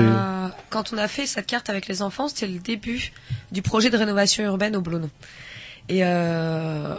[0.70, 3.12] Quand on a fait cette carte avec les enfants, c'était le début
[3.52, 5.10] du projet de rénovation urbaine au Blône.
[5.90, 6.94] Et euh,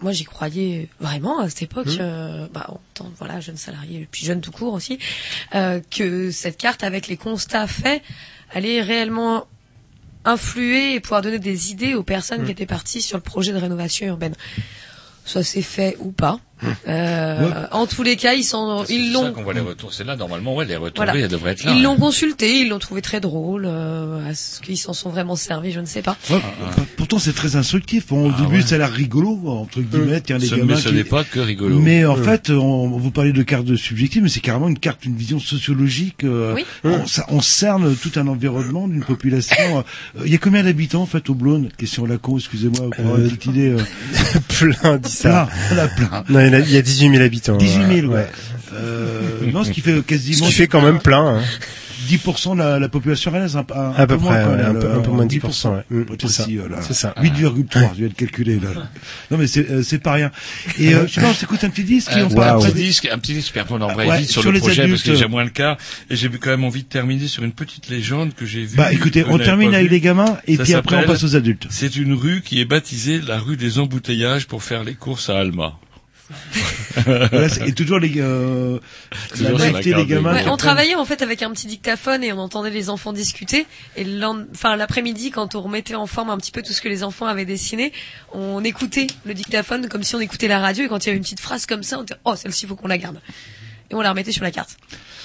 [0.00, 1.86] moi, j'y croyais vraiment à cette époque.
[1.86, 1.98] Mmh.
[2.00, 4.98] euh, bah, en tant voilà, jeune salarié, puis jeune tout court aussi,
[5.54, 8.02] euh, que cette carte avec les constats faits
[8.52, 9.46] allait réellement
[10.24, 12.46] influer et pouvoir donner des idées aux personnes Mmh.
[12.46, 14.34] qui étaient parties sur le projet de rénovation urbaine.
[15.24, 16.40] Soit c'est fait ou pas.
[16.88, 19.92] Euh, En tous les cas, ils sont, ils C'est ça l'ont qu'on voit les retours.
[19.92, 21.28] C'est là, normalement, ouais, les retombées, Voilà.
[21.28, 21.72] devraient être là.
[21.72, 21.82] Ils hein.
[21.82, 23.64] l'ont consulté, ils l'ont trouvé très drôle.
[23.66, 26.16] Euh, Est-ce qu'ils s'en sont vraiment servis Je ne sais pas.
[26.30, 26.40] Ouais,
[26.96, 28.06] Pourtant, c'est très instructif.
[28.08, 28.62] Bon, au Ah début, ouais.
[28.62, 30.20] ça a l'air rigolo, entre guillemets.
[30.20, 31.78] Tiens, les Ce- gamins mais ce qui- n'est pas que rigolo.
[31.78, 35.04] Mais en fait, on, vous parlez de carte de subjective, mais c'est carrément une carte,
[35.04, 36.24] une vision sociologique.
[36.24, 36.64] euh, Oui.
[36.84, 39.56] on, ça- on cerne tout un environnement d'une population.
[39.78, 41.68] euh, Il y a combien d'habitants en fait au Blône?
[41.76, 43.68] Question à la con, excusez-moi pour avoir une petite idée.
[43.70, 43.78] euh,
[44.48, 45.48] plein dit ça.
[45.70, 47.56] plein, plein, il y, a, il y a 18 000 habitants.
[47.56, 48.14] 18 000, ouais.
[48.14, 48.26] ouais.
[48.74, 49.20] Euh,
[49.52, 51.38] non, ce qui fait Ce quasiment qui fait quand même plein.
[51.38, 51.42] Hein.
[52.08, 54.88] 10% de la, la population rennaise, un, un, À un peu près, ouais, un peu-
[54.92, 55.82] un moins de 10%, ouais.
[55.90, 56.48] Mm, Peut-être c'est ça.
[56.48, 57.14] euh, ça.
[57.20, 58.68] 8,3, je viens de calculer, là.
[59.32, 60.30] Non, mais c'est, euh, c'est pas rien.
[60.78, 62.58] Et, euh, je sais pas, on s'écoute un petit disque et Un, on un parle
[62.60, 62.80] petit après.
[62.80, 64.86] disque, un petit disque, puis après on embraye Ouais, vite sur, sur le les projet
[64.88, 65.18] parce que adultes.
[65.24, 65.78] j'ai moins le cas.
[66.08, 68.76] Et j'ai quand même envie de terminer sur une petite légende que j'ai vue.
[68.76, 71.66] Bah, écoutez, on termine avec les gamins et Ça puis après on passe aux adultes.
[71.70, 75.38] C'est une rue qui est baptisée la rue des embouteillages pour faire les courses à
[75.38, 75.72] Alma.
[76.96, 78.78] Voilà, et toujours les, euh,
[79.40, 80.34] la la carte des gamins.
[80.34, 83.66] Ouais, on travaillait en fait avec un petit dictaphone et on entendait les enfants discuter.
[83.96, 87.04] Et enfin l'après-midi, quand on remettait en forme un petit peu tout ce que les
[87.04, 87.92] enfants avaient dessiné,
[88.32, 90.84] on écoutait le dictaphone comme si on écoutait la radio.
[90.84, 92.76] Et quand il y avait une petite phrase comme ça, on disait oh celle-ci faut
[92.76, 93.20] qu'on la garde.
[93.90, 94.76] Et on la remettait sur la carte.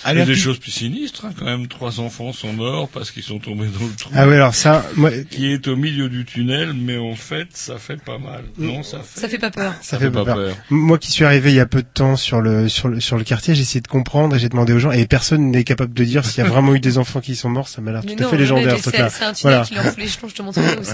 [0.09, 1.67] Il y a des choses plus sinistres, hein, quand même.
[1.67, 4.11] Trois enfants sont morts parce qu'ils sont tombés dans le trou.
[4.15, 7.77] Ah oui, alors ça, moi, Qui est au milieu du tunnel, mais en fait, ça
[7.77, 8.43] fait pas mal.
[8.57, 9.19] Non, ça fait.
[9.19, 9.73] Ça fait pas peur.
[9.81, 10.55] ça, fait pas peur.
[10.69, 13.17] Moi qui suis arrivé il y a peu de temps sur le sur le sur
[13.17, 15.93] le quartier, j'ai essayé de comprendre et j'ai demandé aux gens et personne n'est capable
[15.93, 17.67] de dire s'il y a vraiment eu des enfants qui sont morts.
[17.67, 18.77] Ça m'a l'air tout à non, fait mais légendaire.
[18.81, 19.63] c'est un tunnel Voilà.
[19.65, 20.27] qui leur fout les jetons.
[20.29, 20.91] Je te montrerai aussi.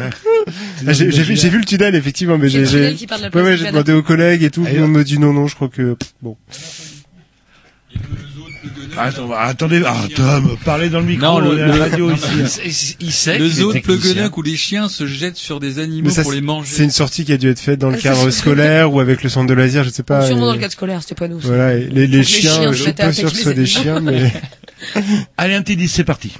[0.86, 4.50] Ah, j'ai j'ai vu le tunnel effectivement, mais j'ai ouais, j'ai demandé aux collègues et
[4.50, 4.64] tout.
[4.66, 6.38] Ah, Tout le monde me dit non non, je crois que bon.
[8.96, 12.10] Attends, attendez, ah, Tom, parlez dans le micro, Non, le- on est à la radio
[12.10, 12.26] non, ici.
[12.38, 12.46] non,
[13.02, 13.80] Il- il sait le zoo de.
[13.80, 16.70] Pleguenac où les chiens se jettent sur des animaux ça, pour les c'est- manger.
[16.76, 19.24] c'est une sortie qui a dû être faite dans le Ah, cadre scolaire ou avec
[19.24, 20.26] le centre de loisirs, je sais pas.
[20.26, 21.42] Sûrement et- dans le cadre scolaire, c'était pas nous.
[21.42, 21.48] ça.
[21.48, 23.66] Voilà, les, les Donc, les chiens, chiens je suis pas sûr que ce soit des
[23.66, 24.32] chiens, mais...
[25.38, 26.32] Allez, un petit 10, c'est parti.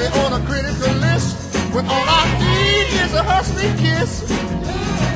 [0.00, 1.36] Me on a critical list,
[1.74, 4.24] when all I need is a husky kiss.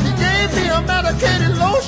[0.04, 1.83] He gave me a medicated lotion,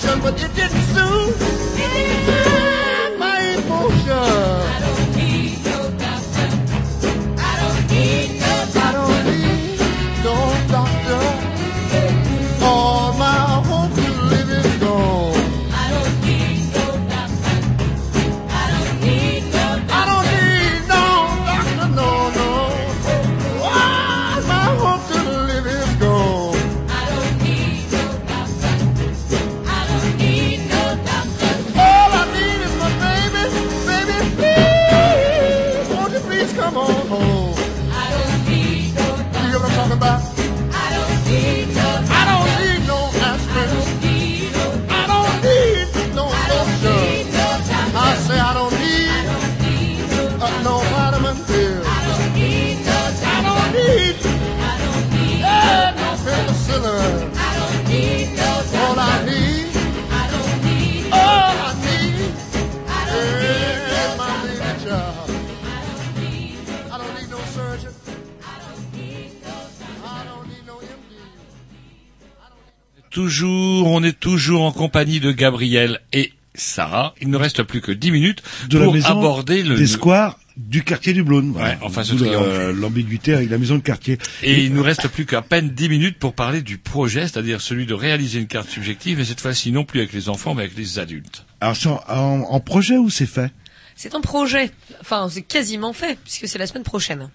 [74.47, 77.15] toujours en compagnie de Gabriel et Sarah.
[77.21, 80.39] Il ne reste plus que 10 minutes De la pour maison aborder le des squares
[80.57, 81.51] du quartier du Blône.
[81.53, 81.71] Voilà.
[81.71, 82.71] Ouais, enfin, ce triangle.
[82.81, 84.19] L'ambiguïté avec la maison de quartier.
[84.45, 87.87] Et il nous reste plus qu'à peine 10 minutes pour parler du projet, c'est-à-dire celui
[87.87, 90.77] de réaliser une carte subjective, et cette fois-ci non plus avec les enfants, mais avec
[90.77, 91.45] les adultes.
[91.61, 93.51] Alors, c'est en, en- en projet ou c'est fait?
[93.97, 94.71] C'est un projet.
[95.01, 97.29] Enfin, c'est quasiment fait, puisque c'est la semaine prochaine.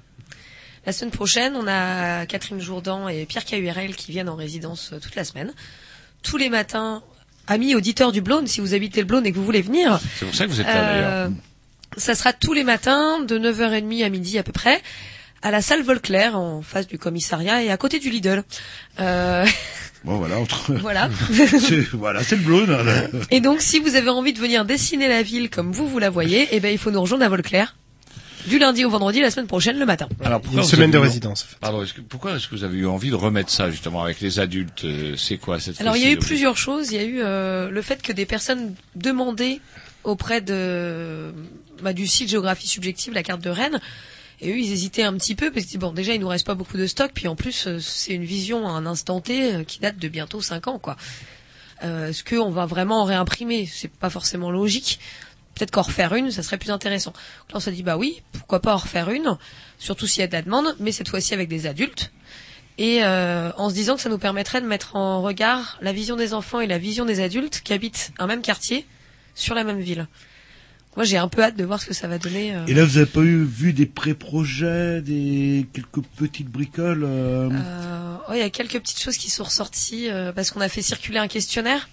[0.85, 4.99] La semaine prochaine, on a Catherine Jourdan et Pierre Cahurel qui viennent en résidence euh,
[4.99, 5.51] toute la semaine.
[6.23, 7.01] Tous les matins,
[7.47, 9.99] amis auditeurs du Blône, si vous habitez le Blône et que vous voulez venir.
[10.19, 11.09] C'est pour ça que vous êtes là, d'ailleurs.
[11.11, 11.29] euh,
[11.97, 14.81] Ça sera tous les matins, de 9h30 à midi à peu près,
[15.41, 18.43] à la salle Volclair, en face du commissariat et à côté du Lidl.
[18.99, 19.45] Euh,
[20.03, 20.39] Bon, voilà.
[20.39, 20.73] Entre...
[20.81, 21.09] Voilà.
[21.31, 22.71] c'est, voilà, c'est le Blône.
[22.71, 25.99] hein, et donc, si vous avez envie de venir dessiner la ville comme vous, vous
[25.99, 27.75] la voyez, eh ben, il faut nous rejoindre à Volclair.
[28.47, 30.07] Du lundi au vendredi, la semaine prochaine, le matin.
[30.23, 31.43] Alors, une semaine de résidence.
[31.43, 31.57] en fait.
[31.59, 34.19] Pardon, est-ce que- pourquoi est-ce que vous avez eu envie de remettre ça justement avec
[34.21, 36.91] les adultes euh, C'est quoi cette Alors, il y a eu plusieurs choses.
[36.91, 39.59] Il y a eu euh, le fait que des personnes demandaient
[40.03, 41.33] auprès de
[41.83, 43.79] bah, du site Géographie Subjective la carte de Rennes.
[44.43, 46.55] Et eux, ils hésitaient un petit peu parce que bon, déjà, il nous reste pas
[46.55, 49.63] beaucoup de stock, puis en plus, euh, c'est une vision à un instant T euh,
[49.63, 50.97] qui date de bientôt cinq ans, quoi.
[51.83, 53.69] Euh, Est-ce qu'on va vraiment en réimprimer?
[53.71, 54.99] C'est pas forcément logique.
[55.61, 57.11] Peut-être qu'en refaire une, ça serait plus intéressant.
[57.11, 59.37] Donc là, on s'est dit, bah oui, pourquoi pas en refaire une,
[59.77, 62.11] surtout s'il y a de la demande, mais cette fois-ci avec des adultes.
[62.79, 66.15] Et euh, en se disant que ça nous permettrait de mettre en regard la vision
[66.15, 68.87] des enfants et la vision des adultes qui habitent un même quartier
[69.35, 70.07] sur la même ville.
[70.95, 72.55] Moi, j'ai un peu hâte de voir ce que ça va donner.
[72.55, 72.65] euh.
[72.65, 78.17] Et là, vous avez pas eu vu des pré-projets, des quelques petites bricoles euh, Euh,
[78.31, 81.27] il y a quelques petites choses qui sont ressorties parce qu'on a fait circuler un
[81.27, 81.87] questionnaire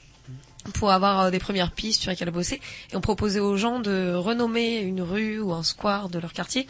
[0.74, 2.60] pour avoir euh, des premières pistes sur lesquelles bosser
[2.92, 6.66] et on proposait aux gens de renommer une rue ou un square de leur quartier.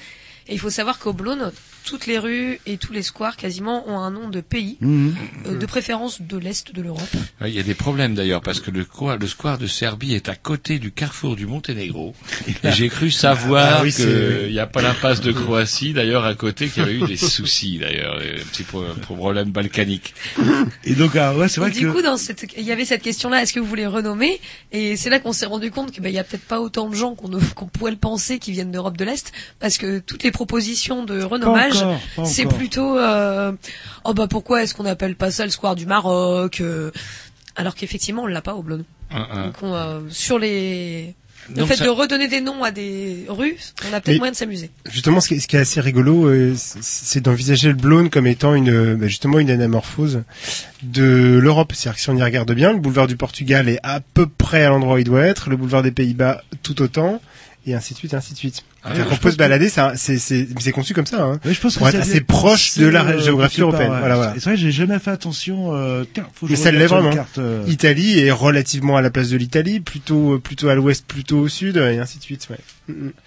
[0.46, 1.52] Et il faut savoir qu'au Blône,
[1.88, 5.14] toutes les rues et tous les squares quasiment ont un nom de pays, Mhm.
[5.46, 7.08] euh, de préférence de l'est de l'Europe.
[7.46, 10.28] Il y a des problèmes d'ailleurs parce que le, square- le square de Serbie est
[10.28, 12.14] à côté du carrefour du Monténégro.
[12.64, 16.34] Et j'ai cru savoir Ah oui, qu'il n'y a pas l'impasse de Croatie d'ailleurs à
[16.34, 20.14] côté qu'il y avait eu des soucis d'ailleurs, un petit pro- problème balkanique.
[20.84, 21.92] Et donc, ah, ouais, c'est vrai Et du que.
[21.92, 24.40] coup, dans cette, il y avait cette question-là, est-ce que vous voulez renommer?
[24.72, 27.14] Et c'est là qu'on s'est rendu compte qu'il y a peut-être pas autant de gens
[27.14, 30.30] qu'on ne- qu'on pourrait le penser qui viennent d'Europe de l'Est, parce que toutes les
[30.30, 31.77] propositions de renommage,
[32.24, 33.52] c'est plutôt, euh,
[34.04, 36.90] oh bah pourquoi est-ce qu'on appelle pas ça le square du Maroc euh,
[37.56, 38.84] Alors qu'effectivement, on l'a pas au Blône.
[39.10, 39.46] Un, un.
[39.46, 41.14] Donc on, euh, sur les
[41.50, 43.56] le Donc fait ça- de redonner des noms à des rues,
[43.88, 44.70] on a peut-être moyen de s'amuser.
[44.90, 48.54] Justement, ce qui est, ce qui est assez rigolo, c'est- d'envisager le Blône comme étant
[48.54, 50.24] une, bah, justement une anamorphose
[50.82, 51.72] de l'Europe.
[51.74, 54.62] C'est-à-dire que si on y regarde bien, le boulevard du Portugal est à peu près
[54.64, 57.18] à l'endroit où il doit être, le boulevard des Pays-Bas tout autant,
[57.66, 58.62] et ainsi de suite, et ainsi de suite.
[58.84, 61.52] Ah C'est-à-dire oui, qu'on peut se balader, c'est un- c'est conçu comme ça, hein, Ouais,
[61.52, 63.90] je pense que être assez proche de la euh, géographie européenne.
[63.90, 63.98] ouais.
[63.98, 64.34] Voilà, voilà.
[64.34, 65.74] C'est vrai, j'ai jamais fait attention.
[65.74, 67.12] Euh, tiens, faut que Mais je ça l'est vraiment.
[67.12, 67.64] carte, euh.
[67.66, 71.48] Italie est relativement à la place de l'Italie, plutôt euh, plutôt à l'ouest, plutôt au
[71.48, 72.46] sud, et ainsi de suite.
[72.50, 72.58] Ouais.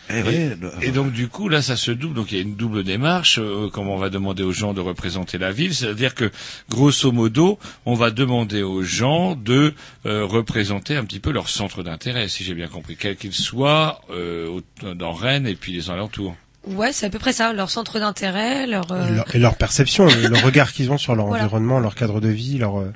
[0.10, 2.44] Eh ouais, le- Et donc du coup là ça se double, donc il y a
[2.44, 6.16] une double démarche, euh, comme on va demander aux gens de représenter la ville, c'est-à-dire
[6.16, 6.32] que
[6.70, 9.76] grosso modo on va demander aux gens de
[10.08, 14.02] euh, représenter un petit peu leur centre d'intérêt, si j'ai bien compris, quel qu'il soit
[14.10, 14.62] euh,
[14.96, 16.36] dans Rennes et puis les alentours.
[16.68, 19.56] Ouais, c'est à peu près ça, leur centre d'intérêt, leur, euh, Et leur, et leur
[19.56, 21.44] perception, le, le regard qu'ils ont sur leur Voilà.
[21.46, 22.94] environnement, leur cadre de vie, leur euh,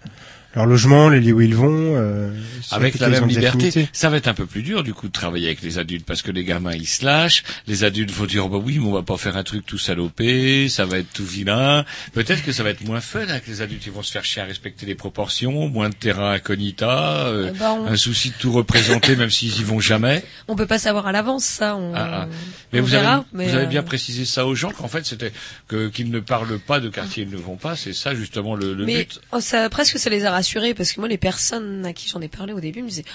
[0.56, 1.96] leur logement, les lieux où ils vont.
[1.98, 2.32] Euh,
[2.72, 3.90] Avec la même liberté, affinités.
[3.94, 6.22] ça va être un peu plus dur du coup de travailler avec les adultes parce
[6.22, 9.04] que les gamins ils se lâchent, les adultes vont dire bah oui mais on va
[9.04, 11.86] pas faire un truc tout salopé, ça va être tout vilain.
[12.14, 14.42] Peut-être que ça va être moins fun avec les adultes, ils vont se faire chier
[14.42, 18.36] à respecter les proportions, moins de terrain incognita, euh, Eh ben, on- un souci de
[18.36, 20.24] tout représenter même s'ils y vont jamais.
[20.48, 21.76] on peut pas savoir à l'avance ça.
[21.76, 22.28] On, Ah, ah.
[22.74, 24.88] Mais on vous verra, avez, mais, vous avez euh, bien précisé ça aux gens qu'en
[24.88, 25.32] fait c'était
[25.68, 28.74] que qu'ils ne parlent pas de quartier ils ne vont pas, c'est ça justement le,
[28.74, 29.22] le mais but.
[29.32, 32.28] oh, ça, presque ça les a parce que moi les personnes à qui j'en ai
[32.28, 33.06] parlé au début me disaient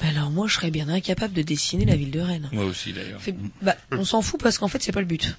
[0.00, 2.48] mais alors moi je serais bien incapable de dessiner la ville de Rennes.
[2.52, 3.20] Moi aussi d'ailleurs.
[3.62, 5.36] Bah, on s'en fout parce qu'en fait c'est pas le but.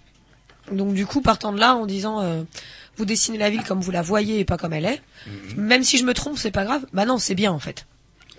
[0.72, 2.44] Donc du coup partant de là en disant euh,
[2.98, 5.62] vous dessinez la ville comme vous la voyez et pas comme elle est, Mhm.
[5.64, 6.86] même si je me trompe c'est pas grave.
[6.94, 7.86] Bah non c'est bien en fait.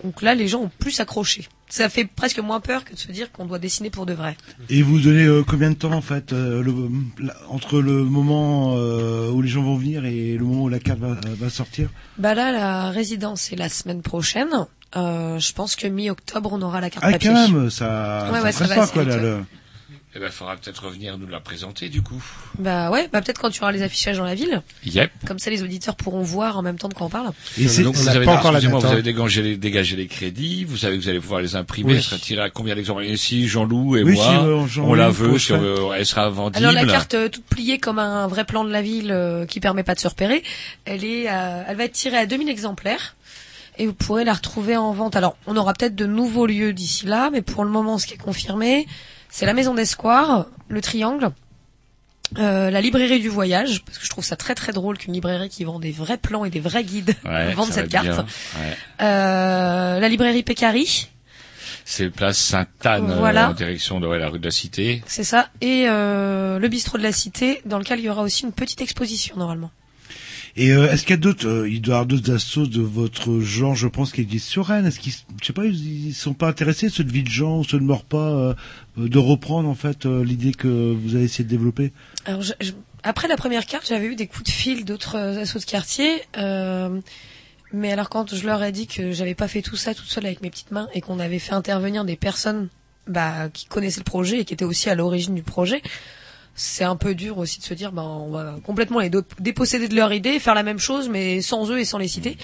[0.03, 1.47] Donc là les gens ont plus accroché.
[1.71, 4.35] Ça fait presque moins peur que de se dire qu'on doit dessiner pour de vrai.
[4.69, 6.73] Et vous donnez euh, combien de temps en fait euh, le,
[7.19, 10.79] la- entre le moment euh, où les gens vont venir et le moment où la
[10.79, 11.89] carte va, va sortir?
[12.17, 14.49] Bah là la résidence est la semaine prochaine.
[14.97, 17.29] Euh, je pense que mi-octobre on aura la carte Ah papier.
[17.29, 19.17] quand même, ça, Ouais, ça ouais, presse ça va pas assez quoi là.
[19.17, 19.37] le-
[20.13, 22.21] Eh ben faudra peut-être revenir nous la présenter du coup.
[22.59, 24.61] Bah ouais, bah peut-être quand tu auras les affichages dans la ville.
[24.85, 25.09] Yep.
[25.25, 27.31] Comme ça, les auditeurs pourront voir en même temps de quoi on parle.
[27.57, 29.95] Et c'est- Donc on vous avez, pas encore la date, vous avez dégagé les, dégagé
[29.95, 31.95] les crédits, vous savez que vous allez pouvoir les imprimer, Oui.
[31.97, 34.93] elle sera tirée à combien d'exemplaires Et si Jean-Loup et Oui, moi, si, euh, on
[34.95, 35.63] la veut, sur, faire.
[35.63, 36.65] euh, elle sera vendible.
[36.65, 39.61] Alors la carte euh, toute pliée comme un vrai plan de la ville euh, qui
[39.61, 40.43] permet pas de se repérer,
[40.83, 43.15] elle est, euh, elle va être tirée à 2000 exemplaires
[43.77, 45.15] et vous pourrez la retrouver en vente.
[45.15, 48.15] Alors on aura peut-être de nouveaux lieux d'ici là, mais pour le moment, ce qui
[48.15, 48.85] est confirmé,
[49.31, 51.31] c'est la Maison d'Escoir, le Triangle.
[52.37, 55.49] euh, la librairie du voyage, parce que je trouve ça très très drôle qu'une librairie
[55.49, 58.07] qui vend des vrais plans et des vrais guides Ouais, vende cette carte.
[58.07, 58.77] Ouais.
[59.01, 61.09] Euh, la librairie Pécari,
[61.83, 65.01] C'est place Sainte-Anne, euh, en direction de ouais, la rue de la Cité.
[65.07, 65.49] C'est ça.
[65.61, 68.81] Et euh, le bistrot de la Cité, dans lequel il y aura aussi une petite
[68.81, 69.71] exposition normalement.
[70.57, 72.81] Et euh, est-ce qu'il y a d'autres, euh, il doit y avoir d'autres assos de
[72.81, 74.85] votre genre, je pense, qui existent sur Rennes?
[74.85, 77.79] Est-ce qu'ils, je sais pas, ils, ils sont pas intéressés, ceux de Villejean ou ceux
[77.79, 78.53] de Morpas, euh,
[78.99, 81.93] euh, de reprendre en fait euh, l'idée que vous avez essayé de développer?
[82.25, 82.71] Alors, je- je-
[83.03, 86.09] après la première carte, j'avais eu des coups de fil d'autres assos de quartier.
[87.73, 90.25] mais alors quand je leur ai dit que j'avais pas fait tout ça toute seule
[90.25, 92.67] avec mes petites mains et qu'on avait fait intervenir des personnes
[93.07, 95.81] bah, qui connaissaient le projet et qui étaient aussi à l'origine du projet,
[96.55, 99.09] c'est un peu dur aussi de se dire bah, on va complètement les
[99.39, 102.37] déposséder de leur idée, faire la même chose mais sans eux et sans les citer.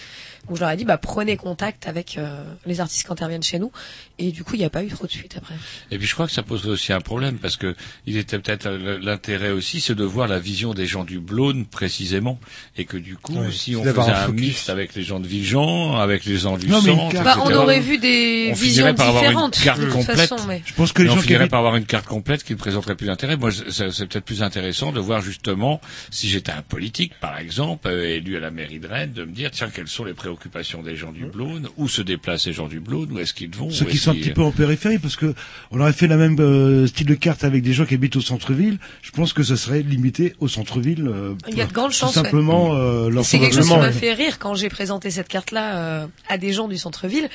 [0.48, 3.60] Donc je leur ai dit bah prenez contact avec euh, les artistes qui interviennent chez
[3.60, 3.72] nous
[4.18, 5.56] et du coup il n'y a pas eu trop de suite après.
[5.92, 7.76] Et puis je crois que ça poserait aussi un problème parce que
[8.06, 11.66] il était peut-être euh, l'intérêt aussi, c'est de voir la vision des gens du Blône
[11.66, 12.40] précisément,
[12.78, 14.42] et que du coup, si on faisait un un focus.
[14.42, 17.52] mix avec les gens de Villejean, avec les gens du Non, centre, carte- Bah, on
[17.54, 20.16] aurait vu des on visions par avoir une différentes carte de toute complète.
[20.30, 22.06] façon, mais Je pense que les on gens qui finirait habitent- par avoir une carte
[22.06, 23.36] complète qui présenterait plus d'intérêt.
[23.38, 28.16] Moi, c'est peut-être plus intéressant de voir justement, si j'étais un politique, par exemple, euh,
[28.16, 30.37] élu à la mairie de Rennes, de me dire, tiens, quelles sont les préoccupations
[30.84, 33.70] des gens du Blône, où se déplacent les gens du Blône, où est-ce qu'ils vont
[33.70, 35.34] Ceux qui sont un petit peu en périphérie, parce que
[35.72, 38.22] on aurait fait la même euh, style de carte avec des gens qui habitent au
[38.22, 38.78] centre-ville.
[39.02, 41.08] Je pense que ça serait limité au centre-ville.
[41.08, 42.24] euh, Il y a de grandes tout chances, ouais.
[42.24, 45.76] simplement euh, leur c'est quelque chose qui m'a fait rire quand j'ai présenté cette carte-là
[45.78, 47.30] euh, à des gens du centre-ville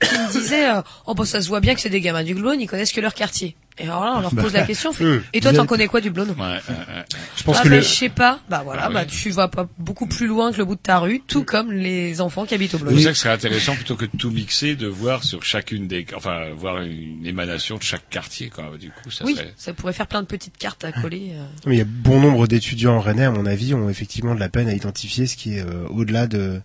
[0.00, 2.34] qui me disaient euh, oh bah ça se voit bien que c'est des gamins du
[2.34, 3.54] Glone, ils connaissent que leur quartier.
[3.78, 4.92] Et alors là, on leur Bah, pose la question.
[4.92, 6.34] fait, euh, et toi, t'en connais quoi du blonde
[7.36, 8.38] Je pense ah, que bah, le- je sais pas.
[8.50, 8.94] Bah voilà, Ah ouais.
[8.94, 11.72] bah tu vas pas beaucoup plus loin que le bout de ta rue, tout comme
[11.72, 12.94] les enfants qui habitent au C'est bled.
[12.94, 15.88] pour ça que ce serait intéressant plutôt que de tout mixer, de voir sur chacune
[15.88, 18.70] des, enfin, voir une émanation de chaque quartier, quoi.
[18.78, 19.54] Du coup, ça Oui, serait.
[19.56, 21.30] ça pourrait faire plein de petites cartes à coller.
[21.34, 21.44] euh.
[21.66, 24.40] Mais il y a bon nombre d'étudiants en Rennais, à mon avis, ont effectivement de
[24.40, 26.60] la peine à identifier ce qui est euh, au-delà de,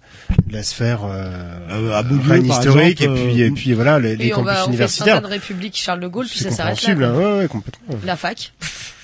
[0.48, 2.04] de la sphère euh, à
[2.38, 4.64] historique exemple, et puis euh, et puis voilà les, les Et on campus va on
[4.66, 5.24] fait universitaires.
[5.28, 6.80] République, Charles de Gaulle, puis C'est ça s'arrête là.
[7.04, 7.34] Hein, quoi.
[7.34, 7.96] ouais, ouais, complètement.
[8.06, 8.54] La fac,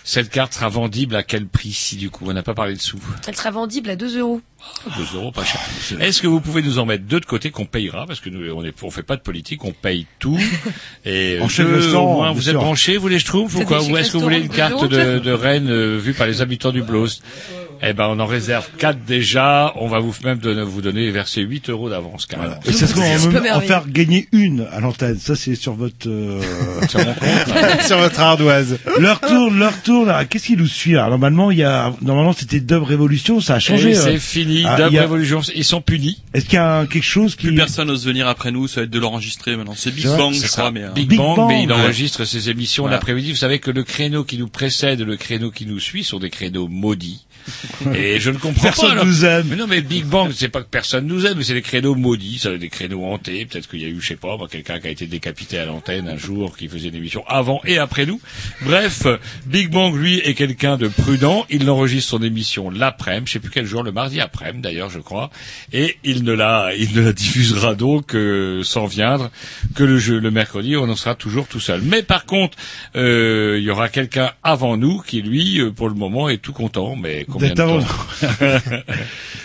[0.04, 2.80] Cette carte sera vendible à quel prix, si du coup, on n'a pas parlé de
[2.82, 3.00] sous.
[3.28, 4.42] elle sera vendible à 2 euros.
[4.98, 5.62] 2 euros, pas cher.
[6.00, 8.06] Est-ce que vous pouvez nous en mettre deux de côté qu'on payera?
[8.06, 10.38] Parce que nous on on fait pas de politique, on paye tout
[11.06, 12.52] et En au moins, vous sûr.
[12.52, 13.80] êtes branchés vous les schtroumpfs ou quoi?
[13.82, 16.82] est-ce que vous voulez une carte de, de Rennes euh, vue par les habitants du
[16.82, 17.20] Blos
[17.86, 21.42] Eh ben on en réserve quatre déjà, on va vous même donner, vous donner verser
[21.42, 22.56] 8 euros d'avance carrément.
[22.66, 23.60] Et ça se en merveilleux.
[23.68, 25.18] faire gagner une à l'antenne.
[25.20, 26.08] Ça, c'est sur votre...
[26.08, 26.40] euh,
[26.90, 27.82] Sur mon compte.
[27.86, 28.78] Sur votre ardoise.
[29.00, 30.06] leur tour, leur tour.
[30.06, 31.10] Là, qu'est-ce qui nous suit là?
[31.10, 33.42] Normalement, il y a, normalement, c'était Dub Révolution.
[33.42, 33.94] Ça a Et changé.
[33.96, 34.18] c'est euh.
[34.20, 36.22] fini, Ah, Dub a- Révolution, ils sont punis.
[36.34, 38.86] Est-ce qu'il y a quelque chose qui Plus personne n'ose venir après nous, ça va
[38.86, 39.74] être de l'enregistrer maintenant.
[39.76, 40.62] C'est Big Bang, C'est je ça.
[40.62, 40.84] crois, mais...
[40.84, 41.74] euh, Big, Big Bang, Bang, mais il ouais.
[41.78, 42.96] enregistre ses émissions Voilà.
[42.98, 43.32] l'après-midi.
[43.32, 46.20] Vous savez que le créneau qui nous précède et le créneau qui nous suit sont
[46.20, 47.26] des créneaux maudits.
[47.96, 48.92] et je ne comprends Personne pas.
[48.94, 49.06] alors.
[49.06, 49.48] nous aime.
[49.50, 51.96] Mais non, mais Big Bang, c'est pas que personne nous aime, mais c'est des créneaux
[51.96, 53.46] maudits, ça, des créneaux hantés.
[53.46, 56.08] Peut-être qu'il y a eu, je sais pas, quelqu'un qui a été décapité à l'antenne
[56.08, 58.20] un jour, qui faisait une émission avant et après nous.
[58.62, 59.06] Bref,
[59.46, 61.46] Big Bang, lui, est quelqu'un de prudent.
[61.50, 65.00] Il enregistre son émission l'après-midi, je sais plus quel jour, le mardi après-midi d'ailleurs, je
[65.00, 65.30] crois,
[65.72, 69.30] et il ne la, il ne la diffusera donc euh, sans viandre
[69.76, 70.76] que le jeu le mercredi.
[70.78, 71.82] On en sera toujours tout seul.
[71.82, 72.58] Mais par contre,
[72.96, 76.54] euh, il y aura quelqu'un avant nous qui, lui, euh, pour le moment, est tout
[76.54, 76.96] content.
[76.96, 77.86] Mais combien de D'être avant temps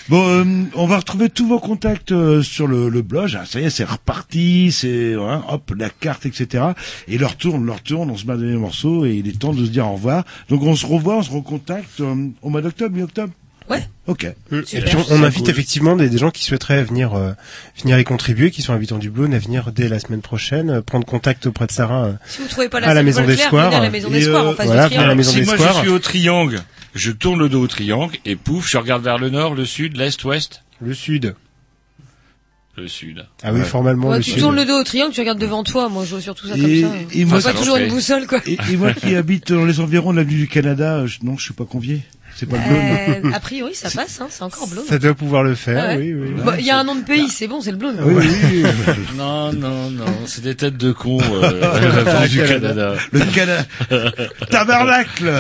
[0.09, 0.45] Bon, euh,
[0.75, 3.37] on va retrouver tous vos contacts euh, sur le, le blog.
[3.39, 4.73] Ah, ça y est, c'est reparti.
[4.73, 6.65] C'est hein, hop la carte, etc.
[7.09, 8.11] Et leur tourne, leur tourne.
[8.11, 10.25] On se met les morceaux et il est temps de se dire au revoir.
[10.49, 13.33] Donc on se revoit, on se recontacte euh, au mois d'octobre, mi-octobre.
[13.71, 13.87] Ouais.
[14.07, 14.25] Ok.
[14.25, 17.33] Et puis on, on invite effectivement des, des gens qui souhaiteraient venir euh,
[17.83, 20.81] venir y contribuer, qui sont habitants du Blône, à venir dès la semaine prochaine, euh,
[20.83, 22.05] prendre contact auprès de Sarah.
[22.07, 23.75] euh, Si vous trouvez pas la à la maison des Squares.
[23.75, 25.75] à la maison des Squares, euh, voilà, maison si des moi Squares.
[25.75, 26.63] je suis au triangle,
[26.95, 29.97] je tourne le dos au triangle et pouf, je regarde vers le nord, le sud,
[29.99, 30.63] l'est, ouest.
[30.81, 31.35] Le sud.
[32.77, 33.27] Le sud.
[33.43, 33.65] Ah oui, Ouais.
[33.67, 34.41] formellement Ouais, le tu sud.
[34.41, 35.89] tournes le dos au triangle, tu regardes devant toi.
[35.89, 36.93] Moi, je vois surtout ça comme Et- ça.
[37.13, 38.41] et moi, pas toujours une boussole, quoi.
[38.47, 41.37] Et, et moi qui habite dans les environs de l'avenue du Canada, euh, je- non,
[41.37, 42.03] je suis pas convié.
[42.39, 43.33] C'est pas le Blône.
[43.33, 44.85] Euh, a priori, ça passe, hein, c'est encore blonde.
[44.89, 46.13] Ça doit pouvoir le faire, Ah ouais.
[46.15, 46.43] oui, oui.
[46.45, 47.97] Bah, Il y a un nom de pays, c'est bon, c'est le blonde.
[48.05, 48.93] Oui, oui, oui.
[49.17, 52.95] Non, non, non, c'est des têtes de cons euh, du Canada.
[53.11, 53.65] Le Canada.
[54.51, 55.33] Tabernacle.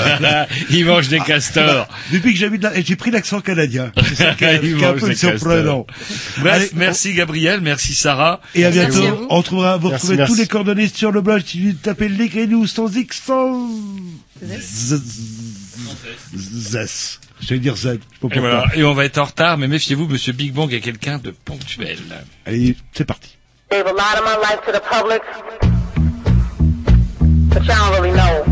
[0.70, 1.86] Ils mangent des castors.
[2.12, 3.92] Depuis que j'habite là, et j'ai pris l'accent canadien.
[4.04, 5.86] C'est ça qui est, Ils qui est un peu des surprenant.
[6.38, 8.40] Bref, Allez, merci Gabriel, merci Sarah.
[8.56, 9.06] Et à Merci bientôt.
[9.06, 9.26] à vous.
[9.30, 10.32] On retrouvera, vous Merci, retrouvez merci.
[10.32, 11.42] tous les coordonnées sur le blog.
[11.46, 13.68] Si vous tapez les nous sans X, sans
[14.44, 15.00] Z-
[16.34, 17.20] Zess.
[17.40, 17.86] Je vais dire Z.
[17.86, 18.40] Et pourquoi.
[18.40, 21.30] voilà, et on va être en retard, mais méfiez-vous, Monsieur Big Bang est quelqu'un de
[21.30, 21.98] ponctuel.
[22.46, 23.36] Allez, c'est parti.
[23.70, 25.22] Gave a lot of my life to the public,
[27.50, 28.44] but y'all don't really know.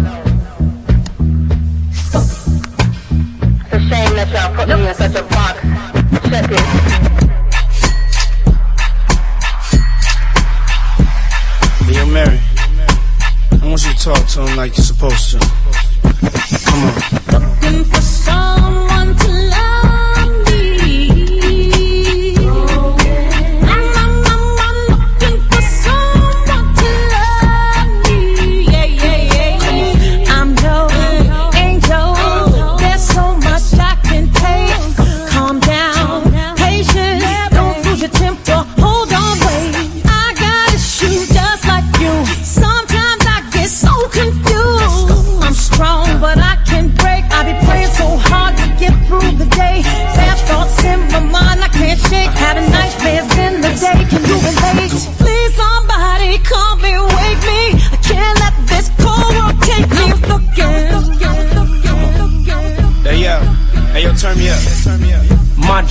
[3.64, 5.60] It's a shame that y'all put me in such a box.
[6.28, 6.60] Check it.
[11.86, 12.40] Hey, yo, Mary.
[13.62, 15.38] I want you to talk to him like you're supposed to.
[16.66, 17.15] Come on.
[17.66, 19.65] Looking for someone to love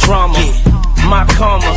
[0.06, 0.38] drama,
[1.10, 1.74] my karma,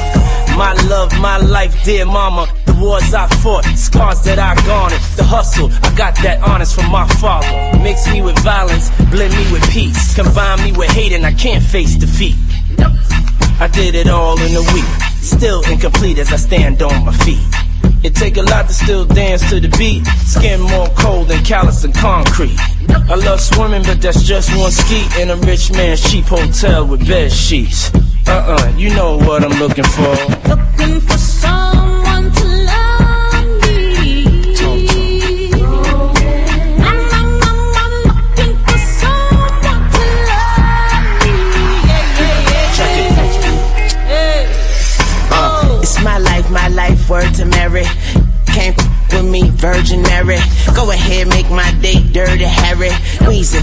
[0.57, 2.47] my love, my life, dear mama.
[2.67, 5.01] The wars I fought, scars that I garnered.
[5.17, 7.49] The hustle, I got that honest from my father.
[7.83, 10.15] Mix me with violence, blend me with peace.
[10.15, 12.37] Combine me with hate and I can't face defeat.
[13.61, 14.91] I did it all in a week,
[15.21, 17.43] still incomplete as I stand on my feet.
[18.05, 20.07] It take a lot to still dance to the beat.
[20.07, 22.57] Skin more cold than callous and concrete.
[22.91, 27.09] I love swimming, but that's just one ski in a rich man's cheap hotel with
[27.09, 27.91] bed sheets.
[28.31, 30.15] Uh-uh, you know what I'm looking for.
[30.49, 34.55] Looking for someone to love me.
[34.61, 34.75] Oh,
[36.15, 36.89] yeah.
[36.89, 41.33] I'm, I'm, I'm, I'm looking for someone to love me.
[41.89, 42.77] Yeah, yeah, yeah.
[42.77, 43.13] Check it.
[44.13, 44.41] Hey.
[45.31, 45.81] Uh, oh.
[45.83, 47.85] It's my life, my life, word to Mary.
[48.47, 48.77] Can't
[49.13, 50.39] with me, Virgin Mary.
[50.75, 52.91] Go ahead, make my day dirty, Harry.
[53.25, 53.63] Weezy,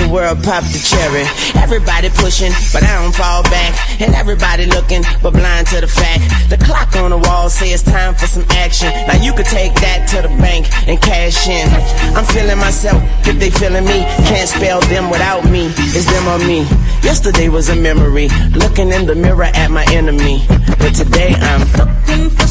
[0.00, 1.28] the world pop the cherry.
[1.60, 3.76] Everybody pushing, but I don't fall back.
[4.00, 6.24] And everybody looking, but blind to the fact.
[6.48, 8.88] The clock on the wall says time for some action.
[9.06, 11.68] Now you could take that to the bank and cash in.
[12.16, 14.00] I'm feeling myself if they feeling me.
[14.24, 15.68] Can't spell them without me.
[15.92, 16.64] It's them or me.
[17.04, 18.28] Yesterday was a memory.
[18.56, 20.40] Looking in the mirror at my enemy.
[20.80, 22.49] But today I'm looking for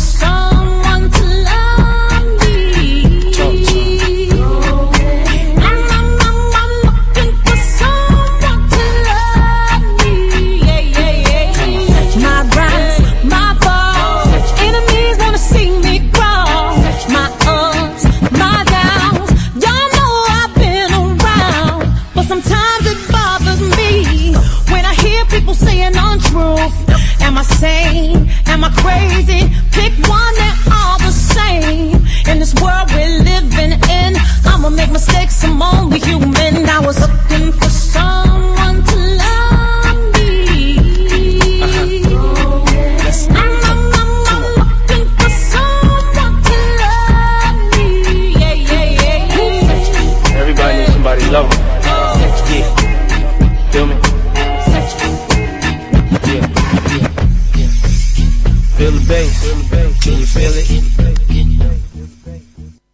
[28.90, 29.42] crazy?
[29.72, 31.96] Pick one, they're all the same.
[32.30, 34.12] In this world we're living in,
[34.46, 36.68] I'ma make mistakes, I'm only human.
[36.70, 37.29] I was looking